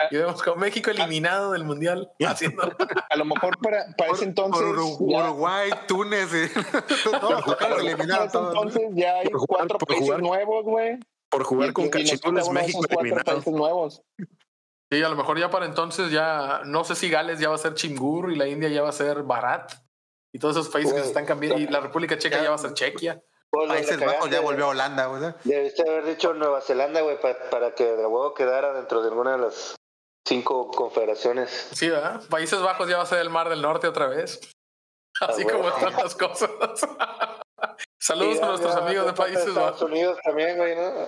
y 0.09 0.15
vemos 0.15 0.41
con 0.41 0.57
México 0.57 0.89
eliminado 0.89 1.51
del 1.51 1.65
Mundial. 1.65 2.11
Haciendo... 2.25 2.63
A 3.09 3.15
lo 3.17 3.25
mejor 3.25 3.57
para, 3.59 3.85
para 3.97 4.11
ese 4.11 4.23
entonces... 4.23 4.61
Uruguay, 4.63 5.69
Túnez, 5.87 6.29
todos 7.19 7.57
eliminados. 7.79 8.33
Entonces 8.33 8.83
ya 8.93 9.15
hay 9.19 9.29
cuatro 9.47 9.77
países 9.79 10.17
nuevos, 10.19 10.63
güey. 10.63 10.97
Por 11.29 11.43
jugar 11.43 11.73
con 11.73 11.89
cachirules 11.89 12.49
México 12.49 12.81
eliminado. 12.89 13.41
nuevos. 13.47 14.01
Sí, 14.89 15.03
a 15.03 15.09
lo 15.09 15.15
mejor 15.15 15.39
ya 15.39 15.49
para 15.49 15.65
entonces 15.65 16.11
ya, 16.11 16.61
no 16.65 16.83
sé 16.83 16.95
si 16.95 17.09
Gales 17.09 17.39
ya 17.39 17.49
va 17.49 17.55
a 17.55 17.57
ser 17.59 17.73
Chingur 17.73 18.31
y 18.31 18.35
la 18.35 18.47
India 18.47 18.69
ya 18.69 18.81
va 18.81 18.89
a 18.89 18.93
ser 18.93 19.23
Barat 19.23 19.73
y 20.31 20.39
todos 20.39 20.55
esos 20.55 20.69
países 20.69 20.93
que 20.93 21.01
se 21.01 21.07
están 21.07 21.25
cambiando 21.25 21.59
y 21.59 21.67
la 21.67 21.79
República 21.79 22.17
Checa 22.17 22.41
ya 22.41 22.49
va 22.49 22.55
a 22.55 22.59
ser 22.59 22.73
Chequia. 22.73 23.21
Países 23.67 23.99
Bajos 23.99 24.29
ya 24.29 24.41
volvió 24.41 24.65
a 24.65 24.67
Holanda, 24.69 25.05
güey. 25.07 25.33
Debiste 25.43 25.87
haber 25.87 26.05
dicho 26.05 26.33
Nueva 26.33 26.61
Zelanda, 26.61 27.01
güey, 27.01 27.19
para, 27.19 27.73
que 27.75 27.83
de 27.83 28.05
huevo 28.05 28.33
quedara 28.33 28.73
dentro 28.73 29.01
de 29.01 29.09
alguna 29.09 29.33
de 29.33 29.37
las 29.39 29.75
cinco 30.27 30.69
confederaciones. 30.71 31.69
Sí, 31.73 31.89
¿verdad? 31.89 32.21
Países 32.29 32.61
Bajos 32.61 32.87
ya 32.87 32.97
va 32.97 33.03
a 33.03 33.07
ser 33.07 33.19
el 33.19 33.29
Mar 33.29 33.49
del 33.49 33.61
Norte 33.61 33.87
otra 33.87 34.07
vez. 34.07 34.39
Así 35.21 35.45
como 35.45 35.69
están 35.69 35.93
las 35.93 36.15
cosas. 36.15 36.49
Saludos 38.01 38.41
a 38.41 38.47
nuestros 38.47 38.75
amigos 38.75 39.05
de 39.05 39.13
Países 39.13 39.53
Bajos. 39.53 39.73
Estados 39.73 39.81
Unidos 39.81 40.19
también, 40.23 40.57
güey, 40.57 40.75
¿no? 40.75 41.07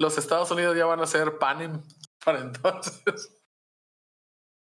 Los 0.00 0.16
Estados 0.18 0.50
Unidos 0.50 0.76
ya 0.76 0.86
van 0.86 1.00
a 1.00 1.06
ser 1.06 1.38
Panem 1.38 1.82
para 2.24 2.40
entonces. 2.40 3.34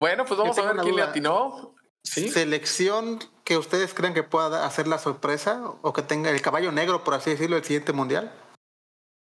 Bueno, 0.01 0.25
pues 0.25 0.37
vamos 0.37 0.59
a 0.59 0.63
ver 0.63 0.77
quién 0.79 0.97
le 0.97 1.03
atinó. 1.03 1.77
Selección 2.05 3.21
que 3.45 3.57
ustedes 3.57 3.95
creen 3.95 4.15
que 4.15 4.23
pueda 4.23 4.67
hacer 4.67 4.87
la 4.87 4.99
sorpresa 4.99 5.63
o 5.83 5.93
que 5.93 6.03
tenga 6.03 6.31
el 6.31 6.43
caballo 6.43 6.73
negro, 6.73 7.05
por 7.05 7.15
así 7.15 7.31
decirlo, 7.31 7.57
el 7.57 7.65
siguiente 7.65 7.93
mundial. 7.93 8.33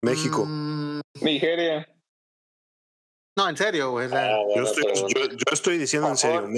México. 0.02 0.44
Mm. 0.46 1.00
Nigeria. 1.20 1.88
No, 3.36 3.48
en 3.48 3.56
serio, 3.56 3.90
güey. 3.90 4.08
Ah, 4.12 4.38
yo, 4.54 4.62
estoy, 5.52 5.78
diciendo 5.78 6.08
en 6.08 6.16
serio. 6.16 6.48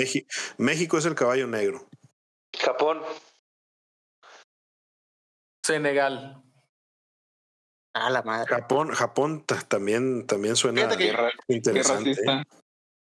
México 0.58 0.98
es 0.98 1.06
el 1.06 1.14
caballo 1.14 1.46
negro. 1.46 1.88
Japón. 2.56 3.02
Senegal. 5.64 6.42
Ah, 7.94 8.10
la 8.10 8.22
madre. 8.22 8.46
Japón, 8.46 8.90
Japón 8.90 9.44
también, 9.66 10.26
también 10.26 10.54
suena 10.54 10.88
interesante. 11.48 12.12
¿eh? 12.12 12.42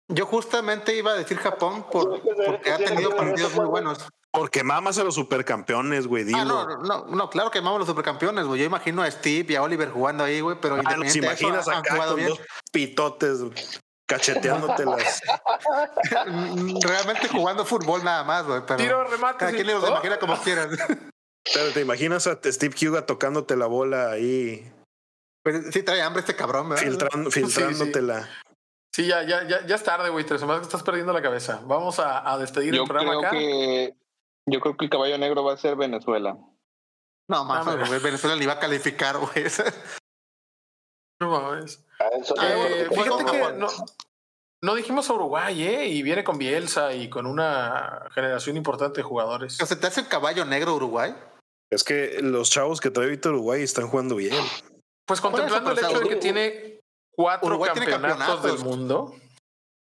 Yo 0.10 0.26
justamente 0.26 0.95
iba 0.95 1.12
a 1.12 1.16
decir 1.16 1.38
Japón 1.38 1.86
por, 1.91 2.22
porque 2.45 2.72
ha 2.72 2.78
tenido 2.78 3.16
partidos 3.16 3.53
muy 3.55 3.66
buenos. 3.66 4.08
Porque 4.32 4.64
mamas 4.64 4.97
a 4.99 5.03
los 5.03 5.16
supercampeones, 5.16 6.08
güey. 6.08 6.26
Ah, 6.34 6.45
no, 6.45 6.78
no, 6.78 7.05
no, 7.05 7.30
claro 7.30 7.49
que 7.51 7.60
mamas 7.60 7.78
a 7.78 7.80
los 7.80 7.88
supercampeones, 7.88 8.45
güey. 8.45 8.62
Yo 8.62 8.66
imagino 8.66 9.01
a 9.01 9.12
Steve 9.12 9.53
y 9.53 9.55
a 9.55 9.64
Oliver 9.64 9.89
jugando 9.89 10.24
ahí, 10.24 10.41
güey, 10.41 10.58
pero 10.62 10.76
ah, 10.86 10.95
los 10.97 11.16
imaginas 11.16 11.68
acá 11.68 11.97
con 11.97 12.26
dos 12.26 12.39
pitotes 12.72 13.43
cacheteándotelas. 14.08 15.22
Realmente 16.82 17.28
jugando 17.28 17.66
fútbol 17.66 18.03
nada 18.03 18.24
más, 18.24 18.45
güey. 18.45 18.62
Pero 18.66 18.78
Tiro 18.78 19.03
remate. 19.03 19.39
Cada 19.39 19.51
quien 19.51 19.68
los 19.68 19.88
imagina 19.88 20.18
como 20.18 20.38
quieran. 20.41 20.70
Pero 21.53 21.72
te 21.74 21.82
imaginas 21.82 22.28
a 22.28 22.39
Steve 22.43 22.76
Huga 22.82 23.05
tocándote 23.05 23.55
la 23.55 23.68
bola 23.68 24.12
ahí. 24.12 24.72
Pero 25.43 25.72
sí 25.72 25.84
trae 25.84 26.01
hambre 26.01 26.22
este 26.22 26.36
cabrón, 26.36 26.70
¿verdad? 26.70 26.84
Filtrando, 26.84 27.32
filtrándotela. 27.32 28.24
Sí, 28.24 28.30
ya, 29.05 29.23
ya, 29.23 29.47
ya, 29.47 29.65
ya 29.65 29.75
es 29.75 29.83
tarde, 29.83 30.09
güey. 30.09 30.25
Tres 30.25 30.39
semanas 30.39 30.61
que 30.61 30.67
estás 30.67 30.83
perdiendo 30.83 31.13
la 31.13 31.21
cabeza. 31.21 31.61
Vamos 31.65 31.99
a, 31.99 32.31
a 32.31 32.37
despedir 32.37 32.73
el 32.73 32.83
programa 32.85 33.11
creo 33.11 33.19
acá. 33.19 33.29
Que, 33.31 33.95
yo 34.49 34.59
creo 34.59 34.77
que 34.77 34.85
el 34.85 34.89
caballo 34.89 35.17
negro 35.17 35.43
va 35.43 35.53
a 35.53 35.57
ser 35.57 35.75
Venezuela. 35.75 36.37
No, 37.29 37.43
más, 37.43 37.65
Venezuela 38.01 38.35
ni 38.37 38.45
va 38.45 38.53
a 38.53 38.59
calificar, 38.59 39.17
güey. 39.17 39.45
No 41.19 41.31
mames. 41.31 41.85
Ah, 41.99 42.09
eh, 42.13 42.87
fíjate 42.89 43.25
que 43.25 43.53
no, 43.53 43.67
no 44.63 44.75
dijimos 44.75 45.09
a 45.09 45.13
Uruguay, 45.13 45.63
¿eh? 45.63 45.87
Y 45.87 46.03
viene 46.03 46.23
con 46.23 46.37
Bielsa 46.37 46.93
y 46.93 47.09
con 47.09 47.25
una 47.25 48.07
generación 48.13 48.55
importante 48.55 48.97
de 48.97 49.03
jugadores. 49.03 49.57
¿Se 49.57 49.75
te 49.75 49.87
hace 49.87 50.01
el 50.01 50.07
caballo 50.07 50.45
negro 50.45 50.75
Uruguay? 50.75 51.15
Es 51.69 51.83
que 51.83 52.21
los 52.21 52.49
chavos 52.49 52.79
que 52.79 52.91
trae 52.91 53.07
ahorita 53.07 53.29
Uruguay 53.29 53.61
están 53.61 53.89
jugando 53.89 54.15
bien. 54.15 54.33
Pues 55.05 55.19
contemplando 55.21 55.71
el 55.71 55.79
hecho 55.79 55.99
de 55.99 56.09
que 56.09 56.15
tiene 56.15 56.76
cuatro 57.18 57.59
campeonatos, 57.59 58.43
del 58.43 58.59
mundo. 58.59 59.15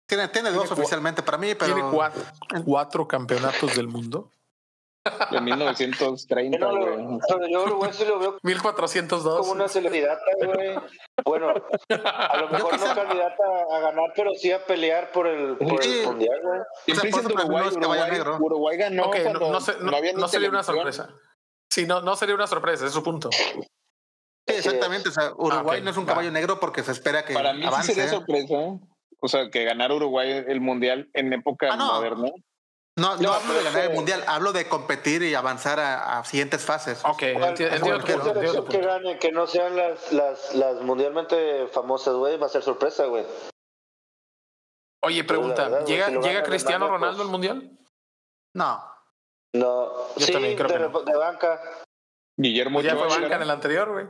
Tiene, 0.07 0.27
tiene 0.29 0.51
dos 0.51 0.71
oficialmente 0.71 1.21
para 1.21 1.37
mí, 1.37 1.53
pero. 1.55 1.73
Tiene 1.73 1.89
cuatro, 1.91 2.23
cuatro 2.65 3.07
campeonatos 3.07 3.75
del 3.75 3.87
mundo. 3.87 4.31
De 5.31 5.39
1930, 5.39 6.65
güey. 6.65 7.19
Yo 7.51 7.63
Uruguay 7.63 7.91
sí 7.93 8.03
lo 8.05 8.19
veo 8.19 8.37
1402. 8.43 9.39
como 9.39 9.51
una 9.53 9.67
celebridad, 9.69 10.19
güey. 10.37 10.75
Bueno, 11.23 11.53
a 12.03 12.37
lo 12.37 12.49
mejor 12.51 12.79
no 12.79 12.95
candidata 12.95 13.43
a 13.71 13.79
ganar, 13.79 14.11
pero 14.15 14.31
sí 14.35 14.51
a 14.51 14.65
pelear 14.65 15.11
por 15.11 15.27
el, 15.27 15.57
por 15.57 15.81
el 15.81 16.05
mundial, 16.05 16.41
güey. 16.43 16.59
Uruguay, 17.37 17.69
Uruguay, 17.71 18.21
Uruguay, 18.39 18.77
ganó. 18.77 19.05
Okay, 19.05 19.23
no, 19.31 19.39
no, 19.39 19.59
no, 20.15 20.27
sería 20.27 20.49
una 20.49 20.63
sorpresa. 20.63 21.09
Sí, 21.69 21.85
no, 21.85 22.01
no 22.01 22.15
sería 22.15 22.35
una 22.35 22.47
sorpresa, 22.47 22.85
es 22.85 22.91
su 22.91 23.03
punto. 23.03 23.29
Sí, 24.47 24.55
exactamente. 24.55 25.09
O 25.09 25.11
sea, 25.11 25.33
Uruguay 25.35 25.81
no 25.81 25.91
es 25.91 25.97
un 25.97 26.05
caballo 26.05 26.31
negro 26.31 26.59
porque 26.59 26.83
se 26.83 26.91
espera 26.91 27.25
que. 27.25 27.33
Para 27.33 27.53
mí 27.53 27.65
avance. 27.65 27.87
sí 27.87 27.93
sería 27.93 28.09
sorpresa. 28.09 28.55
O 29.19 29.27
sea, 29.27 29.49
que 29.49 29.63
ganar 29.63 29.91
Uruguay 29.91 30.43
el 30.47 30.61
mundial 30.61 31.09
en 31.13 31.33
época 31.33 31.69
ah, 31.71 31.75
moderna. 31.75 32.29
No, 32.97 33.15
no, 33.17 33.31
hablo 33.31 33.53
de 33.53 33.63
ganar 33.63 33.83
el 33.83 33.93
mundial, 33.93 34.23
hablo 34.27 34.53
de 34.53 34.67
competir 34.67 35.21
y 35.21 35.35
avanzar 35.35 35.79
a, 35.79 36.23
siguientes 36.23 36.65
fases. 36.65 37.03
Ok, 37.05 37.21
entiendo, 37.23 37.99
que 38.67 38.81
gane, 38.81 39.19
que 39.19 39.31
no 39.31 39.45
sean 39.45 39.75
las, 39.75 40.11
las, 40.11 40.55
las 40.55 40.81
mundialmente 40.81 41.67
famosas, 41.67 42.15
güey, 42.15 42.37
va 42.37 42.47
a 42.47 42.49
ser 42.49 42.63
sorpresa, 42.63 43.05
güey. 43.05 43.23
Oye, 45.03 45.23
pregunta, 45.23 45.85
¿llega, 45.85 46.09
¿llega 46.09 46.41
Cristiano 46.41 46.87
Ronaldo 46.87 47.21
al 47.21 47.29
mundial? 47.29 47.77
No. 48.55 48.83
No, 49.53 49.91
Yo 50.17 50.25
sí, 50.25 50.33
también 50.33 50.55
creo 50.55 50.67
de, 50.67 50.73
que 50.73 50.79
no. 50.79 51.01
de 51.03 51.15
banca. 51.15 51.61
Guillermo 52.35 52.81
ya 52.81 52.95
fue 52.95 53.07
banca 53.07 53.35
en 53.35 53.41
el 53.43 53.49
anterior, 53.51 53.91
güey. 53.91 54.07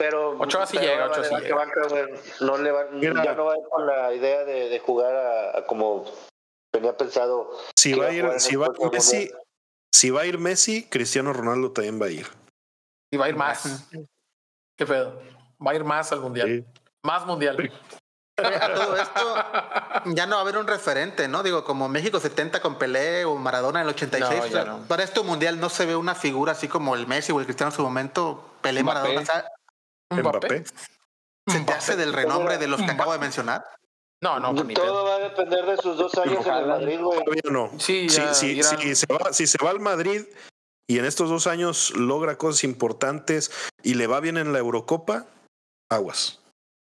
Pero 0.00 0.30
Ochoa 0.38 0.64
sí 0.64 0.78
llega, 0.78 1.10
Ochoa 1.10 1.24
sí 1.24 1.34
llega. 1.42 1.66
no 2.40 2.56
le 2.56 2.72
va, 2.72 2.86
ya 2.98 3.34
no 3.34 3.44
va 3.44 3.52
a 3.52 3.58
ir 3.58 3.64
con 3.68 3.86
la 3.86 4.14
idea 4.14 4.46
de, 4.46 4.70
de 4.70 4.78
jugar 4.78 5.14
a, 5.14 5.66
como 5.66 6.06
tenía 6.72 6.96
pensado. 6.96 7.50
Si 7.76 7.92
va 7.92 8.06
a 8.06 8.10
ir, 8.10 8.24
si 8.38 8.56
va 8.56 8.68
Messi, 8.90 9.30
si 9.92 10.08
va 10.08 10.22
a 10.22 10.24
ir 10.24 10.38
Messi, 10.38 10.88
Cristiano 10.88 11.34
Ronaldo 11.34 11.72
también 11.72 12.00
va 12.00 12.06
a 12.06 12.10
ir. 12.10 12.26
Y 13.12 13.18
va 13.18 13.26
a 13.26 13.28
ir 13.28 13.36
más. 13.36 13.90
Qué 14.78 14.86
pedo. 14.86 15.20
Va 15.64 15.72
a 15.72 15.74
ir 15.74 15.84
más 15.84 16.10
al 16.12 16.20
mundial. 16.20 16.64
Más 17.02 17.26
mundial. 17.26 17.70
A 18.38 18.72
todo 18.72 18.96
esto 19.02 19.34
ya 20.14 20.24
no 20.24 20.36
va 20.36 20.38
a 20.38 20.40
haber 20.40 20.56
un 20.56 20.66
referente, 20.66 21.28
¿no? 21.28 21.42
Digo, 21.42 21.62
como 21.62 21.90
México 21.90 22.20
70 22.20 22.62
con 22.62 22.78
Pelé 22.78 23.26
o 23.26 23.36
Maradona 23.36 23.80
en 23.80 23.88
el 23.88 23.94
86. 23.94 24.64
Para 24.88 25.02
este 25.02 25.20
mundial 25.20 25.60
no 25.60 25.68
se 25.68 25.84
ve 25.84 25.94
una 25.94 26.14
figura 26.14 26.52
así 26.52 26.68
como 26.68 26.94
el 26.94 27.06
Messi 27.06 27.32
o 27.32 27.40
el 27.40 27.44
Cristiano 27.44 27.70
en 27.70 27.76
su 27.76 27.82
momento. 27.82 28.50
Pelé, 28.62 28.82
Maradona. 28.82 29.22
Mbappé. 30.10 30.64
¿Se 31.46 31.60
te 31.60 31.72
hace 31.72 31.96
del 31.96 32.12
renombre 32.12 32.58
de 32.58 32.68
los 32.68 32.80
que 32.80 32.90
acabo 32.90 33.12
de 33.12 33.18
mencionar? 33.18 33.64
No, 34.22 34.38
no, 34.38 34.54
Todo 34.74 35.04
va 35.04 35.14
a 35.16 35.18
depender 35.18 35.64
de 35.64 35.76
sus 35.78 35.96
dos 35.96 36.14
años 36.18 36.44
en 36.46 36.52
el 36.52 36.66
Madrid, 36.66 37.00
güey. 37.00 37.20
no. 37.50 37.70
Sí, 37.78 38.08
si, 38.10 38.62
se 38.62 39.06
va, 39.06 39.32
si 39.32 39.46
se 39.46 39.64
va 39.64 39.70
al 39.70 39.80
Madrid 39.80 40.26
y 40.86 40.98
en 40.98 41.06
estos 41.06 41.30
dos 41.30 41.46
años 41.46 41.92
logra 41.96 42.36
cosas 42.36 42.64
importantes 42.64 43.50
y 43.82 43.94
le 43.94 44.06
va 44.06 44.20
bien 44.20 44.36
en 44.36 44.52
la 44.52 44.58
Eurocopa, 44.58 45.26
aguas. 45.88 46.40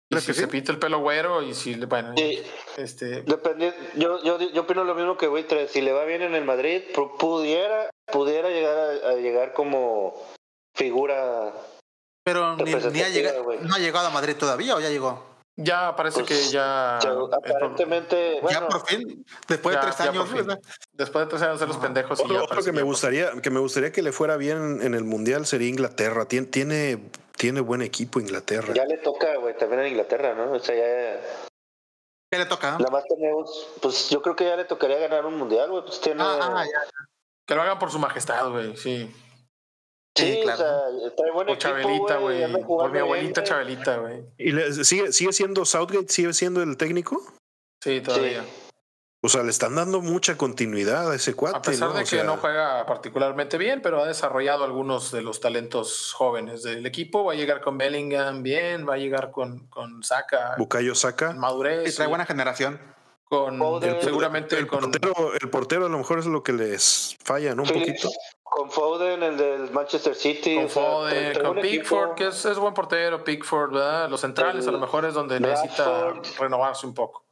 Y 0.10 0.18
si 0.22 0.34
se 0.34 0.48
pinta 0.48 0.72
el 0.72 0.80
pelo 0.80 1.00
güero 1.00 1.42
y 1.42 1.54
si 1.54 1.76
bueno, 1.86 2.16
este 2.78 3.26
yo, 3.26 4.24
yo, 4.24 4.40
yo 4.40 4.62
opino 4.62 4.86
lo 4.86 4.96
mismo 4.96 5.18
que 5.18 5.28
tres 5.44 5.72
si 5.72 5.82
le 5.82 5.92
va 5.92 6.06
bien 6.06 6.22
en 6.22 6.34
el 6.34 6.46
Madrid, 6.46 6.84
pudiera, 7.20 7.90
pudiera 8.10 8.50
llegar 8.50 8.78
a 8.78 9.16
llegar 9.16 9.52
como 9.52 10.14
figura 10.74 11.52
pero 12.28 12.58
ni, 12.58 12.74
ha 12.74 13.08
llegado, 13.08 13.42
no 13.62 13.74
ha 13.74 13.80
llegado 13.80 14.08
a 14.08 14.10
Madrid 14.10 14.36
todavía 14.38 14.76
o 14.76 14.82
ya 14.82 14.90
llegó. 14.90 15.24
Ya 15.56 15.96
parece 15.96 16.26
que 16.26 16.36
pues, 16.36 16.52
ya. 16.52 16.98
aparentemente. 16.98 18.40
Bueno, 18.42 18.60
ya 18.60 18.68
por 18.68 18.86
fin, 18.86 19.26
después 19.48 19.78
de 19.78 19.82
tres 19.82 20.02
años. 20.02 20.30
Después 20.92 21.26
de 21.26 21.30
tres 21.30 21.42
años 21.44 21.62
de 21.62 21.68
los 21.68 21.78
pendejos. 21.78 22.20
Otro, 22.20 22.44
otro 22.44 22.62
que 22.62 22.74
me 22.74 22.82
gustaría, 22.82 23.32
que 23.42 23.50
me 23.50 23.62
gustaría 23.62 23.94
que 23.94 24.02
le 24.02 24.12
fuera 24.12 24.36
bien 24.36 24.82
en 24.82 24.94
el 24.94 25.06
mundial 25.06 25.46
sería 25.46 25.70
Inglaterra. 25.70 26.26
Tiene, 26.26 26.48
tiene, 26.48 27.00
tiene 27.38 27.62
buen 27.62 27.82
equipo 27.82 28.20
Inglaterra. 28.20 28.74
Ya 28.74 28.84
le 28.84 28.98
toca, 28.98 29.38
güey, 29.38 29.56
también 29.56 29.84
a 29.84 29.88
Inglaterra, 29.88 30.36
¿no? 30.36 30.52
O 30.52 30.60
sea, 30.60 30.76
ya. 30.76 31.22
¿Qué 32.30 32.40
le 32.40 32.46
toca? 32.46 32.78
La 32.78 32.90
más 32.90 33.06
tenemos, 33.06 33.70
pues 33.82 34.10
yo 34.10 34.22
creo 34.22 34.36
que 34.36 34.44
ya 34.44 34.58
le 34.58 34.66
tocaría 34.66 34.98
ganar 34.98 35.26
un 35.26 35.38
mundial, 35.38 35.72
güey. 35.72 35.84
Pues 35.86 36.02
tiene. 36.02 36.22
Ah, 36.24 36.40
ah, 36.42 36.66
ya, 36.66 37.08
Que 37.46 37.56
lo 37.56 37.62
hagan 37.62 37.80
por 37.80 37.90
su 37.90 38.00
majestad, 38.00 38.50
güey, 38.52 38.76
sí. 38.76 39.10
Sí, 40.18 40.40
claro. 40.44 40.64
o 40.64 41.10
sea, 41.10 41.46
está 41.46 41.58
Chabelita, 41.58 42.18
güey. 42.18 42.64
Por 42.64 42.92
mi 42.92 43.00
abuelita 43.00 43.44
Chabelita, 43.44 43.98
güey. 43.98 44.24
¿Y 44.38 44.52
sigue, 44.84 45.12
sigue 45.12 45.34
siendo 45.34 45.66
Southgate, 45.66 46.10
sigue 46.10 46.34
siendo 46.34 46.62
el 46.62 46.78
técnico? 46.78 47.24
Sí, 47.82 48.02
todavía. 48.02 48.44
O 49.24 49.30
sea, 49.30 49.42
le 49.44 49.50
están 49.50 49.76
dando 49.76 50.00
mucha 50.00 50.38
continuidad 50.38 51.12
a 51.12 51.16
ese 51.16 51.34
cuate. 51.34 51.58
A 51.58 51.62
pesar 51.62 51.92
de 51.92 52.04
que 52.06 52.24
no 52.24 52.38
juega 52.38 52.86
particularmente 52.86 53.58
bien, 53.58 53.82
pero 53.82 54.02
ha 54.02 54.08
desarrollado 54.08 54.64
algunos 54.64 55.12
de 55.12 55.22
los 55.22 55.42
talentos 55.42 56.14
jóvenes 56.14 56.62
del 56.62 56.86
equipo. 56.86 57.26
Va 57.26 57.34
a 57.34 57.36
llegar 57.36 57.62
con 57.62 57.78
Bellingham 57.78 58.44
bien, 58.44 58.88
va 58.88 58.94
a 58.94 58.98
llegar 58.98 59.32
con, 59.32 59.68
con 59.68 60.04
Saka. 60.04 60.56
Bucayo 60.58 60.94
Saka. 60.94 61.34
Madurez. 61.34 61.92
Y 61.92 61.96
trae 61.96 62.08
buena 62.08 62.26
generación. 62.26 62.80
Con, 63.26 63.60
seguramente 64.02 64.58
el, 64.58 64.68
portero, 64.68 65.34
el 65.34 65.50
portero 65.50 65.88
a 65.88 65.90
lo 65.90 65.98
mejor 65.98 66.20
es 66.20 66.28
lo 66.28 66.44
que 66.44 66.54
les 66.54 67.18
falla, 67.22 67.56
¿no? 67.56 67.64
Un 67.64 67.70
poquito. 67.70 68.10
Con 68.58 68.72
Foden, 68.72 69.22
el 69.22 69.38
del 69.38 69.70
Manchester 69.70 70.16
City. 70.16 70.56
Con 70.56 70.68
Foden, 70.68 71.44
con 71.44 71.62
Pickford, 71.62 72.16
que 72.16 72.26
es, 72.30 72.44
es, 72.44 72.58
buen 72.58 72.74
portero, 72.74 73.24
Pickford, 73.24 73.72
¿verdad? 73.72 74.10
Los 74.10 74.22
centrales 74.22 74.68
a 74.68 74.72
lo 74.72 74.80
mejor 74.80 75.06
es 75.06 75.14
donde 75.14 75.40
necesita 75.40 76.16
renovarse 76.40 76.88
un 76.88 76.96
poco. 76.96 77.24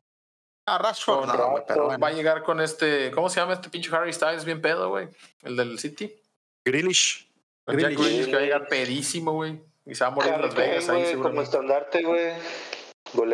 Ah, 0.67 0.77
Rashford, 0.77 1.27
Va 1.27 2.07
a 2.07 2.11
llegar 2.11 2.43
con 2.43 2.61
este, 2.61 3.09
¿cómo 3.09 3.31
se 3.31 3.39
llama 3.39 3.53
este 3.53 3.69
pinche 3.69 3.89
Harry 3.95 4.13
Styles 4.13 4.45
bien 4.45 4.61
pedo, 4.61 4.89
güey? 4.89 5.07
El 5.41 5.55
del 5.55 5.79
City. 5.79 6.15
Grealish. 6.63 7.27
Jack 7.65 7.79
Grealish 7.79 8.25
que 8.25 8.33
va 8.33 8.37
a 8.37 8.43
llegar 8.43 8.67
pedísimo, 8.67 9.31
güey. 9.31 9.59
Y 9.83 9.95
se 9.95 10.03
va 10.03 10.11
a 10.11 10.13
morir 10.13 10.31
en 10.31 10.41
Las 10.43 10.53
Vegas 10.53 10.87
ahí 10.89 11.05
seguro. 11.07 11.29
Como 11.29 11.41
estandarte, 11.41 12.03
güey. 12.03 12.33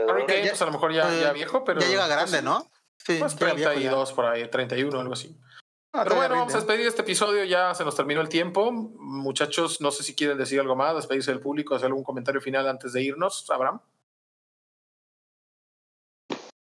Harry 0.07 0.25
Kane, 0.27 0.47
pues 0.47 0.61
a 0.61 0.65
lo 0.65 0.71
mejor 0.71 0.93
ya, 0.93 1.09
ya 1.19 1.31
eh, 1.31 1.33
viejo, 1.33 1.65
pero... 1.65 1.81
Ya 1.81 1.87
llega 1.87 2.07
grande, 2.07 2.31
pues, 2.31 2.43
¿no? 2.43 2.65
Sí, 3.05 3.17
pues 3.19 3.35
32 3.35 4.13
por 4.13 4.27
ahí, 4.27 4.47
31, 4.47 4.97
algo 4.97 5.11
así. 5.11 5.37
Ah, 5.93 6.03
pero 6.05 6.15
bueno, 6.15 6.35
vamos 6.35 6.53
a 6.53 6.57
despedir 6.57 6.87
este 6.87 7.01
episodio, 7.01 7.43
ya 7.43 7.73
se 7.73 7.83
nos 7.83 7.97
terminó 7.97 8.21
el 8.21 8.29
tiempo. 8.29 8.71
Muchachos, 8.71 9.81
no 9.81 9.91
sé 9.91 10.03
si 10.03 10.15
quieren 10.15 10.37
decir 10.37 10.61
algo 10.61 10.73
más, 10.73 10.95
despedirse 10.95 11.31
del 11.31 11.41
público, 11.41 11.75
hacer 11.75 11.87
algún 11.87 12.05
comentario 12.05 12.39
final 12.39 12.65
antes 12.69 12.93
de 12.93 13.03
irnos, 13.03 13.49
Abraham. 13.51 13.81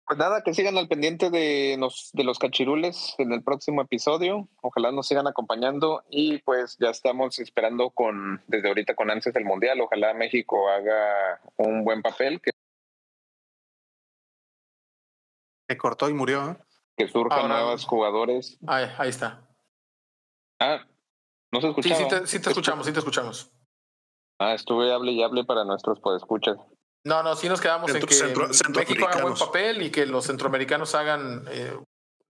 Pues 0.05 0.19
nada, 0.19 0.43
que 0.43 0.53
sigan 0.53 0.77
al 0.77 0.87
pendiente 0.87 1.31
de 1.31 1.77
los, 1.79 2.11
de 2.13 2.23
los 2.23 2.37
cachirules 2.37 3.15
en 3.17 3.33
el 3.33 3.43
próximo 3.43 3.81
episodio. 3.81 4.47
Ojalá 4.61 4.91
nos 4.91 5.07
sigan 5.07 5.27
acompañando 5.27 6.05
y 6.11 6.37
pues 6.43 6.77
ya 6.79 6.91
estamos 6.91 7.39
esperando 7.39 7.89
con 7.89 8.41
desde 8.47 8.67
ahorita 8.67 8.95
con 8.95 9.09
antes 9.09 9.33
del 9.33 9.45
Mundial. 9.45 9.81
Ojalá 9.81 10.13
México 10.13 10.69
haga 10.69 11.41
un 11.57 11.83
buen 11.83 12.03
papel. 12.03 12.39
Que 12.39 12.51
se 15.67 15.75
cortó 15.75 16.07
y 16.07 16.13
murió. 16.13 16.51
¿eh? 16.51 16.66
Que 16.97 17.07
surjan 17.07 17.47
nuevos 17.47 17.85
jugadores. 17.85 18.57
Ahí, 18.67 18.87
ahí 18.97 19.09
está. 19.09 19.47
Ah, 20.59 20.85
no 21.51 21.61
se 21.61 21.69
escucha. 21.69 21.95
Sí, 21.95 22.03
sí 22.03 22.09
te, 22.09 22.27
sí 22.27 22.41
te 22.41 22.49
escuchamos, 22.49 22.85
sí 22.85 22.91
te 22.91 22.99
escuchamos. 22.99 23.51
Ah, 24.39 24.53
estuve 24.53 24.91
hable 24.91 25.11
y 25.11 25.23
hable 25.23 25.45
para 25.45 25.63
nuestros 25.63 25.99
podescuchas. 25.99 26.57
No, 27.05 27.23
no, 27.23 27.35
sí 27.35 27.47
nos 27.47 27.61
quedamos 27.61 27.93
en 27.93 28.01
que 28.01 28.69
México 28.75 29.07
haga 29.07 29.21
buen 29.21 29.35
papel 29.35 29.81
y 29.81 29.91
que 29.91 30.05
los 30.05 30.25
centroamericanos 30.25 30.93
hagan 30.93 31.45
eh, 31.49 31.77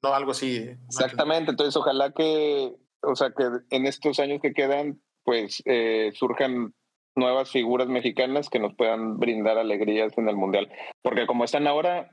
no 0.04 0.14
algo 0.14 0.32
así. 0.32 0.70
Exactamente, 0.88 1.52
entonces 1.52 1.76
ojalá 1.76 2.12
que, 2.12 2.76
o 3.02 3.16
sea, 3.16 3.32
que 3.32 3.44
en 3.70 3.86
estos 3.86 4.20
años 4.20 4.40
que 4.42 4.54
quedan, 4.54 5.02
pues 5.24 5.62
eh, 5.66 6.12
surjan 6.14 6.74
nuevas 7.16 7.50
figuras 7.50 7.88
mexicanas 7.88 8.50
que 8.50 8.60
nos 8.60 8.76
puedan 8.76 9.18
brindar 9.18 9.58
alegrías 9.58 10.16
en 10.18 10.30
el 10.30 10.36
mundial, 10.36 10.72
porque 11.02 11.26
como 11.26 11.44
están 11.44 11.66
ahora, 11.66 12.12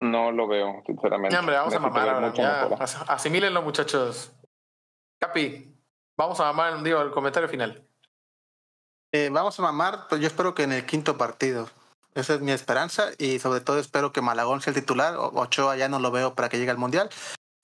no 0.00 0.32
lo 0.32 0.46
veo, 0.46 0.82
sinceramente. 0.86 1.34
Ya, 1.34 1.40
hombre, 1.40 1.56
vamos 1.56 1.74
a 1.74 1.80
mamar 1.80 2.08
ahora. 2.08 2.32
Ya, 2.32 2.68
asimílenlo, 3.08 3.62
muchachos. 3.62 4.32
Capi, 5.20 5.76
vamos 6.16 6.38
a 6.40 6.44
mamar, 6.44 6.82
digo, 6.82 7.00
el 7.00 7.10
comentario 7.10 7.48
final. 7.48 7.84
Eh, 9.12 9.30
vamos 9.32 9.58
a 9.58 9.62
mamar, 9.62 10.06
pues 10.08 10.20
yo 10.20 10.26
espero 10.26 10.54
que 10.54 10.64
en 10.64 10.72
el 10.72 10.86
quinto 10.86 11.16
partido. 11.16 11.68
Esa 12.14 12.34
es 12.34 12.40
mi 12.40 12.52
esperanza 12.52 13.10
y 13.18 13.38
sobre 13.38 13.60
todo 13.60 13.78
espero 13.78 14.12
que 14.12 14.20
Malagón 14.20 14.60
sea 14.60 14.72
el 14.72 14.80
titular. 14.80 15.14
Ochoa 15.16 15.76
ya 15.76 15.88
no 15.88 15.98
lo 15.98 16.10
veo 16.10 16.34
para 16.34 16.48
que 16.48 16.58
llegue 16.58 16.70
al 16.70 16.78
Mundial. 16.78 17.08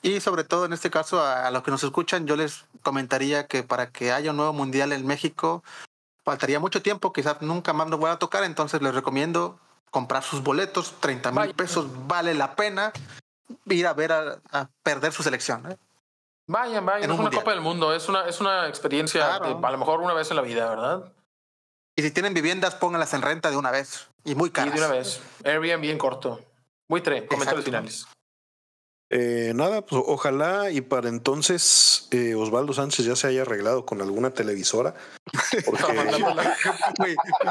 Y 0.03 0.21
sobre 0.21 0.45
todo 0.45 0.67
en 0.67 0.73
este 0.73 0.91
caso 0.91 1.25
a, 1.25 1.51
los 1.51 1.63
que 1.63 1.71
nos 1.71 1.83
escuchan, 1.83 2.27
yo 2.27 2.37
les 2.37 2.67
comentaría 2.83 3.47
que 3.47 3.63
para 3.63 3.91
que 3.91 4.13
haya 4.13 4.31
un 4.31 4.37
nuevo 4.37 4.53
Mundial 4.53 4.93
en 4.93 5.07
México 5.07 5.65
faltaría 6.25 6.61
mucho 6.61 6.83
tiempo, 6.83 7.13
quizás 7.13 7.43
nunca 7.43 7.73
más 7.73 7.91
lo 7.91 7.99
voy 7.99 8.11
a 8.11 8.19
tocar, 8.19 8.45
entonces 8.45 8.81
les 8.81 8.95
recomiendo 8.95 9.59
comprar 9.95 10.25
sus 10.25 10.43
boletos, 10.43 10.97
30 10.99 11.31
mil 11.31 11.55
pesos, 11.55 11.87
vale 12.09 12.35
la 12.35 12.57
pena 12.57 12.93
ir 13.67 13.87
a 13.87 13.93
ver 13.93 14.11
a, 14.11 14.69
perder 14.83 15.13
su 15.13 15.23
selección. 15.23 15.71
¿eh? 15.71 15.77
Vayan, 16.49 16.85
vayan, 16.85 17.09
es 17.09 17.17
una 17.17 17.31
Copa 17.31 17.53
del 17.53 17.61
Mundo, 17.61 17.95
es 17.95 18.09
una, 18.09 18.27
es 18.27 18.41
una 18.41 18.67
experiencia 18.67 19.37
a 19.37 19.71
lo 19.71 19.79
mejor 19.79 20.01
una 20.01 20.13
vez 20.13 20.29
en 20.31 20.37
la 20.37 20.43
vida, 20.43 20.69
¿verdad? 20.69 21.13
Y 21.95 22.03
si 22.03 22.11
tienen 22.11 22.35
viviendas, 22.35 22.75
pónganlas 22.75 23.15
en 23.15 23.23
renta 23.23 23.53
de 23.53 23.57
una 23.57 23.71
vez. 23.71 24.09
Y 24.25 24.35
muy 24.35 24.51
caras. 24.51 24.75
Y 24.75 24.79
de 24.81 24.85
una 24.85 24.93
vez. 24.93 25.21
Airbnb 25.45 25.81
bien 25.81 25.97
corto. 25.97 26.41
Muy 26.89 27.01
tres. 27.01 27.23
Comentarios 27.29 27.65
finales. 27.65 28.09
Eh, 29.17 29.53
nada, 29.55 29.87
pues 29.87 30.03
ojalá 30.05 30.73
y 30.73 30.81
para 30.81 31.09
entonces 31.09 32.09
eh, 32.11 32.35
Osvaldo 32.35 32.73
Sánchez 32.73 33.07
ya 33.07 33.15
se 33.15 33.29
haya 33.29 33.43
arreglado 33.43 33.87
con 33.87 34.03
alguna 34.03 34.31
televisora. 34.31 34.97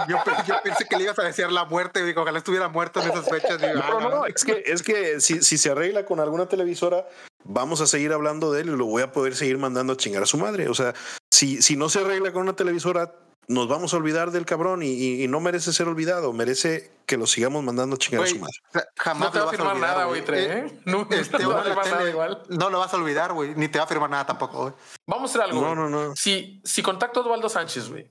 yo, 0.10 0.18
pensé 0.62 0.86
que 0.90 0.98
le 0.98 1.04
ibas 1.04 1.18
a 1.20 1.24
decir 1.24 1.50
la 1.54 1.64
muerte, 1.64 2.04
digo, 2.04 2.24
ojalá 2.24 2.40
estuviera 2.40 2.68
muerto 2.68 3.02
en 3.02 3.12
esas 3.12 3.30
fechas. 3.30 3.62
no, 3.62 3.82
ah, 3.82 3.98
no, 4.02 4.10
no, 4.10 4.26
es 4.26 4.44
que, 4.44 4.62
es 4.66 4.84
que 4.84 5.22
si, 5.22 5.42
si 5.42 5.58
se 5.58 5.72
arregla 5.72 6.06
con 6.06 6.20
alguna 6.20 6.48
televisora, 6.48 7.08
vamos 7.46 7.80
a 7.80 7.88
seguir 7.88 8.12
hablando 8.12 8.52
de 8.52 8.64
él 8.64 8.68
y 8.68 8.76
lo 8.76 8.88
voy 8.88 9.02
a 9.02 9.14
poder 9.14 9.34
seguir 9.34 9.58
mandando 9.58 9.94
a 9.94 9.96
chingar 9.96 10.24
a 10.24 10.26
su 10.26 10.38
madre. 10.38 10.68
O 10.68 10.74
sea, 10.74 10.94
si, 11.32 11.62
si 11.62 11.78
no 11.78 11.88
se 11.88 12.00
arregla 12.00 12.34
con 12.34 12.42
una 12.42 12.58
televisora, 12.58 13.16
nos 13.48 13.68
vamos 13.68 13.94
a 13.94 13.98
olvidar 13.98 14.32
del 14.32 14.46
cabrón 14.46 14.82
y, 14.84 15.28
no 15.28 15.40
merece 15.40 15.74
ser 15.74 15.88
olvidado, 15.88 16.34
merece 16.34 16.92
que 17.06 17.18
lo 17.18 17.26
sigamos 17.28 17.64
mandando 17.64 17.96
a 17.96 18.00
chingar 18.00 18.24
a 18.24 18.28
su 18.28 18.40
madre. 18.40 18.54
Jamás 18.98 19.28
no 19.28 19.32
te 19.32 19.40
va 19.40 19.46
a 19.46 19.52
firmar 19.52 19.78
nada, 19.78 20.06
güey, 20.06 20.24
¿eh? 20.28 20.82
No, 20.86 21.08
este, 21.10 21.40
no, 21.40 21.50
va 21.50 21.62
a 21.62 21.90
nada 21.90 22.10
igual. 22.10 22.44
no 22.50 22.70
lo 22.70 22.80
vas 22.80 22.94
a 22.94 22.98
olvidar, 22.98 23.34
güey, 23.34 23.54
ni 23.56 23.68
te 23.68 23.80
va 23.80 23.86
a 23.86 23.88
firmar 23.88 24.10
nada 24.10 24.26
tampoco, 24.26 24.62
güey. 24.62 24.74
Vamos 25.08 25.30
a 25.30 25.32
hacer 25.32 25.42
algo. 25.42 25.62
No, 25.62 25.76
no, 25.76 25.90
no. 25.90 26.16
Si, 26.16 26.62
si 26.64 26.82
contacto 26.82 27.20
a 27.20 27.24
Osvaldo 27.24 27.50
Sánchez, 27.50 27.90
güey, 27.90 28.10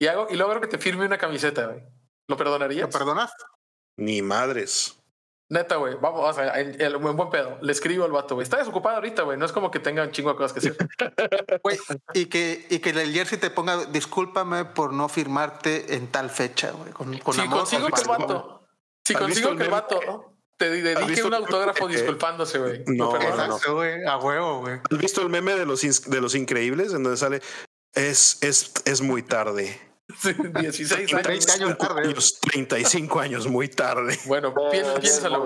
y 0.00 0.06
hago 0.06 0.28
y 0.30 0.36
logro 0.36 0.60
que 0.60 0.68
te 0.68 0.78
firme 0.78 1.06
una 1.06 1.18
camiseta, 1.18 1.66
güey, 1.66 1.82
¿lo 2.28 2.36
perdonarías? 2.36 2.86
¿Lo 2.86 2.90
perdonas? 2.90 3.32
Ni 3.96 4.22
madres. 4.22 4.97
Neta, 5.50 5.76
güey, 5.76 5.94
vamos, 5.94 6.28
o 6.28 6.32
sea, 6.34 6.48
el, 6.60 6.80
el, 6.80 6.96
buen 6.98 7.30
pedo. 7.30 7.58
Le 7.62 7.72
escribo 7.72 8.04
al 8.04 8.12
vato, 8.12 8.34
güey. 8.34 8.42
Está 8.42 8.58
desocupado 8.58 8.96
ahorita, 8.96 9.22
güey. 9.22 9.38
No 9.38 9.46
es 9.46 9.52
como 9.52 9.70
que 9.70 9.80
tenga 9.80 10.02
un 10.02 10.10
chingo 10.10 10.30
de 10.30 10.36
cosas 10.36 10.52
que 10.52 10.58
hacer. 10.58 10.76
Güey, 11.62 11.78
y 12.12 12.26
que, 12.26 12.66
y 12.68 12.78
que 12.80 12.90
el 12.90 13.12
jersey 13.12 13.38
te 13.38 13.50
ponga, 13.50 13.86
discúlpame 13.86 14.66
por 14.66 14.92
no 14.92 15.08
firmarte 15.08 15.94
en 15.94 16.08
tal 16.08 16.28
fecha, 16.28 16.70
güey. 16.72 16.92
Con, 16.92 17.16
con 17.18 17.34
si 17.34 17.48
consigo 17.48 17.88
que 17.88 18.00
el 18.02 18.08
vato, 18.08 18.68
si 19.04 19.14
consigo 19.14 19.56
que 19.56 19.64
el 19.64 19.70
vato 19.70 20.34
te 20.58 20.70
dedique 20.70 21.22
un 21.22 21.34
autógrafo 21.34 21.88
disculpándose, 21.88 22.58
güey. 22.58 22.84
No, 22.86 23.12
no, 23.18 23.74
güey. 23.74 24.04
A 24.04 24.18
huevo, 24.18 24.60
güey. 24.60 24.80
¿Has 24.90 24.98
visto 24.98 25.22
el 25.22 25.30
meme 25.30 25.54
de 25.54 25.64
los, 25.64 25.80
de 25.80 26.20
los 26.20 26.34
increíbles 26.34 26.92
en 26.92 27.02
donde 27.02 27.16
sale 27.16 27.40
es, 27.94 28.38
es, 28.42 28.72
es 28.84 29.00
muy 29.00 29.22
tarde? 29.22 29.87
16 30.22 30.92
años. 31.14 31.22
30 31.22 31.52
años 31.52 31.78
tarde. 31.78 32.14
35 32.40 33.20
años, 33.20 33.46
muy 33.46 33.68
tarde. 33.68 34.18
Bueno, 34.26 34.54
piénsalo, 34.70 35.44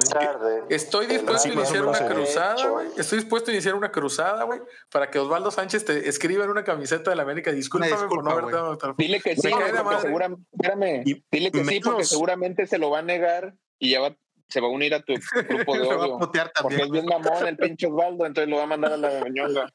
Estoy 0.69 1.07
dispuesto 1.07 1.49
a 1.49 1.53
iniciar 1.53 1.87
una 1.87 2.07
cruzada, 2.07 2.67
güey. 2.67 2.89
Estoy 2.97 3.19
dispuesto 3.19 3.51
a 3.51 3.55
iniciar 3.55 3.75
una 3.75 3.91
cruzada, 3.91 4.45
güey, 4.45 4.61
para 4.91 5.11
que 5.11 5.19
Osvaldo 5.19 5.51
Sánchez 5.51 5.85
te 5.85 6.09
escriba 6.09 6.45
en 6.45 6.51
una 6.51 6.65
camiseta 6.65 7.11
de 7.11 7.17
la 7.17 7.23
América. 7.23 7.53
Discúlpame 7.53 8.09
por 8.09 8.25
no 8.25 8.31
haberte 8.31 8.53
dado 8.53 8.79
Dile 8.97 9.21
que 9.21 9.37
sí, 9.37 9.49
porque 9.51 10.01
seguramente, 10.01 10.45
espérame, 10.53 11.05
dile 11.31 11.51
que 11.51 11.65
sí, 11.65 11.81
porque 11.81 12.05
seguramente 12.05 12.67
se 12.67 12.79
lo 12.79 12.91
va 12.91 13.01
a 13.01 13.03
negar 13.03 13.55
y 13.79 13.91
ya 13.91 14.01
va, 14.01 14.17
se 14.49 14.61
va 14.61 14.69
a 14.69 14.71
unir 14.71 14.95
a 14.95 15.01
tu 15.01 15.15
grupo 15.49 15.75
de 15.77 15.83
odio. 15.83 16.19
porque 16.63 16.83
es 16.83 16.91
bien 16.91 17.07
mamón 17.07 17.47
el 17.47 17.57
pinche 17.57 17.87
Osvaldo, 17.87 18.27
entonces 18.27 18.49
lo 18.49 18.57
va 18.57 18.63
a 18.65 18.67
mandar 18.67 18.93
a 18.93 18.97
la 18.97 19.29
ñonga. 19.29 19.73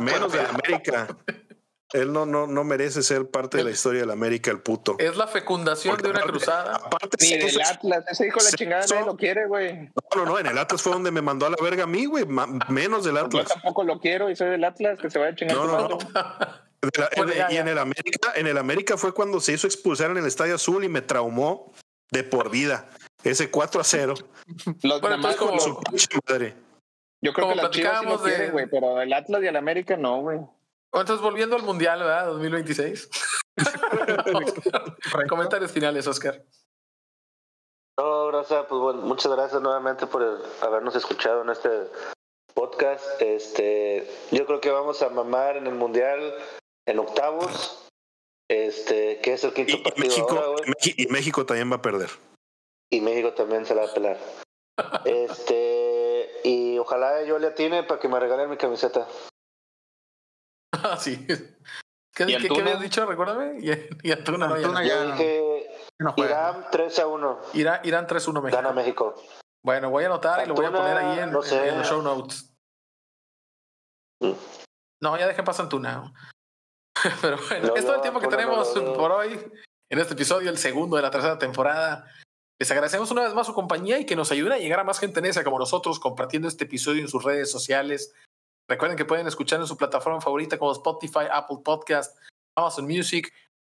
Menos 0.00 0.32
de 0.32 0.40
América. 0.40 1.08
Él 1.92 2.12
no, 2.12 2.26
no, 2.26 2.46
no 2.46 2.64
merece 2.64 3.02
ser 3.02 3.30
parte 3.30 3.56
de 3.56 3.64
la 3.64 3.70
historia 3.70 4.02
de 4.02 4.06
la 4.06 4.12
América, 4.12 4.50
el 4.50 4.60
puto. 4.60 4.96
Es 4.98 5.16
la 5.16 5.26
fecundación 5.26 5.96
de 5.96 6.10
una 6.10 6.20
cruzada. 6.20 6.76
Aparte, 6.76 7.16
Ni 7.20 7.38
del 7.38 7.62
Atlas, 7.62 8.04
ese 8.08 8.26
hijo 8.26 8.38
de 8.40 8.44
la 8.44 8.50
chingada 8.50 8.86
nadie 8.86 9.06
lo 9.06 9.16
quiere, 9.16 9.46
güey. 9.46 9.90
No, 10.14 10.24
no, 10.24 10.24
no, 10.26 10.38
en 10.38 10.46
el 10.46 10.58
Atlas 10.58 10.82
fue 10.82 10.92
donde 10.92 11.10
me 11.10 11.22
mandó 11.22 11.46
a 11.46 11.50
la 11.50 11.56
verga 11.62 11.84
a 11.84 11.86
mí, 11.86 12.04
güey. 12.04 12.26
Menos 12.68 13.04
del 13.04 13.16
Atlas. 13.16 13.48
Yo 13.48 13.54
tampoco 13.54 13.84
lo 13.84 14.00
quiero 14.00 14.28
y 14.28 14.36
soy 14.36 14.50
del 14.50 14.64
Atlas, 14.64 14.98
que 14.98 15.08
se 15.08 15.18
vaya 15.18 15.32
a 15.32 15.34
chingar. 15.34 15.56
No, 15.56 15.66
no, 15.66 15.88
no. 15.88 15.98
y 17.50 17.56
en 17.56 17.68
el 17.68 17.78
América, 17.78 18.32
en 18.34 18.46
el 18.46 18.58
América 18.58 18.98
fue 18.98 19.14
cuando 19.14 19.40
se 19.40 19.52
hizo 19.52 19.66
expulsar 19.66 20.10
en 20.10 20.18
el 20.18 20.26
Estadio 20.26 20.56
Azul 20.56 20.84
y 20.84 20.88
me 20.88 21.00
traumó 21.00 21.72
de 22.10 22.22
por 22.22 22.50
vida. 22.50 22.88
Ese 23.24 23.50
4 23.50 23.80
a 23.80 23.84
0. 23.84 24.14
Los 24.82 25.00
bueno, 25.00 25.16
entonces 25.16 25.40
como 25.40 25.58
su 25.58 25.80
madre. 26.28 26.54
Yo 27.20 27.32
creo 27.32 27.48
que 27.48 27.54
la 27.56 27.70
Chivas 27.70 28.00
sí 28.00 28.06
lo 28.06 28.22
quiere, 28.22 28.50
güey, 28.50 28.66
pero 28.70 29.00
el 29.00 29.12
Atlas 29.12 29.42
y 29.42 29.46
el 29.46 29.56
América 29.56 29.96
no, 29.96 30.20
güey. 30.20 30.38
Entonces, 30.92 31.20
volviendo 31.22 31.56
al 31.56 31.62
Mundial, 31.62 32.00
¿verdad? 32.00 32.26
2026. 32.26 33.10
Comentarios 35.28 35.70
finales, 35.70 36.06
Oscar. 36.06 36.42
No, 37.98 38.28
gracias, 38.28 38.66
pues 38.68 38.80
bueno, 38.80 39.02
muchas 39.02 39.32
gracias 39.32 39.60
nuevamente 39.60 40.06
por 40.06 40.42
habernos 40.62 40.94
escuchado 40.94 41.42
en 41.42 41.50
este 41.50 41.68
podcast. 42.54 43.20
Este, 43.20 44.08
yo 44.30 44.46
creo 44.46 44.60
que 44.60 44.70
vamos 44.70 45.02
a 45.02 45.08
mamar 45.08 45.56
en 45.56 45.66
el 45.66 45.74
Mundial. 45.74 46.34
en 46.86 46.98
octavos. 46.98 47.84
Este, 48.50 49.20
que 49.20 49.34
es 49.34 49.44
el 49.44 49.52
quinto 49.52 49.82
partido 49.82 50.08
México, 50.08 50.38
ahora, 50.38 50.72
y 50.82 51.06
México 51.08 51.44
también 51.44 51.70
va 51.70 51.76
a 51.76 51.82
perder. 51.82 52.08
Y 52.90 53.02
México 53.02 53.34
también 53.34 53.66
se 53.66 53.74
la 53.74 53.84
va 53.84 53.90
a 53.90 53.94
pelar. 53.94 54.18
este, 55.04 56.30
y 56.44 56.78
ojalá 56.78 57.22
yo 57.24 57.38
le 57.38 57.48
atine 57.48 57.82
para 57.82 58.00
que 58.00 58.08
me 58.08 58.18
regalen 58.18 58.48
mi 58.48 58.56
camiseta. 58.56 59.06
Ah, 60.72 60.96
sí. 61.00 61.26
¿Qué, 61.26 62.26
¿qué, 62.26 62.48
¿qué 62.48 62.60
habías 62.60 62.80
dicho? 62.80 63.06
Recuérdame. 63.06 63.58
Y, 64.02 64.08
y 64.08 64.12
Antuna, 64.12 64.48
no, 64.48 64.54
Antuna 64.54 64.82
ya, 64.82 65.04
ya 65.04 65.12
dije 65.12 65.48
no 66.00 66.14
Irán 66.16 66.66
3 66.70 66.98
a 66.98 67.06
1. 67.06 67.40
Irán, 67.54 67.80
Irán 67.84 68.06
3 68.06 68.26
a 68.26 68.30
1 68.30 68.42
México. 68.42 68.62
Gana 68.62 68.72
México. 68.72 69.14
Bueno, 69.64 69.90
voy 69.90 70.04
a 70.04 70.06
anotar 70.06 70.40
Antuna, 70.40 70.44
y 70.44 70.48
lo 70.48 70.54
voy 70.54 70.66
a 70.66 70.72
poner 70.72 70.96
ahí 70.96 71.18
en, 71.18 71.32
no 71.32 71.42
sé. 71.42 71.68
en 71.68 71.78
los 71.78 71.88
show 71.88 72.02
notes. 72.02 72.54
Mm. 74.20 74.32
No, 75.02 75.16
ya 75.16 75.26
dejé 75.26 75.42
pasar 75.42 75.64
Antuna. 75.64 76.12
Pero 77.22 77.38
bueno, 77.48 77.68
no, 77.68 77.76
es 77.76 77.84
todo 77.84 77.96
el 77.96 78.02
tiempo 78.02 78.20
que 78.20 78.28
tenemos 78.28 78.68
por 78.68 79.12
hoy 79.12 79.38
en 79.90 79.98
este 79.98 80.14
episodio, 80.14 80.50
el 80.50 80.58
segundo 80.58 80.96
de 80.96 81.02
la 81.02 81.10
tercera 81.10 81.38
temporada. 81.38 82.06
Les 82.60 82.70
agradecemos 82.70 83.10
una 83.12 83.22
vez 83.22 83.34
más 83.34 83.46
su 83.46 83.54
compañía 83.54 83.98
y 83.98 84.06
que 84.06 84.16
nos 84.16 84.32
ayuden 84.32 84.52
a 84.52 84.58
llegar 84.58 84.80
a 84.80 84.84
más 84.84 84.98
gente 84.98 85.20
necia 85.20 85.44
como 85.44 85.58
nosotros 85.58 86.00
compartiendo 86.00 86.48
este 86.48 86.64
episodio 86.64 87.02
en 87.02 87.08
sus 87.08 87.22
redes 87.22 87.50
sociales. 87.50 88.12
Recuerden 88.68 88.98
que 88.98 89.04
pueden 89.04 89.26
escuchar 89.26 89.60
en 89.60 89.66
su 89.66 89.76
plataforma 89.76 90.20
favorita 90.20 90.58
como 90.58 90.72
Spotify, 90.72 91.26
Apple 91.32 91.58
Podcast, 91.64 92.16
Amazon 92.56 92.86
Music, 92.86 93.32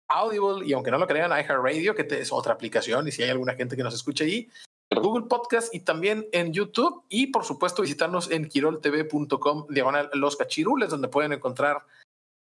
Audible 0.08 0.66
y 0.66 0.72
aunque 0.72 0.90
no 0.90 0.98
lo 0.98 1.06
crean, 1.06 1.30
iHeartRadio, 1.30 1.94
que 1.94 2.06
es 2.10 2.32
otra 2.32 2.54
aplicación 2.54 3.06
y 3.06 3.12
si 3.12 3.22
hay 3.22 3.30
alguna 3.30 3.54
gente 3.54 3.76
que 3.76 3.82
nos 3.82 3.94
escuche 3.94 4.24
ahí, 4.24 4.48
Google 4.90 5.26
Podcast 5.28 5.74
y 5.74 5.80
también 5.80 6.26
en 6.32 6.52
YouTube 6.54 7.04
y 7.10 7.26
por 7.26 7.44
supuesto 7.44 7.82
visitarnos 7.82 8.30
en 8.30 8.48
quiroltv.com 8.48 9.66
diagonal 9.68 10.08
los 10.14 10.36
cachirules 10.36 10.88
donde 10.88 11.08
pueden 11.08 11.34
encontrar 11.34 11.84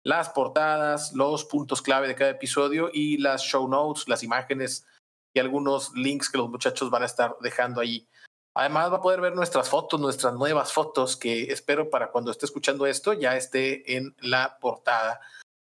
las 0.03 0.29
portadas, 0.29 1.13
los 1.13 1.45
puntos 1.45 1.83
clave 1.83 2.07
de 2.07 2.15
cada 2.15 2.31
episodio 2.31 2.89
y 2.91 3.19
las 3.19 3.43
show 3.43 3.67
notes, 3.67 4.07
las 4.07 4.23
imágenes 4.23 4.87
y 5.33 5.39
algunos 5.39 5.93
links 5.93 6.29
que 6.29 6.39
los 6.39 6.49
muchachos 6.49 6.89
van 6.89 7.03
a 7.03 7.05
estar 7.05 7.35
dejando 7.41 7.81
ahí. 7.81 8.07
Además 8.53 8.91
va 8.91 8.97
a 8.97 9.01
poder 9.01 9.21
ver 9.21 9.33
nuestras 9.33 9.69
fotos, 9.69 9.99
nuestras 9.99 10.33
nuevas 10.33 10.73
fotos 10.73 11.15
que 11.15 11.43
espero 11.43 11.89
para 11.89 12.11
cuando 12.11 12.31
esté 12.31 12.45
escuchando 12.45 12.85
esto 12.85 13.13
ya 13.13 13.37
esté 13.37 13.95
en 13.95 14.15
la 14.19 14.57
portada. 14.59 15.21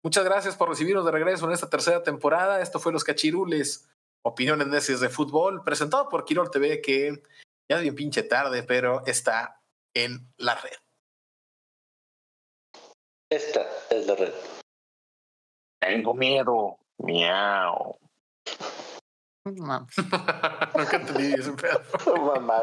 Muchas 0.04 0.24
gracias 0.24 0.56
por 0.56 0.68
recibirnos 0.68 1.04
de 1.04 1.10
regreso 1.10 1.46
en 1.46 1.52
esta 1.52 1.68
tercera 1.68 2.02
temporada. 2.04 2.60
Esto 2.60 2.78
fue 2.78 2.92
Los 2.92 3.02
Cachirules, 3.02 3.88
opiniones 4.22 4.68
necias 4.68 5.00
de 5.00 5.08
fútbol, 5.08 5.64
presentado 5.64 6.08
por 6.08 6.24
Quirol 6.24 6.50
TV 6.50 6.80
que 6.80 7.22
ya 7.68 7.76
es 7.76 7.82
bien 7.82 7.96
pinche 7.96 8.22
tarde, 8.22 8.62
pero 8.62 9.04
está 9.06 9.60
en 9.92 10.32
la 10.36 10.54
red. 10.54 10.78
Esta 13.30 13.68
es 13.90 14.06
la 14.06 14.14
red. 14.14 14.32
Tengo 15.80 16.14
miedo. 16.14 16.78
Miau. 16.98 17.98
Nunca 20.76 21.00
te 21.04 21.34
ese 21.34 21.52
pedo. 21.52 21.80
Mamá, 22.24 22.60